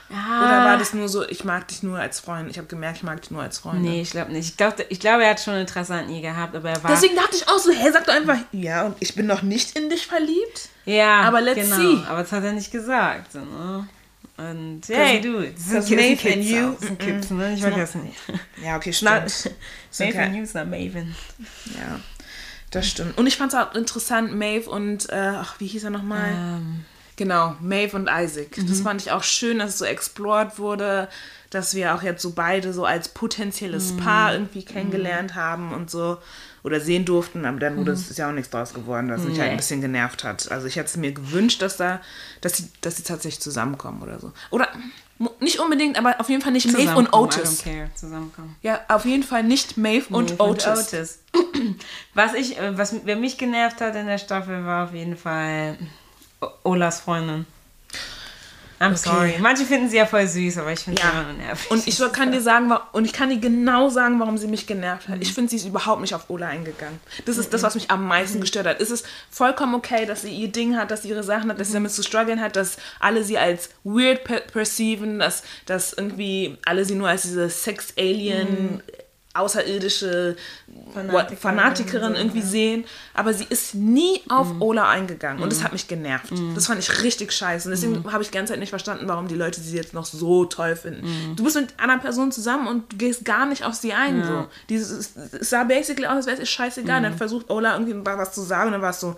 [0.08, 0.44] Ja.
[0.44, 2.48] Oder war das nur so, ich mag dich nur als Freund?
[2.48, 3.82] Ich habe gemerkt, ich mag dich nur als Freund.
[3.82, 4.50] Nee, ich glaube nicht.
[4.50, 6.92] Ich glaube, ich glaub, er hat schon Interesse an ihr gehabt, aber er war.
[6.92, 9.76] Deswegen dachte ich auch so, hey, sag doch einfach, ja, und ich bin noch nicht
[9.76, 10.68] in dich verliebt.
[10.84, 11.76] ja, aber let's genau.
[11.76, 11.98] see.
[12.08, 13.32] Aber das hat er nicht gesagt.
[13.32, 13.88] So, ne?
[14.36, 16.72] Und hey, du, das sind, Because Kids, Maeve and you-.
[16.78, 17.54] Das sind Kids, ne?
[17.54, 18.18] Ich not- vergesse nicht.
[18.62, 19.50] Ja, okay, stimmt.
[19.98, 20.18] Okay.
[20.18, 21.14] and you ist Maven.
[21.74, 21.98] Ja,
[22.70, 23.16] das stimmt.
[23.16, 26.30] Und ich fand es auch interessant, Maeve und, äh, ach, wie hieß er nochmal?
[26.32, 26.84] Ähm,
[27.16, 28.58] Genau, Maeve und Isaac.
[28.58, 28.68] Mhm.
[28.68, 31.08] Das fand ich auch schön, dass es so explored wurde,
[31.50, 33.96] dass wir auch jetzt so beide so als potenzielles Mhm.
[33.96, 36.18] Paar irgendwie kennengelernt haben und so.
[36.62, 37.96] Oder sehen durften, aber dann wurde Mhm.
[37.96, 40.50] es ist ja auch nichts draus geworden, was mich halt ein bisschen genervt hat.
[40.50, 42.00] Also ich hätte es mir gewünscht, dass da,
[42.40, 44.32] dass sie, dass sie tatsächlich zusammenkommen oder so.
[44.50, 44.68] Oder
[45.40, 47.60] nicht unbedingt, aber auf jeden Fall nicht Maeve und zusammenkommen, I Otis.
[47.60, 47.90] don't care.
[47.94, 48.56] Zusammenkommen.
[48.62, 51.20] Ja, auf jeden Fall nicht Maeve und Maeve Otis.
[52.14, 55.78] Was ich, was wer mich genervt hat in der Staffel, war auf jeden Fall
[56.64, 57.46] Olas Freundin.
[58.78, 59.36] I'm sorry.
[59.40, 61.12] Manche finden sie ja voll süß, aber ich finde sie Ja.
[61.14, 61.70] immer nur nervig.
[61.70, 65.08] Und ich kann dir sagen, und ich kann dir genau sagen, warum sie mich genervt
[65.08, 65.16] hat.
[65.20, 67.00] Ich finde, sie ist überhaupt nicht auf Ola eingegangen.
[67.24, 68.78] Das ist das, was mich am meisten gestört hat.
[68.82, 71.68] Es ist vollkommen okay, dass sie ihr Ding hat, dass sie ihre Sachen hat, dass
[71.68, 76.58] sie damit zu strugglen hat, dass alle sie als weird per perceiven, dass, dass irgendwie
[76.66, 78.82] alle sie nur als diese Sex-Alien,
[79.38, 80.36] außerirdische
[80.92, 82.84] Fanatikerin Fanatikerin, so, irgendwie sehen.
[83.14, 85.42] Aber sie ist nie auf Ola eingegangen.
[85.42, 86.32] Und das hat mich genervt.
[86.54, 87.68] Das fand ich richtig scheiße.
[87.68, 90.04] Und deswegen habe ich die ganze Zeit nicht verstanden, warum die Leute sie jetzt noch
[90.04, 91.34] so toll finden.
[91.36, 94.24] Du bist mit einer Person zusammen und du gehst gar nicht auf sie ein.
[94.24, 94.46] So.
[94.68, 97.02] Dieses, es sah basically aus, als wäre es scheißegal.
[97.02, 99.16] Dann versucht Ola irgendwie was zu sagen und dann war es so,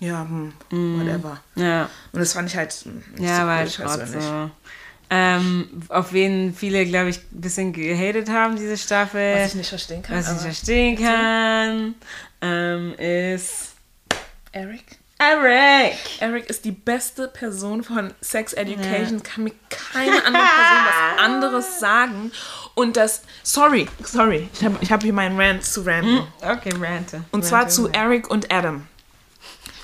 [0.00, 1.40] ja, hm, whatever.
[1.54, 4.24] ja, Und das fand ich halt hm, nicht ja, so war cool, halt Schrott persönlich.
[4.24, 4.50] so.
[5.16, 9.36] Ähm, auf wen viele, glaube ich, ein bisschen gehatet haben, diese Staffel.
[9.36, 10.16] Was ich nicht verstehen kann.
[10.16, 11.94] Was ich aber verstehen kann,
[12.40, 13.74] ähm, ist
[14.50, 14.98] Eric?
[15.18, 15.96] Eric.
[16.18, 19.22] Eric ist die beste Person von Sex Education.
[19.22, 22.32] Kann mir keine andere Person was anderes sagen.
[22.74, 26.26] Und das, sorry, sorry, ich habe ich hab hier meinen Rant zu ranten.
[26.42, 27.22] Okay, rante.
[27.30, 27.74] Und zwar Rante.
[27.74, 28.88] zu Eric und Adam.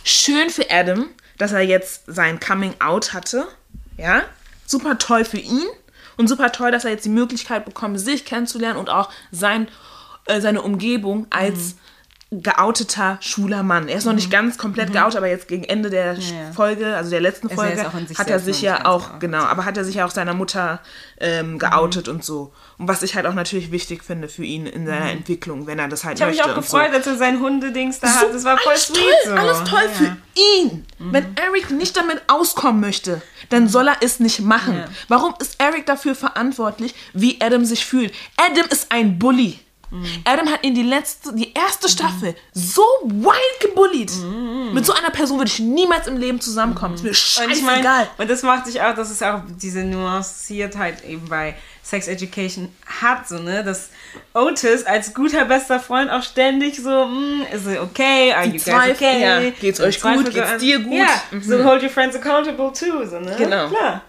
[0.03, 1.07] Schön für Adam,
[1.39, 3.47] dass er jetzt sein Coming Out hatte.
[3.97, 4.25] Ja,
[4.71, 5.67] super toll für ihn.
[6.17, 9.69] Und super toll, dass er jetzt die Möglichkeit bekommt, sich kennenzulernen und auch sein,
[10.27, 11.77] äh, seine Umgebung als
[12.33, 13.89] geouteter, schwuler Mann.
[13.89, 16.21] Er ist noch nicht ganz komplett geoutet, aber jetzt gegen Ende der Mhm.
[16.21, 16.53] Ja.
[16.53, 19.77] Folge, also der letzten er Folge, sich hat er sich ja auch, genau, aber hat
[19.77, 20.81] er sich ja auch seiner Mutter
[21.19, 22.53] ähm, geoutet und so.
[22.79, 25.89] Und was ich halt auch natürlich wichtig finde für ihn in seiner Entwicklung, wenn er
[25.89, 26.23] das halt Mhm.
[26.23, 26.77] Ich habe mich möchte auch und so.
[26.77, 28.33] gefreut, als er sein Hundedings da hat.
[28.33, 29.33] Das war voll alles sweet toll, so.
[29.33, 29.89] alles toll ja.
[29.91, 30.87] für ihn.
[30.99, 34.77] Wenn Eric nicht damit auskommen möchte, dann soll er es nicht machen.
[34.77, 34.85] Ja.
[35.09, 38.13] Warum ist Eric dafür verantwortlich, wie Adam sich fühlt?
[38.37, 39.59] Adam ist ein Bully.
[40.25, 44.13] Adam hat in die letzte, die erste Staffel so wild gebullied.
[44.73, 46.95] Mit so einer Person würde ich niemals im Leben zusammenkommen.
[46.95, 47.09] Ist mir
[47.45, 48.09] Und ich scheißegal.
[48.19, 53.27] und das macht sich auch, dass es auch diese Nuanciertheit eben bei Sex Education hat,
[53.27, 53.89] so, ne, dass
[54.35, 58.91] Otis als guter bester Freund auch ständig so, hm, ist it okay, are you guys
[58.97, 59.21] okay?
[59.23, 59.51] ja.
[59.61, 60.35] Geht's euch Zweifel gut?
[60.35, 60.93] Geht's dir gut?
[60.93, 61.43] Ja, Mhm.
[61.43, 63.35] so hold your friends accountable too, so, ne?
[63.37, 63.69] Genau.
[63.69, 64.03] Klar.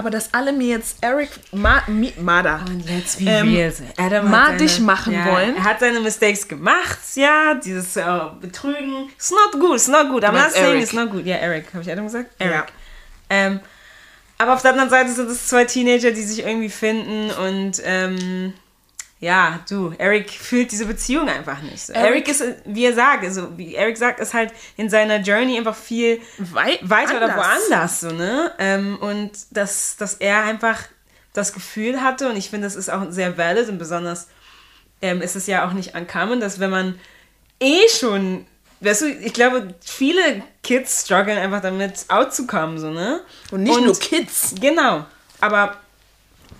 [0.00, 3.70] Aber dass alle mir jetzt Eric Ma, Mi, Mada Und let's be Ähm, real.
[3.98, 5.56] Adam hat seine, dich machen ja, wollen.
[5.56, 8.02] Er hat seine Mistakes gemacht, ja, dieses äh,
[8.40, 9.10] Betrügen.
[9.14, 10.24] It's not good, it's not good.
[10.24, 11.26] I'm not saying it's not good.
[11.26, 12.30] Ja, Eric, habe ich Adam gesagt?
[12.40, 12.46] Ja.
[12.46, 12.72] Eric.
[13.28, 13.60] Ähm,
[14.38, 18.54] aber auf der anderen Seite sind es zwei Teenager, die sich irgendwie finden und ähm,
[19.20, 21.86] ja, du, Eric fühlt diese Beziehung einfach nicht.
[21.86, 21.92] So.
[21.92, 25.58] Eric, Eric- ist, wie er sagt, also wie Eric sagt, ist halt in seiner Journey
[25.58, 27.46] einfach viel Wei weiter oder anders.
[27.46, 28.52] woanders, so, ne?
[28.58, 30.78] Ähm, und dass, dass er einfach
[31.34, 34.28] das Gefühl hatte, und ich finde, das ist auch sehr valid und besonders
[35.02, 36.98] ähm, ist es ja auch nicht uncommon, dass wenn man
[37.60, 38.46] eh schon,
[38.80, 43.20] weißt du, ich glaube, viele Kids strugglen einfach damit, out zu kommen, so, ne?
[43.50, 44.54] Und nicht nur Kids.
[44.60, 45.04] Genau.
[45.40, 45.76] Aber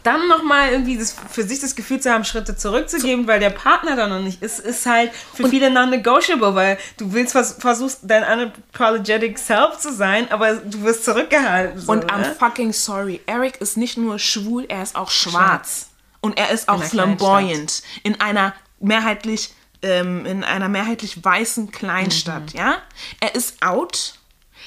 [0.03, 3.97] dann nochmal irgendwie das, für sich das Gefühl zu haben, Schritte zurückzugeben, weil der Partner
[3.97, 8.23] da noch nicht ist, ist halt für viele non-negotiable, weil du willst vers versuchst dein
[8.25, 11.81] unapologetic self zu sein, aber du wirst zurückgehalten.
[11.81, 12.37] So, Und I'm ne?
[12.39, 13.21] fucking sorry.
[13.27, 15.89] Eric ist nicht nur schwul, er ist auch schwarz.
[16.21, 17.83] Und er ist auch einer flamboyant.
[18.03, 22.59] In einer mehrheitlich, ähm, in einer mehrheitlich weißen Kleinstadt, Mhm.
[22.61, 22.75] ja?
[23.21, 24.15] Er ist out.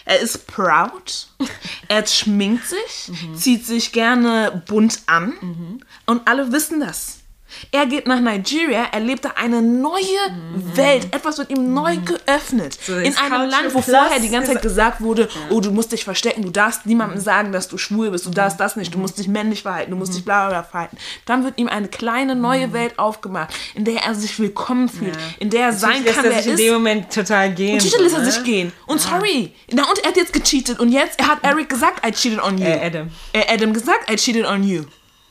[0.06, 1.28] Er ist proud.
[1.88, 3.36] er schminkt sich, Mhm.
[3.36, 5.82] zieht sich gerne bunt an.
[6.06, 7.20] Und alle wissen das.
[7.72, 10.04] Er geht nach Nigeria, er lebt da eine neue
[10.76, 11.08] Welt.
[11.12, 12.78] Etwas wird ihm neu geöffnet.
[12.82, 15.92] So in einem Culture Land, wo vorher die ganze Zeit gesagt wurde, oh, du musst
[15.92, 19.00] dich verstecken, du darfst niemandem sagen, dass du schwul bist, du darfst das nicht, du
[19.00, 20.98] musst dich männlich verhalten, du musst dich bla bla verhalten.
[21.26, 25.50] Dann wird ihm eine kleine neue Welt aufgemacht, in der er sich willkommen fühlt, in
[25.50, 26.60] der er sein kann, er wer sich in ist.
[26.60, 27.78] dem Moment total gehen.
[27.78, 28.32] Natürlich lässt er ne?
[28.32, 28.72] sich gehen.
[28.88, 29.54] Und sorry.
[29.72, 30.80] Na, und er hat jetzt gecheatet.
[30.80, 32.66] Und jetzt, er hat Eric gesagt, I cheated on you.
[32.66, 33.10] Äh, Adam.
[33.34, 34.84] Äh, Adam gesagt, I cheated on you.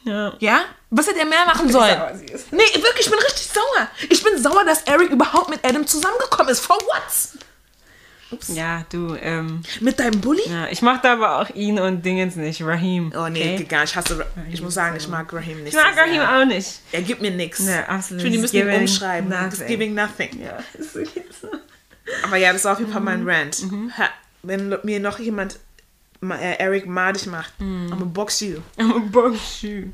[0.05, 0.33] Ja.
[0.41, 0.61] Ja?
[0.91, 1.97] Was hätte er mehr machen sollen?
[1.97, 2.53] sauer ist.
[2.53, 3.89] Nee, wirklich, ich bin richtig sauer.
[4.11, 6.61] Ich bin sauer, dass Eric überhaupt mit Adam zusammengekommen ist.
[6.61, 8.49] For what?
[8.49, 10.41] ja, du, ähm, Mit deinem Bully?
[10.49, 13.13] ja, ich mochte aber auch ihn und Dingens nicht, Rahim.
[13.15, 13.65] Oh nee, okay?
[13.65, 13.91] gar nicht.
[13.91, 16.39] Ich hasse, Ra- ich muss sagen, ich mag Raheem nicht Ich mag so Rahim sehr.
[16.41, 16.81] auch nicht.
[16.93, 17.61] Er gibt mir nichts.
[17.61, 18.23] Nee, absolut.
[18.23, 19.29] Ich finde, die He's müssen ihn umschreiben.
[19.29, 19.67] Nothing.
[19.67, 20.41] giving nothing.
[20.43, 20.97] Ja, ist.
[22.25, 23.63] Aber ja, das war auf jeden Fall mein Rant.
[23.71, 23.93] Mhm.
[23.99, 24.09] Ha,
[24.43, 25.61] wenn mir noch jemand ma-
[26.31, 27.87] Eric madig macht, Mhm.
[27.87, 28.59] I'm gonna box you.
[28.79, 29.91] I'm a Bongshoe.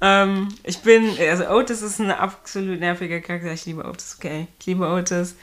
[0.00, 3.52] Ähm, ich bin, also Otis ist ein absolut nerviger Charakter.
[3.52, 4.46] Ich liebe Otis, okay.
[4.60, 5.36] Ich liebe Otis.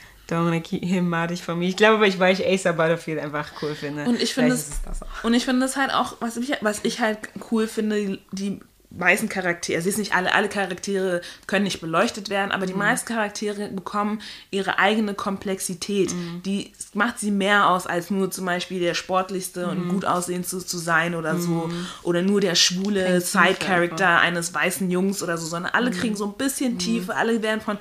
[0.63, 1.67] Keep him madig von mir.
[1.67, 4.05] Ich glaube, aber ich, weil ich Acer Butterfield einfach cool finde.
[4.05, 5.23] Und ich finde es, das auch.
[5.23, 7.19] und ich finde es halt auch, was ich, was ich halt
[7.51, 8.59] cool finde, die
[8.95, 12.67] meisten Charaktere, es ist nicht alle, alle Charaktere können nicht beleuchtet werden, aber Mhm.
[12.67, 14.21] die meisten Charaktere bekommen
[14.51, 16.13] ihre eigene Komplexität.
[16.13, 16.41] Mhm.
[16.45, 19.71] Die macht sie mehr aus, als nur zum Beispiel der sportlichste Mhm.
[19.71, 21.69] und gut aussehendste zu sein oder so.
[22.03, 25.75] Oder nur der schwule Side-Character eines weißen Jungs oder so, sondern Mhm.
[25.75, 27.77] alle kriegen so ein bisschen Tiefe, alle werden von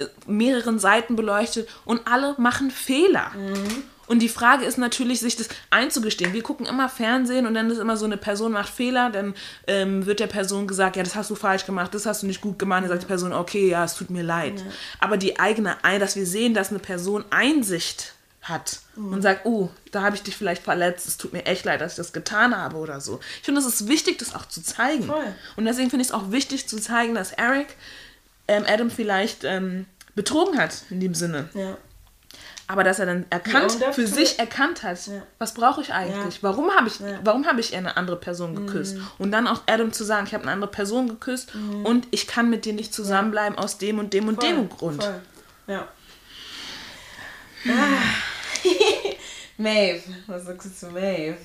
[0.00, 3.30] äh, mehreren Seiten beleuchtet und alle machen Fehler.
[4.06, 6.32] Und die Frage ist natürlich, sich das einzugestehen.
[6.32, 9.34] Wir gucken immer Fernsehen und dann ist immer so, eine Person macht Fehler, dann
[9.66, 12.40] ähm, wird der Person gesagt, ja, das hast du falsch gemacht, das hast du nicht
[12.40, 12.82] gut gemacht.
[12.82, 14.64] Dann sagt die Person, okay, ja, es tut mir leid.
[15.00, 20.02] Aber die eigene, dass wir sehen, dass eine Person Einsicht hat und sagt, oh, da
[20.02, 22.76] habe ich dich vielleicht verletzt, es tut mir echt leid, dass ich das getan habe
[22.76, 23.20] oder so.
[23.38, 25.04] Ich finde, es ist wichtig, das auch zu zeigen.
[25.04, 25.34] Voll.
[25.56, 27.68] Und deswegen finde ich es auch wichtig zu zeigen, dass Eric
[28.46, 31.48] ähm, Adam vielleicht ähm, betrogen hat, in dem Sinne.
[31.54, 31.78] Ja.
[32.74, 35.22] Aber dass er dann erkannt, up für sich erkannt hat, Ja.
[35.38, 36.34] was brauche ich eigentlich?
[36.34, 36.42] Ja.
[36.42, 37.06] Warum habe ich, Ja.
[37.06, 37.18] Mhm.
[37.22, 38.96] warum habe ich eine andere Person geküsst?
[39.18, 41.52] Und dann auch Adam zu sagen, ich habe eine andere Person geküsst
[41.84, 45.04] und ich kann mit dir nicht zusammenbleiben aus dem und dem und dem Grund.
[45.04, 45.20] Voll.
[45.68, 45.86] Ja.
[47.66, 48.62] Ah.
[49.56, 51.38] Maeve, was sagst du zu Maeve?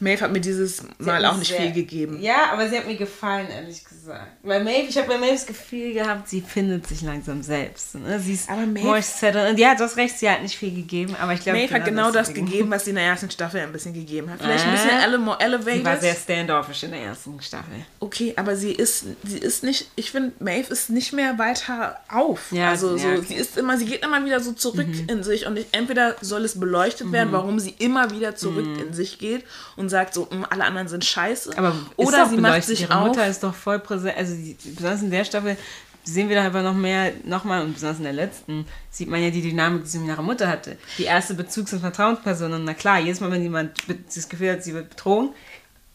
[0.00, 2.20] Maeve hat mir dieses Mal auch nicht sehr- viel gegeben.
[2.20, 4.26] Ja, aber sie hat mir gefallen, ehrlich gesagt.
[4.42, 7.94] Weil Maeve, ich habe bei Maeve das Gefühl gehabt, sie findet sich langsam selbst.
[7.94, 8.18] Ne?
[8.20, 9.50] Sie ist Aber Maeve- more settled.
[9.50, 11.84] Und ja, du hast recht, sie hat nicht viel gegeben, aber ich glaube, Maeve hat
[11.84, 12.46] genau das deswegen.
[12.46, 14.40] gegeben, was sie in der ersten Staffel ein bisschen gegeben hat.
[14.40, 14.76] Vielleicht ein Äh?
[14.76, 16.00] bisschen ele more Sie war elevated.
[16.00, 17.74] sehr standoffish in der ersten Staffel.
[18.00, 22.50] Okay, aber sie ist, sie ist nicht, ich finde, Maeve ist nicht mehr weiter auf.
[22.52, 23.24] Ja, also ja, so, okay.
[23.28, 26.44] sie ist immer, sie geht immer wieder so zurück in sich und ich, entweder soll
[26.44, 29.44] es beleuchtet werden, warum sie immer wieder zurück in sich geht
[29.78, 31.56] und sagt so, "Mm, alle anderen sind scheiße.
[31.56, 33.08] Aber oder sie macht sich Ihre auf.
[33.08, 34.16] Mutter ist doch voll präsent.
[34.16, 35.56] Also die, besonders in der Staffel
[36.04, 39.30] sehen wir da einfach noch mehr, nochmal, und besonders in der letzten, sieht man ja
[39.30, 40.76] die Dynamik, die sie mit ihrer Mutter hatte.
[40.96, 42.52] Die erste Bezugs- und Vertrauensperson.
[42.52, 43.72] Und na klar, jedes Mal, wenn jemand
[44.14, 45.30] das Gefühl hat, sie wird betrogen,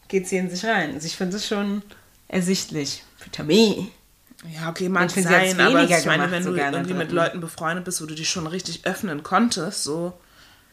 [0.08, 0.94] geht sie in sich rein.
[0.94, 1.82] Also ich finde das schon
[2.28, 3.02] ersichtlich.
[3.16, 3.90] Für Tammy.
[4.54, 6.92] Ja, okay, mag Ich finde, sie hat's sein, aber weniger ich meine, wenn du irgendwie
[6.92, 7.14] mit dritten.
[7.16, 10.12] Leuten befreundet bist, wo du dich schon richtig öffnen konntest, so.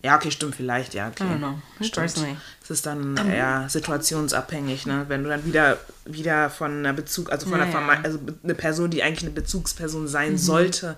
[0.04, 1.24] Ja, okay, stimmt vielleicht, ja, okay.
[1.24, 1.60] I don't know.
[1.78, 1.94] Stimmt.
[1.94, 2.36] Personally.
[2.72, 5.06] Es ist dann eher situationsabhängig, ne?
[5.08, 7.80] Wenn du dann wieder, wieder von einer Bezug, also von Ja, einer ja.
[7.80, 10.96] Verme- also eine Person, die eigentlich eine Bezugsperson sein sollte,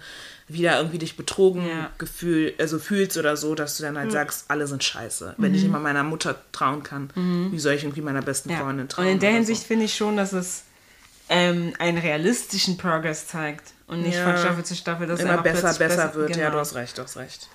[0.48, 1.90] wieder irgendwie dich betrogen Ja.
[1.98, 5.36] gefühl, also fühlst oder so, dass du dann halt sagst, alle sind scheiße.
[5.38, 7.10] Wenn ich immer meiner Mutter trauen kann,
[7.52, 8.58] wie soll ich irgendwie meiner besten Ja.
[8.60, 9.06] Freundin trauen?
[9.08, 9.68] Und in der Hinsicht So.
[9.68, 10.64] finde ich schon, dass es
[11.30, 13.72] ähm, einen realistischen Progress zeigt.
[13.88, 14.26] Und nicht Ja.
[14.26, 16.30] von Staffel zu Staffel, dass er immer einfach besser, besser wird.
[16.32, 16.52] Ja, genau.
[16.52, 17.48] du hast recht, du hast recht.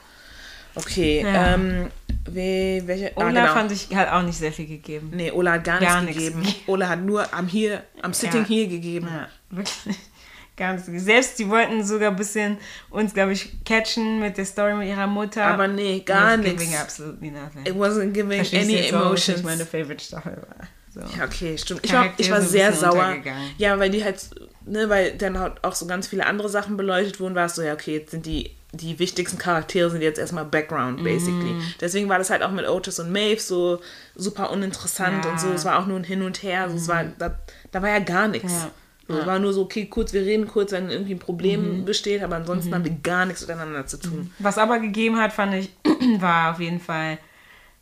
[0.75, 1.55] Okay, Ja.
[1.55, 1.89] ähm,
[2.35, 3.53] welche, ah, Ola genau.
[3.55, 5.11] fand ich, hat auch nicht sehr viel gegeben.
[5.15, 6.43] Nee, Ola hat gar, Gar nichts nichts gegeben.
[6.43, 6.65] gegeben.
[6.67, 8.47] Ola hat nur am hier, am Sitting Ja.
[8.47, 9.09] hier gegeben.
[9.11, 9.97] Ja, wirklich.
[10.57, 10.89] Gar nichts.
[11.05, 12.59] Selbst die wollten sogar ein bisschen
[12.91, 15.45] uns, glaube ich, catchen mit der Story mit ihrer Mutter.
[15.45, 16.61] Aber nee, gar nichts.
[16.61, 17.65] Giving absolutely nothing.
[17.65, 19.29] It wasn't giving Verstehst any jetzt was emotions.
[19.37, 20.67] nicht meine Favorite Staffel war.
[20.93, 21.17] So.
[21.17, 21.83] Ja, okay, stimmt.
[21.85, 23.19] Ich war, ich war sehr sauer.
[23.57, 24.19] Ja, weil die halt,
[24.67, 27.63] ne, weil dann halt auch so ganz viele andere Sachen beleuchtet wurden, war es so,
[27.63, 31.55] ja, okay, jetzt sind die, die wichtigsten Charaktere sind jetzt erstmal Background, basically.
[31.55, 31.63] Mhm.
[31.81, 33.81] Deswegen war das halt auch mit Otis und Maeve so
[34.15, 35.31] super uninteressant Ja.
[35.31, 35.49] und so.
[35.51, 36.65] Es war auch nur ein Hin und Her.
[36.65, 37.39] Also es war, da,
[37.71, 38.53] da war ja gar nichts.
[38.53, 38.71] Ja.
[39.09, 39.27] So, Es Ja.
[39.27, 42.75] war nur so, okay, kurz, wir reden kurz, wenn irgendwie ein Problem besteht, aber ansonsten
[42.75, 44.35] haben wir gar nichts miteinander zu tun.
[44.39, 45.71] Was aber gegeben hat, fand ich,
[46.21, 47.17] war auf jeden Fall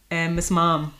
[0.08, 0.92] äh, Miss Mom.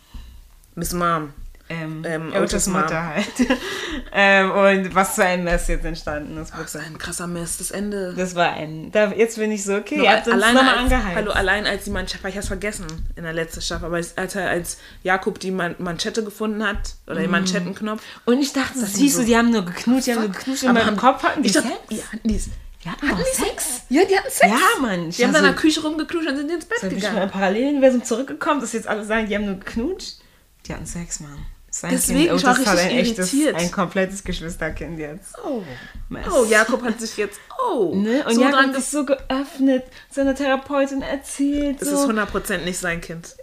[0.75, 1.33] Miss Mom.
[1.68, 2.66] Ähm, Ähm, Otis.
[2.68, 3.26] Mutter halt.
[4.12, 6.52] ähm, und was für ein Mess jetzt entstanden ist.
[6.56, 8.14] Das ist ein krasser Mist, das Ende.
[8.16, 8.93] Das war ein.
[8.93, 11.16] Da, jetzt bin ich so, okay, Nur ihr habt uns nochmal angeheizt.
[11.16, 12.86] hallo, allein als die Manschette, ich hab's vergessen
[13.16, 17.22] in der letzten Staffel, aber als, als Jakob die Man Manschette gefunden hat, oder Mhm.
[17.22, 20.30] den Manschettenknopf, Und ich dachte, Das siehst so- du, die haben nur geknutscht, die haben
[20.32, 21.64] geknutscht in meinem Kopf hatten die ich Sex.
[21.66, 22.40] dachte, ja, die,
[22.84, 23.82] Die hatten doch Sex.
[23.88, 24.52] Ja, die hatten Sex.
[24.52, 25.09] Ja, Mann.
[25.09, 27.02] Ich Die haben dann in so, der Küche rumgeknutscht und sind ins Bett Soll ich
[27.02, 27.22] mal gegangen.
[27.24, 30.18] im Paralleluniversum zurückgekommen, dass jetzt alle sagen, die haben nur geknutscht?
[30.66, 31.47] Die hatten Sex, Mann.
[31.81, 33.55] Sein Deswegen, kind war Otis hat ein echtes, irritiert.
[33.57, 35.35] ein komplettes Geschwisterkind jetzt.
[35.44, 35.62] Oh.
[36.09, 36.27] Mess.
[36.32, 37.39] oh, Jakob hat sich jetzt,
[37.70, 38.24] oh, Ne?
[38.27, 41.82] Und so Jakob dran hat sich so geöffnet, seiner Therapeutin erzählt.
[41.82, 41.97] Es So.
[42.05, 43.36] ist 100% nicht sein Kind.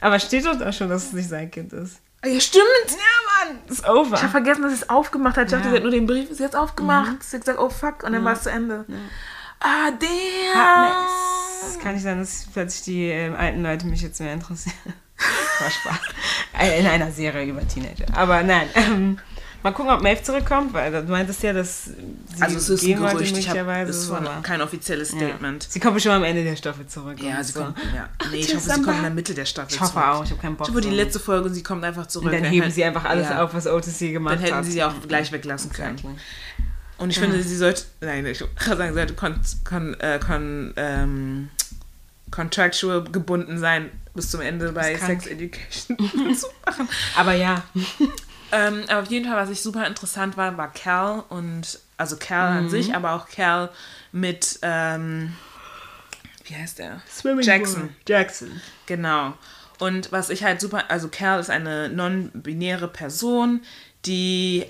[0.00, 1.96] Aber steht doch da schon, dass es nicht sein Kind ist.
[2.22, 2.64] Ah, Ja, stimmt.
[2.88, 4.16] Ja, Mann, ist over.
[4.16, 5.44] Ich habe vergessen, dass sie es aufgemacht hat.
[5.46, 5.70] Ich dachte, Ja.
[5.72, 7.22] sie hat nur den Brief ist jetzt aufgemacht.
[7.22, 8.86] Sie hat gesagt, oh fuck, und dann war es zu Ende.
[9.60, 11.68] Ah, damn.
[11.70, 14.74] Es kann nicht sein, dass plötzlich die ähm, alten Leute mich jetzt mehr interessieren.
[15.60, 15.98] War Spaß.
[16.58, 18.06] Äh, In einer Serie über Teenager.
[18.14, 18.68] Aber nein.
[18.74, 19.18] Ähm,
[19.62, 21.92] mal gucken, ob Maeve zurückkommt, weil du meintest ja, dass sie
[22.40, 23.56] Also es ist ein Gerücht, ich hab,
[23.88, 25.18] es von, aber- kein offizielles ja.
[25.18, 25.62] Statement.
[25.68, 27.22] Sie kommt bestimmt am Ende der Staffel zurück.
[27.22, 27.60] Ja, sie so.
[27.64, 28.08] kommt, ja.
[28.30, 30.04] Nee, ich hoffe, sie kommt in der Mitte der Staffel Ich hoffe zurück.
[30.06, 30.68] auch, ich habe keinen Bock.
[30.68, 32.26] Ich hoffe, die letzte Folge und sie kommt einfach zurück.
[32.26, 33.44] Und dann heben hätten- sie einfach alles ja.
[33.44, 34.64] auf, was Otis hier gemacht Dann hätten hat.
[34.64, 35.96] sie sie auch gleich weglassen können.
[35.96, 36.16] Exactly.
[36.98, 39.34] Und ich finde, sie sollte, nein, ich kann sagen, sie sollte kon,
[39.64, 41.48] kon, äh, kon, ähm,
[42.30, 44.96] contractual gebunden sein bis zum Ende bei.
[44.96, 45.96] Sex Education
[46.36, 46.88] zu machen.
[47.16, 47.62] Aber ja,
[48.52, 52.50] Ähm, aber auf jeden Fall, was ich super interessant war, war Cal und, also Cal
[52.50, 52.58] Mhm.
[52.58, 53.70] an sich, aber auch Cal
[54.10, 55.36] mit, ähm,
[56.46, 57.00] wie heißt er?
[57.42, 57.94] Jackson.
[58.08, 58.60] Jackson.
[58.86, 59.34] Genau.
[59.78, 63.62] Und was ich halt super, also Cal ist eine non-binäre Person,
[64.04, 64.66] die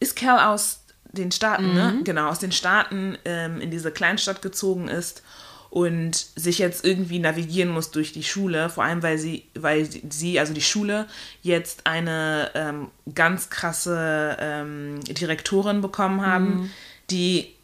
[0.00, 0.80] ist Cal aus
[1.12, 2.00] den Staaten, ne?
[2.02, 5.22] Genau, aus den Staaten ähm, in diese Kleinstadt gezogen ist
[5.70, 10.40] und sich jetzt irgendwie navigieren muss durch die Schule, vor allem weil sie, weil sie,
[10.40, 11.06] also die Schule,
[11.42, 16.70] jetzt eine ähm, ganz krasse ähm, Direktorin bekommen haben,
[17.10, 17.54] die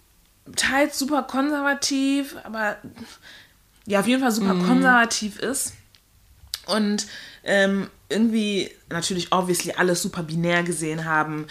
[0.57, 2.77] teils super konservativ, aber
[3.87, 5.75] ja, auf jeden Fall super konservativ ist.
[6.67, 7.07] Und
[7.45, 11.47] ähm, irgendwie natürlich obviously alles super binär gesehen haben.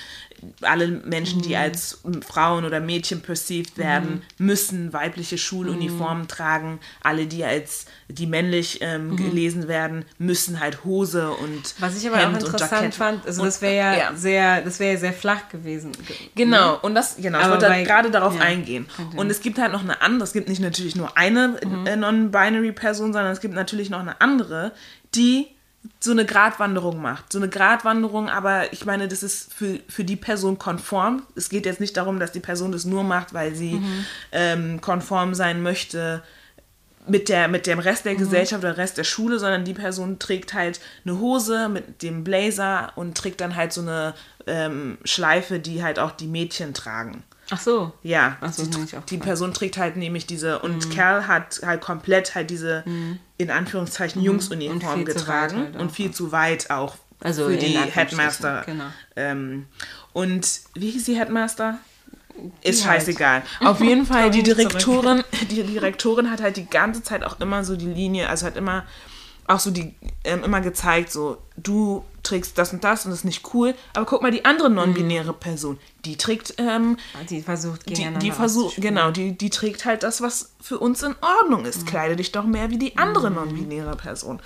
[0.62, 6.80] Alle Menschen, die als Frauen oder Mädchen perceived werden, müssen weibliche Schuluniformen tragen.
[7.02, 12.18] Alle, die als die männlich ähm, gelesen werden, müssen halt Hose und Was ich aber
[12.18, 14.12] Hemd auch interessant fand, also Und- das wäre ja, ja.
[14.16, 15.92] sehr, das wäre ja sehr flach gewesen.
[16.36, 18.86] Genau, und das, genau, ich Aber wollte bei- halt gerade darauf ja, eingehen.
[19.16, 23.14] Und es gibt halt noch eine andere, es gibt nicht natürlich nur eine äh, Non-Binary-Person,
[23.14, 24.74] sondern es gibt natürlich noch eine andere,
[25.16, 25.48] die
[26.00, 27.32] so eine Gratwanderung macht.
[27.32, 31.24] So eine Gratwanderung, aber ich meine, das ist für, für die Person konform.
[31.36, 33.82] Es geht jetzt nicht darum, dass die Person das nur macht, weil sie
[34.32, 36.24] ähm, konform sein möchte
[37.08, 40.54] mit, der, mit dem Rest der Gesellschaft oder Rest der Schule, sondern die Person trägt
[40.54, 44.14] halt eine Hose mit dem Blazer und trägt dann halt so eine
[44.48, 47.24] ähm, Schleife, die halt auch die Mädchen tragen.
[47.50, 47.92] Ach so.
[48.04, 49.18] Ja, Ach so, die, die.
[49.18, 52.84] Person trägt halt nämlich diese, und Kerl hat halt komplett halt diese,
[53.38, 57.78] in Anführungszeichen, Jungsuniform viel zu getragen halt und viel zu weit auch Also für die
[57.78, 58.64] Headmaster.
[58.66, 58.86] genau.
[59.16, 59.66] Ähm,
[60.14, 61.80] und wie hieß die Headmaster?
[62.62, 63.02] Ist Die halt.
[63.02, 63.44] scheißegal.
[63.60, 67.76] Auf jeden Fall, die Direktorin, die Direktorin hat halt die ganze Zeit auch immer so
[67.76, 68.86] die Linie, also hat immer
[69.48, 69.94] auch so die,
[70.24, 74.06] ähm, immer gezeigt, so, du trägst das und das und das ist nicht cool, aber
[74.06, 76.98] guck mal, die andere non-binäre Person, die trägt, ähm,
[77.30, 78.96] Die versucht die, gegeneinander die versucht, auszuspielen.
[78.96, 81.86] genau, die, die trägt halt das, was für uns in Ordnung ist.
[81.86, 84.42] Kleide dich doch mehr wie die andere non-binäre Person.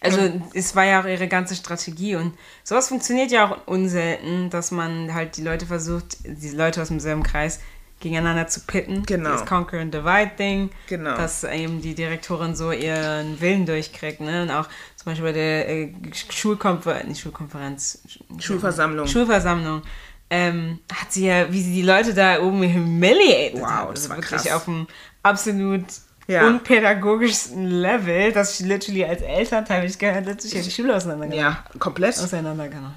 [0.00, 0.20] Also
[0.54, 2.32] es war ja auch ihre ganze Strategie und
[2.62, 7.24] sowas funktioniert ja auch unselten, dass man halt die Leute versucht, die Leute aus demselben
[7.24, 7.58] Kreis
[8.00, 9.04] gegeneinander zu pitten.
[9.04, 9.30] Genau.
[9.30, 10.70] Das Conquer and Divide Ding.
[10.88, 11.16] Genau.
[11.16, 14.20] Dass eben die Direktorin so ihren Willen durchkriegt.
[14.20, 14.42] Ne?
[14.42, 15.92] Und auch zum Beispiel bei der äh,
[16.30, 18.00] Schulkonferenz, nicht Schulkonferenz,
[18.38, 19.06] Schulversammlung.
[19.06, 19.82] Schulversammlung.
[20.30, 23.80] Ähm, hat sie ja, wie sie die Leute da oben humiliated Wow, hat.
[23.82, 24.52] das Also war wirklich krass.
[24.52, 24.86] auf einem
[25.22, 25.84] absolut
[26.26, 26.46] Ja.
[26.46, 31.42] unpädagogischsten Level, dass ich literally als Elternteil, ich gehört letztlich die Schule auseinandergenommen.
[31.42, 32.18] Ja, komplett.
[32.18, 32.94] Auseinandergenommen.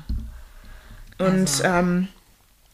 [1.19, 1.63] Und Also.
[1.63, 2.07] ähm,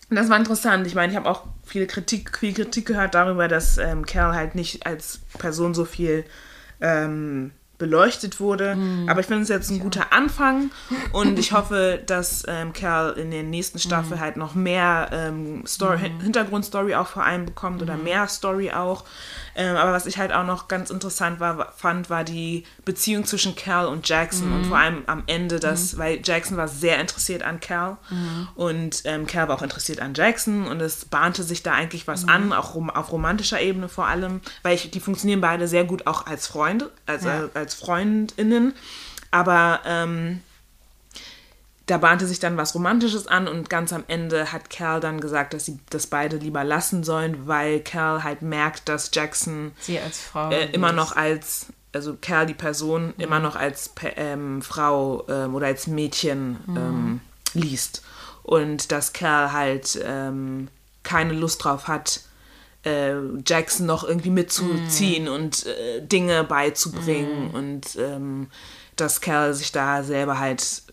[0.10, 0.88] das war interessant.
[0.88, 4.56] Ich meine, ich habe auch viel Kritik, viel Kritik gehört darüber, dass ähm, Cal halt
[4.56, 6.24] nicht als Person so viel
[6.82, 8.76] ähm, beleuchtet wurde.
[8.76, 9.08] Mhm.
[9.08, 10.72] Aber ich finde es jetzt ein guter Anfang
[11.14, 14.20] und ich hoffe, dass ähm, Cal in der nächsten Staffel Mhm.
[14.22, 17.82] halt noch mehr ähm, Story, Hintergrundstory auch vor allem bekommt Mhm.
[17.84, 19.04] oder mehr Story auch.
[19.60, 23.56] Ähm, aber was ich halt auch noch ganz interessant war, fand, war die Beziehung zwischen
[23.56, 24.54] Cal und Jackson Mhm.
[24.56, 28.48] und vor allem am Ende das, weil Jackson war sehr interessiert an Cal Mhm.
[28.56, 32.24] und ähm, Cal war auch interessiert an Jackson und es bahnte sich da eigentlich was
[32.24, 32.30] Mhm.
[32.30, 36.06] an, auch rom auf romantischer Ebene vor allem, weil ich, die funktionieren beide sehr gut
[36.06, 37.50] auch als Freunde, also Ja.
[37.56, 38.74] als Freundinnen.
[39.32, 40.42] Aber ähm,
[41.88, 45.54] da bahnte sich dann was Romantisches an und ganz am Ende hat Cal dann gesagt,
[45.54, 50.20] dass sie das beide lieber lassen sollen, weil Cal halt merkt, dass Jackson sie als
[50.20, 53.24] Frau äh, immer noch als, also Cal die Person, mhm.
[53.24, 56.78] immer noch als ähm, Frau ähm, oder als Mädchen mhm.
[56.78, 57.22] ähm,
[57.54, 58.04] liest.
[58.44, 60.68] Und dass Cal halt ähm,
[61.04, 62.20] keine Lust drauf hat,
[62.84, 63.16] äh,
[63.46, 65.32] Jackson noch irgendwie mitzuziehen mhm.
[65.32, 67.54] und äh, Dinge beizubringen mhm.
[67.54, 68.48] und ähm,
[68.98, 70.84] dass Cal sich da selber halt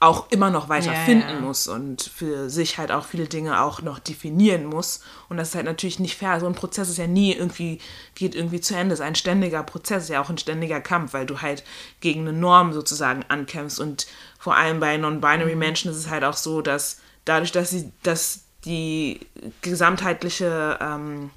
[0.00, 1.40] auch immer noch weiter ja, finden ja.
[1.40, 5.00] muss und für sich halt auch viele Dinge auch noch definieren muss.
[5.28, 6.40] Und das ist halt natürlich nicht fair.
[6.40, 7.78] So ein Prozess ist ja nie irgendwie,
[8.14, 8.94] geht irgendwie zu Ende.
[8.94, 11.62] Es ist ein ständiger Prozess, ist ja auch ein ständiger Kampf, weil du halt
[12.00, 13.80] gegen eine Norm sozusagen ankämpfst.
[13.80, 14.06] Und
[14.38, 15.58] vor allem bei Non-Binary mhm.
[15.58, 19.20] Menschen ist es halt auch so, dass dadurch, dass sie, dass die
[19.60, 21.30] gesamtheitliche ähm,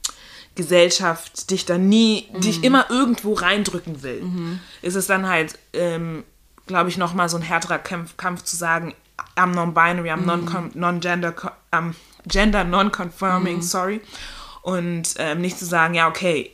[0.55, 2.41] Gesellschaft dich dann nie, mhm.
[2.41, 4.59] dich immer irgendwo reindrücken will, mhm.
[4.81, 6.23] ist es dann halt ähm,
[6.67, 8.93] glaube ich, nochmal so ein härterer Kampf, Kampf zu sagen,
[9.35, 10.71] I'm non-binary, I'm mm.
[10.75, 11.33] non-gender,
[11.71, 11.95] non
[12.27, 13.63] gender non-confirming, mm.
[13.63, 14.01] sorry.
[14.61, 16.51] Und ähm, nicht zu sagen, ja, okay,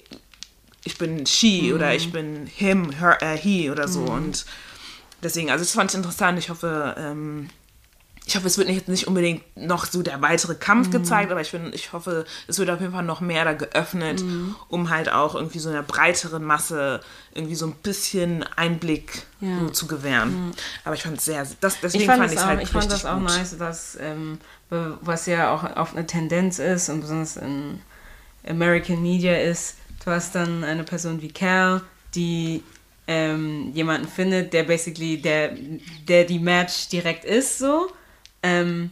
[0.83, 1.75] ich bin she mm.
[1.75, 4.01] oder ich bin him, her, äh, he oder so.
[4.01, 4.09] Mm.
[4.09, 4.45] Und
[5.21, 6.39] deswegen, also das fand ich interessant.
[6.39, 7.49] Ich hoffe, ähm,
[8.25, 10.91] ich hoffe, es wird nicht, nicht unbedingt noch so der weitere Kampf mhm.
[10.91, 14.21] gezeigt, aber ich, find, ich hoffe, es wird auf jeden Fall noch mehr da geöffnet,
[14.21, 14.55] mhm.
[14.69, 17.01] um halt auch irgendwie so einer breiteren Masse
[17.33, 19.59] irgendwie so ein bisschen Einblick ja.
[19.59, 20.47] so zu gewähren.
[20.47, 20.51] Mhm.
[20.85, 22.91] Aber ich fand es sehr, das, deswegen ich fand, fand ich es halt Ich fand
[22.91, 23.23] das auch gut.
[23.23, 24.39] nice, dass, ähm,
[24.69, 27.81] was ja auch auf eine Tendenz ist und besonders in
[28.47, 29.75] American Media ist,
[30.05, 31.81] du hast dann eine Person wie Cal,
[32.15, 32.63] die
[33.05, 35.57] ähm, jemanden findet, der basically, der,
[36.07, 37.89] der die Match direkt ist, so
[38.43, 38.91] ähm,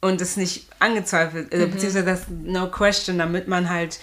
[0.00, 1.72] und es nicht angezweifelt, äh, mhm.
[1.72, 3.98] beziehungsweise das No Question, damit man halt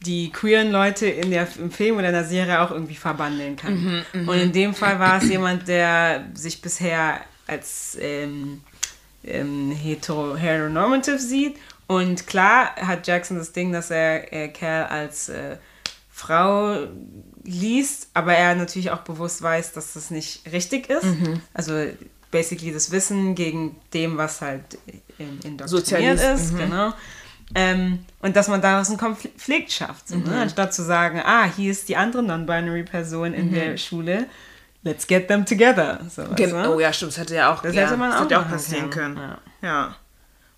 [0.00, 3.74] die queeren Leute in der, im Film oder in der Serie auch irgendwie verbandeln kann.
[3.74, 4.28] Mhm, mhm.
[4.28, 8.62] und in dem Fall war es jemand, der sich bisher als ähm,
[9.24, 11.56] ähm, hetero, heteronormative sieht.
[11.86, 15.56] Und klar hat Jackson das Ding, dass er äh, Cal als äh,
[16.10, 16.86] Frau
[17.44, 21.04] liest, aber er natürlich auch bewusst weiß, dass das nicht richtig ist.
[21.04, 21.40] Mhm.
[21.54, 21.86] Also
[22.30, 24.78] basically das Wissen gegen dem, was halt
[25.18, 26.58] indoktriniert ist, mhm.
[26.58, 26.92] genau.
[27.54, 30.08] Ähm, und dass man daraus einen Konflikt schafft.
[30.08, 30.24] So, ne?
[30.24, 30.30] mhm.
[30.30, 30.40] ne?
[30.42, 33.54] Anstatt zu sagen, ah, hier ist die andere non-binary Person in mhm.
[33.54, 34.26] der Schule,
[34.82, 36.00] let's get them together.
[36.10, 36.74] So, genau.
[36.74, 38.90] Oh ja, stimmt, das hätte ja auch, das ja, hätte man auch, hätte auch passieren
[38.90, 39.16] können.
[39.16, 39.36] können.
[39.62, 39.68] Ja.
[39.68, 39.96] ja.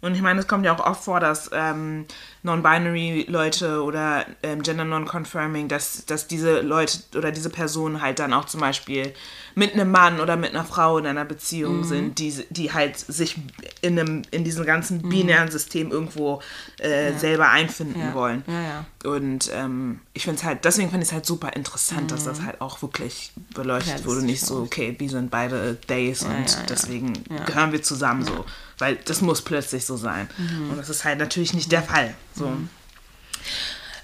[0.01, 2.07] Und ich meine, es kommt ja auch oft vor, dass ähm,
[2.43, 8.47] Non-Binary-Leute oder ähm, Gender Non-Confirming, dass, dass diese Leute oder diese Personen halt dann auch
[8.47, 9.13] zum Beispiel
[9.55, 11.85] mit einem Mann oder mit einer Frau in einer Beziehung mhm.
[11.85, 13.37] sind, die, die halt sich
[13.83, 15.09] in, einem, in diesem ganzen mhm.
[15.09, 16.41] binären System irgendwo
[16.81, 17.19] äh, ja.
[17.19, 18.15] selber einfinden ja.
[18.15, 18.45] wollen.
[18.47, 22.09] Ja, Und ähm, ich finde es halt, deswegen finde ich es halt super interessant, mhm.
[22.09, 24.23] dass das halt auch wirklich beleuchtet wurde.
[24.23, 27.13] Nicht so, okay, wir sind beide Days und deswegen
[27.45, 28.45] gehören wir zusammen so.
[28.79, 30.29] Weil das muss plötzlich so sein.
[30.39, 30.71] Mhm.
[30.71, 32.15] Und das ist halt natürlich nicht der Fall.
[32.35, 32.47] So.
[32.47, 32.69] Mhm.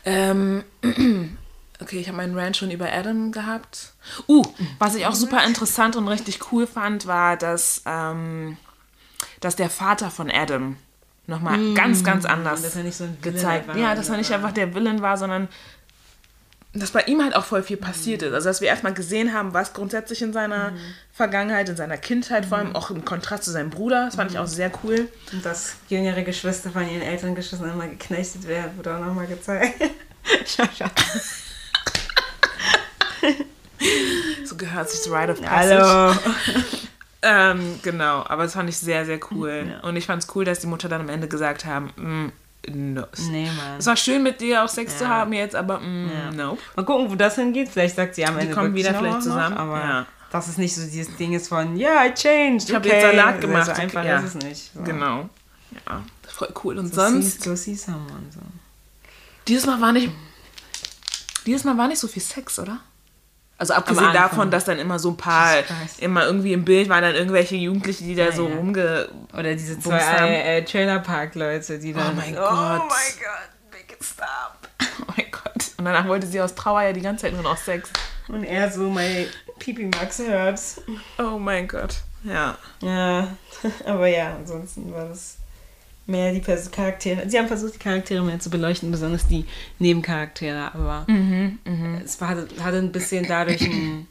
[0.05, 0.65] Ähm,
[1.81, 3.93] okay, ich habe meinen Rant schon über Adam gehabt.
[4.29, 4.45] Uh,
[4.79, 8.57] was ich auch super interessant und richtig cool fand, war, dass, ähm,
[9.41, 10.77] dass der Vater von Adam
[11.27, 13.67] nochmal mm, ganz, ganz anders dass er nicht so ein gezeigt.
[13.67, 15.49] War, ja, dass er nicht einfach der Villain war, sondern
[16.81, 18.33] dass bei ihm halt auch voll viel passiert ist.
[18.33, 20.79] Also, dass wir erstmal gesehen haben, was grundsätzlich in seiner mhm.
[21.13, 22.49] Vergangenheit, in seiner Kindheit, mhm.
[22.49, 25.09] vor allem auch im Kontrast zu seinem Bruder, das fand ich auch sehr cool.
[25.33, 29.81] Und dass jüngere Geschwister von ihren Eltern geschossen immer geknechtet werden, wurde auch nochmal gezeigt.
[30.47, 30.87] schau, schau.
[34.45, 35.85] so gehört sich Rite of Passage.
[35.85, 36.15] Hallo.
[37.23, 39.67] ähm, genau, aber das fand ich sehr, sehr cool.
[39.71, 39.89] Ja.
[39.89, 42.33] Und ich fand es cool, dass die Mutter dann am Ende gesagt haben, mm,
[42.69, 43.07] No.
[43.31, 43.79] Nee, Mann.
[43.79, 44.99] Es war schön mit dir auch Sex ja.
[44.99, 46.31] zu haben jetzt, aber mm, ja.
[46.33, 46.63] nope.
[46.75, 47.69] Mal gucken, wo das hingeht.
[47.69, 48.49] Vielleicht sagt sie am Ende.
[48.49, 49.55] Die kommen wieder vielleicht zusammen.
[49.55, 50.07] Noch, aber ja.
[50.31, 52.69] dass es nicht so dieses Ding ist von, ja, yeah, I changed.
[52.69, 53.69] Ich habe jetzt Salat gemacht.
[53.69, 54.19] Also einfach ja.
[54.19, 54.71] ist es nicht.
[54.75, 54.83] So.
[54.83, 55.29] Genau.
[55.87, 56.79] Ja, voll cool.
[56.79, 57.43] Und so sonst.
[57.43, 58.27] So see someone.
[58.31, 58.41] So.
[59.47, 60.11] Dieses Mal war nicht.
[61.47, 62.81] Dieses Mal war nicht so viel Sex, oder?
[63.59, 65.55] Also abgesehen davon, dass dann immer so ein paar,
[65.99, 68.55] immer irgendwie im Bild waren dann irgendwelche Jugendliche, die da ja, so ja.
[68.55, 69.09] rumge...
[69.33, 72.13] Oder diese zwei äh, äh, Trailerpark-Leute, die oh dann...
[72.13, 72.51] Oh mein Gott.
[72.51, 74.27] Oh mein Gott, make it stop.
[75.01, 75.73] Oh mein Gott.
[75.79, 77.91] Und danach wollte sie aus Trauer ja die ganze Zeit nur noch Sex.
[78.29, 79.27] Und er so, mein
[79.59, 80.83] Pipi Max hurts.
[81.19, 82.57] Oh mein Gott, ja.
[82.81, 83.29] Ja,
[83.87, 85.39] aber ja, ansonsten war das
[86.07, 87.29] mehr die Charaktere.
[87.29, 89.45] Sie haben versucht, die Charaktere mehr zu beleuchten, besonders die
[89.79, 92.01] Nebencharaktere, aber mhm, mh.
[92.05, 94.07] es war, hatte ein bisschen dadurch ein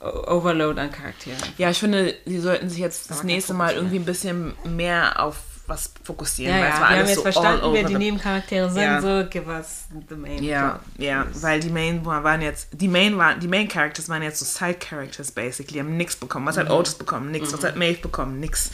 [0.00, 1.38] Overload an Charakteren.
[1.58, 5.36] Ja, ich finde, sie sollten sich jetzt das nächste Mal irgendwie ein bisschen mehr auf
[5.68, 6.58] was fokussieren.
[6.58, 6.80] Ja, ja.
[6.80, 9.00] Wir haben jetzt so verstanden, wer die Nebencharaktere sind, Ja.
[9.00, 13.38] so give us the main Ja, ja, weil die Main waren jetzt, die Main waren,
[13.38, 16.46] die Main Characters waren jetzt so Side Characters basically, haben nichts bekommen.
[16.46, 17.30] Was hat Otis bekommen?
[17.30, 17.52] Nix.
[17.52, 18.40] Was hat Maeve bekommen?
[18.40, 18.72] Nix.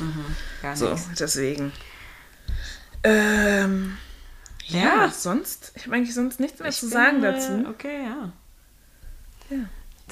[0.63, 1.09] Gar So, nichts.
[1.19, 1.73] deswegen.
[3.03, 3.97] Ähm,
[4.67, 5.11] ja, Ja.
[5.11, 7.65] sonst, ich habe eigentlich sonst nichts mehr Ich zu bin, sagen äh, dazu.
[7.71, 8.33] Okay, ja.
[9.51, 9.65] Ja.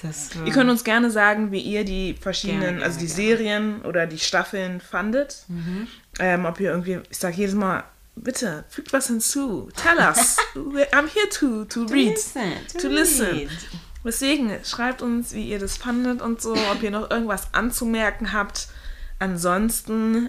[0.03, 3.17] Das, Ihr könnt uns gerne sagen, wie ihr die verschiedenen, Gerne, also die gerne.
[3.17, 5.45] Serien oder die Staffeln fandet.
[5.49, 5.89] Mhm.
[6.19, 7.83] Ähm, ob ihr irgendwie, ich sage jedes Mal,
[8.15, 9.71] bitte, fügt was hinzu.
[9.75, 10.37] Tell us.
[10.55, 12.11] I'm here to, to read.
[12.15, 12.43] listen,
[12.79, 13.49] to listen.
[14.05, 18.69] Deswegen, schreibt uns, wie ihr das fandet und so, ob ihr noch irgendwas anzumerken habt.
[19.19, 20.29] Ansonsten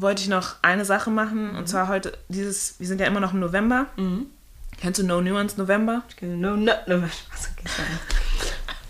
[0.00, 3.32] wollte ich noch eine Sache machen, und zwar heute, dieses, wir sind ja immer noch
[3.32, 3.86] im November.
[4.80, 6.02] Kennst du No Nuance November?
[6.22, 7.02] No, no, no.
[7.02, 7.88] Was okay, sorry.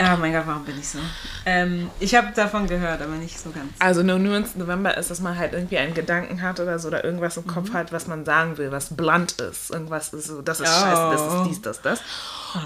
[0.03, 0.99] Oh mein Gott, warum bin ich so?
[1.45, 3.67] Ähm, ich habe davon gehört, aber nicht so ganz.
[3.81, 7.05] Also No Nuance November ist, dass man halt irgendwie einen Gedanken hat oder so oder
[7.05, 7.49] irgendwas im Mhm.
[7.49, 9.71] Kopf hat, was man sagen will, was blunt ist.
[9.71, 10.73] Irgendwas ist so, das ist Oh.
[10.73, 11.11] Ah.
[11.11, 12.01] scheiße, das ist dies, das, das.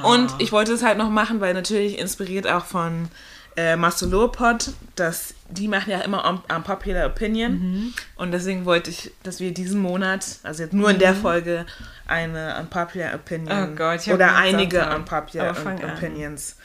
[0.05, 3.09] Und ich wollte es halt noch machen, weil natürlich inspiriert auch von
[3.57, 7.53] äh, Mastolopod, dass die machen ja immer un unpopular opinion.
[7.53, 7.95] Mhm.
[8.17, 11.67] Und deswegen wollte ich, dass wir diesen Monat, also jetzt nur in der Folge,
[12.07, 13.73] eine unpopular opinion Mhm.
[13.73, 14.97] Oh Gott, oder einige davon.
[14.97, 15.57] unpopular
[15.97, 16.57] opinions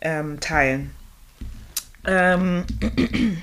[0.00, 0.90] ähm, teilen.
[2.04, 2.64] Ähm,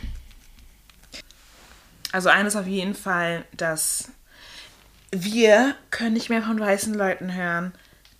[2.11, 4.10] also eines auf jeden Fall, dass
[5.11, 7.74] wir können nicht mehr von weißen Leuten hören,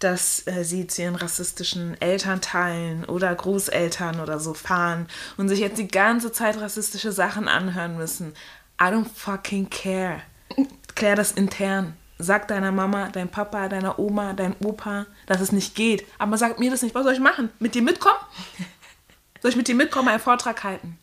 [0.04, 5.08] dass äh, sie zu ihren rassistischen Elternteilen oder Großeltern oder so fahren
[5.38, 8.34] und sich jetzt die ganze Zeit rassistische Sachen anhören müssen.
[8.82, 10.22] I don't fucking care.
[10.96, 11.94] Klär das intern.
[12.20, 16.06] Sag deiner Mama, deinem Papa, deiner Oma, deinem Opa, dass es nicht geht.
[16.20, 16.94] Aber sag mir das nicht.
[16.96, 17.50] Was soll ich machen?
[17.60, 18.20] Mit dir mitkommen?
[19.42, 20.98] Soll ich mit dir mitkommen, einen Vortrag halten?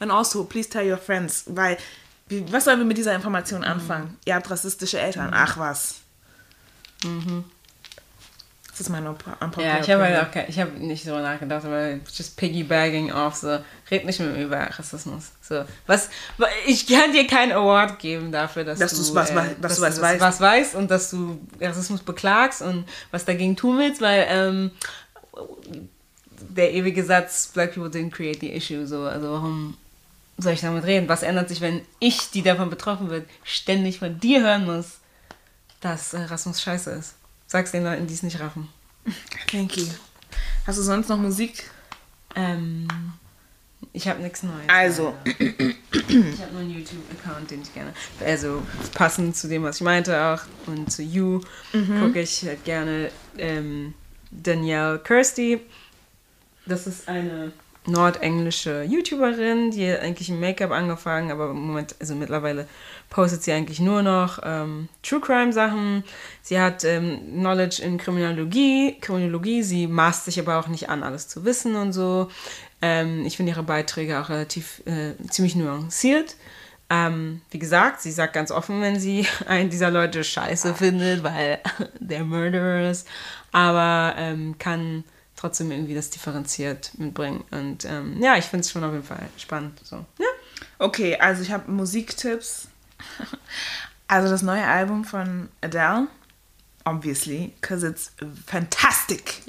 [0.00, 1.78] And also, please tell your friends, weil,
[2.26, 4.18] wie, was sollen wir mit dieser Information anfangen?
[4.24, 5.30] Ihr habt rassistische Eltern.
[5.32, 6.00] Ach was.
[8.76, 9.04] Das ist Unpo-
[9.40, 13.12] unpopular Ja, ich habe halt auch kein, ich habe nicht so nachgedacht, aber just piggybagging
[13.12, 13.58] auf so,
[13.90, 15.30] red nicht mit mir über Rassismus.
[15.40, 19.34] So, was, wa- ich kann dir keinen Award geben dafür, dass, Dass du, was äh,
[19.34, 20.20] dass dass du was weißt.
[20.20, 24.70] was weißt und dass du Rassismus beklagst und was dagegen tun willst, weil ähm,
[26.48, 29.76] der ewige Satz, Black people didn't create the issue, so, also warum
[30.38, 31.08] soll ich damit reden?
[31.08, 34.98] Was ändert sich, wenn ich, die davon betroffen wird, ständig von dir hören muss,
[35.80, 37.14] dass äh, Rassismus scheiße ist?
[37.54, 38.68] Sag's den Leuten, die es nicht raffen.
[39.46, 39.86] Thank you.
[40.66, 41.70] Hast du sonst noch Musik?
[42.34, 42.88] Ähm,
[43.92, 44.66] ich habe nichts Neues.
[44.66, 45.14] Also.
[45.24, 45.44] leider.
[45.92, 47.92] Ich habe nur einen YouTube-Account, den ich gerne.
[48.26, 48.60] Also
[48.94, 51.42] passend zu dem, was ich meinte auch und zu You
[52.00, 53.94] gucke ich halt gerne ähm,
[54.32, 55.60] Danielle Kirsty.
[56.66, 57.52] Das ist eine
[57.86, 62.66] nordenglische YouTuberin, die eigentlich im Make-up angefangen, aber im Moment, also mittlerweile
[63.14, 66.02] postet sie eigentlich nur noch ähm, True Crime Sachen.
[66.42, 69.62] Sie hat ähm, Knowledge in Kriminologie, Kriminologie.
[69.62, 72.28] Sie maßt sich aber auch nicht an, alles zu wissen und so.
[72.82, 76.34] Ähm, ich finde ihre Beiträge auch relativ äh, ziemlich nuanciert.
[76.90, 81.60] Ähm, wie gesagt, sie sagt ganz offen, wenn sie einen dieser Leute scheiße findet, weil
[82.00, 83.06] der Murderer ist,
[83.52, 85.04] aber ähm, kann
[85.36, 87.44] trotzdem irgendwie das differenziert mitbringen.
[87.52, 89.78] Und ähm, ja, ich finde es schon auf jeden Fall spannend.
[89.84, 90.04] So.
[90.18, 90.26] Ja.
[90.80, 92.70] Okay, also ich habe Musiktipps.
[94.06, 96.08] Also das neue Album von Adele,
[96.84, 98.12] obviously, because it's
[98.46, 99.40] fantastic.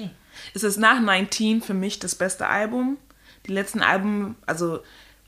[0.54, 2.96] Es ist nach 19 für mich das beste Album.
[3.46, 4.80] Die letzten Alben, also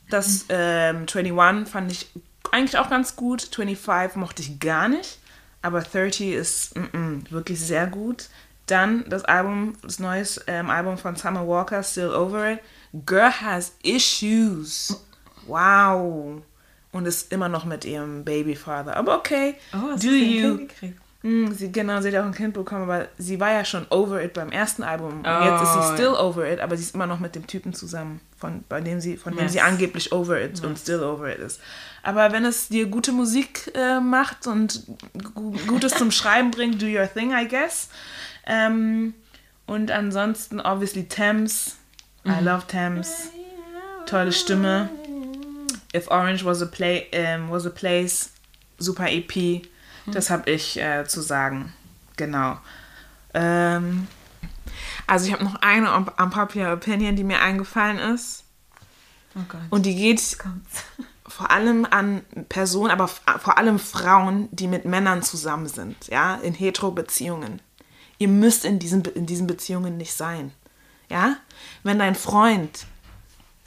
[0.09, 2.11] das ähm, 21 fand ich
[2.51, 3.43] eigentlich auch ganz gut.
[3.55, 5.19] 25 mochte ich gar nicht.
[5.61, 8.29] Aber 30 ist mm -mm, wirklich sehr gut.
[8.67, 12.61] Dann das Album, das neue ähm, Album von Summer Walker, Still Over It.
[13.05, 15.05] Girl has issues.
[15.47, 16.43] Wow.
[16.93, 18.97] Und ist immer noch mit ihrem Babyfather.
[18.97, 19.55] Aber okay.
[19.75, 20.57] Oh, do you.
[20.57, 20.99] hingekriegt?
[21.23, 24.23] Mm, sie, genau, sie hat auch ein Kind bekommen, aber sie war ja schon over
[24.23, 25.19] it beim ersten Album.
[25.19, 27.47] Und jetzt ist sie Oh, still over it, aber sie ist immer noch mit dem
[27.49, 29.53] Typen zusammen, von, bei dem sie, von dem Yes.
[29.53, 31.61] sie angeblich over it und still over it ist.
[32.05, 34.85] Aber wenn es dir gute Musik äh, macht und
[35.35, 37.89] gu Gutes zum Schreiben bringt, do your thing, I guess.
[38.47, 39.13] Ähm,
[39.67, 41.77] und ansonsten, obviously, Thames.
[42.25, 43.31] I love Thames.
[44.07, 44.89] Tolle Stimme.
[45.95, 48.31] If Orange was a, play, ähm, was a place,
[48.79, 49.63] super EP.
[50.07, 51.73] Das habe ich äh, zu sagen.
[52.17, 52.59] Genau.
[53.35, 54.07] Ähm,
[55.07, 58.45] also ich habe noch eine Un- unpopular Opinion, die mir eingefallen ist.
[59.37, 59.61] Oh Gott.
[59.71, 60.21] Und die geht
[61.27, 66.55] vor allem an Personen, aber vor allem Frauen, die mit Männern zusammen sind, ja, in
[66.55, 67.61] Hetero-Beziehungen.
[68.19, 70.53] Ihr müsst in diesen, Be- in diesen Beziehungen nicht sein.
[71.11, 71.37] Ja?
[71.83, 72.87] Wenn dein Freund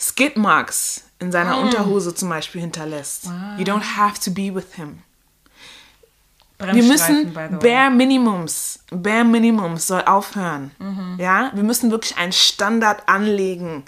[0.02, 3.26] Skid Marks in seiner Unterhose zum Beispiel hinterlässt.
[3.57, 5.03] You don't have to be with him.
[6.57, 7.34] Wir müssen.
[7.34, 10.72] Bare Minimums, Bare Minimums soll aufhören.
[11.18, 13.84] Ja, wir müssen wirklich einen Standard anlegen.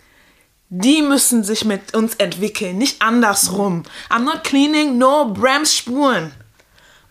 [0.69, 3.83] Die müssen sich mit uns entwickeln, nicht andersrum.
[4.09, 6.31] I'm not cleaning no Bremsspuren.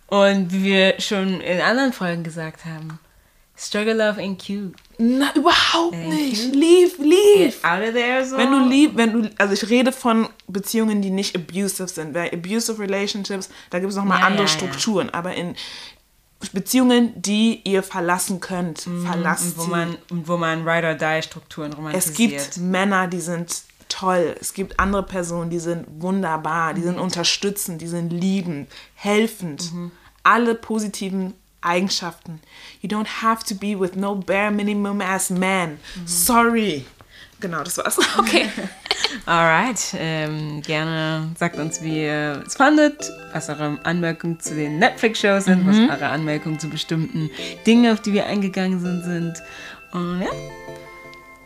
[0.08, 2.98] Und wie wir schon in anderen Folgen gesagt haben,
[3.56, 4.74] Struggle Love ain't cute.
[4.98, 6.54] Na, überhaupt Thank nicht.
[6.54, 6.60] you.
[6.60, 7.54] Leave, leave.
[7.62, 8.36] Out of there so.
[8.36, 12.14] Wenn du lieb, wenn du, also ich rede von Beziehungen, die nicht abusive sind.
[12.14, 14.56] Weil abusive relationships, da gibt es nochmal Ja, andere ja, ja.
[14.58, 15.10] Strukturen.
[15.10, 15.54] Aber in
[16.52, 19.70] Beziehungen, die ihr verlassen könnt, verlasst und wo sie.
[19.70, 22.16] man, und wo man Ride-or-Die-Strukturen Es romantisiert.
[22.16, 24.34] gibt Männer, die sind toll.
[24.40, 29.70] Es gibt andere Personen, die sind wunderbar, die sind unterstützend, die sind liebend, helfend.
[30.24, 32.40] Alle positiven Eigenschaften.
[32.80, 35.78] You don't have to be with no bare minimum as man.
[36.06, 36.84] Sorry.
[37.40, 37.98] Genau, das war's.
[38.18, 38.48] Okay.
[39.26, 45.44] Alright, ähm, gerne sagt uns, wie ihr es fandet, was eure Anmerkungen zu den Netflix-Shows
[45.44, 47.30] sind, was eure Anmerkungen zu bestimmten
[47.66, 49.34] Dingen, auf die wir eingegangen sind, sind.
[49.92, 50.30] Und ja,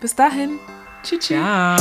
[0.00, 0.58] Bis dahin.
[1.02, 1.26] Tschüss.
[1.26, 1.38] tschüss.
[1.38, 1.76] ciao.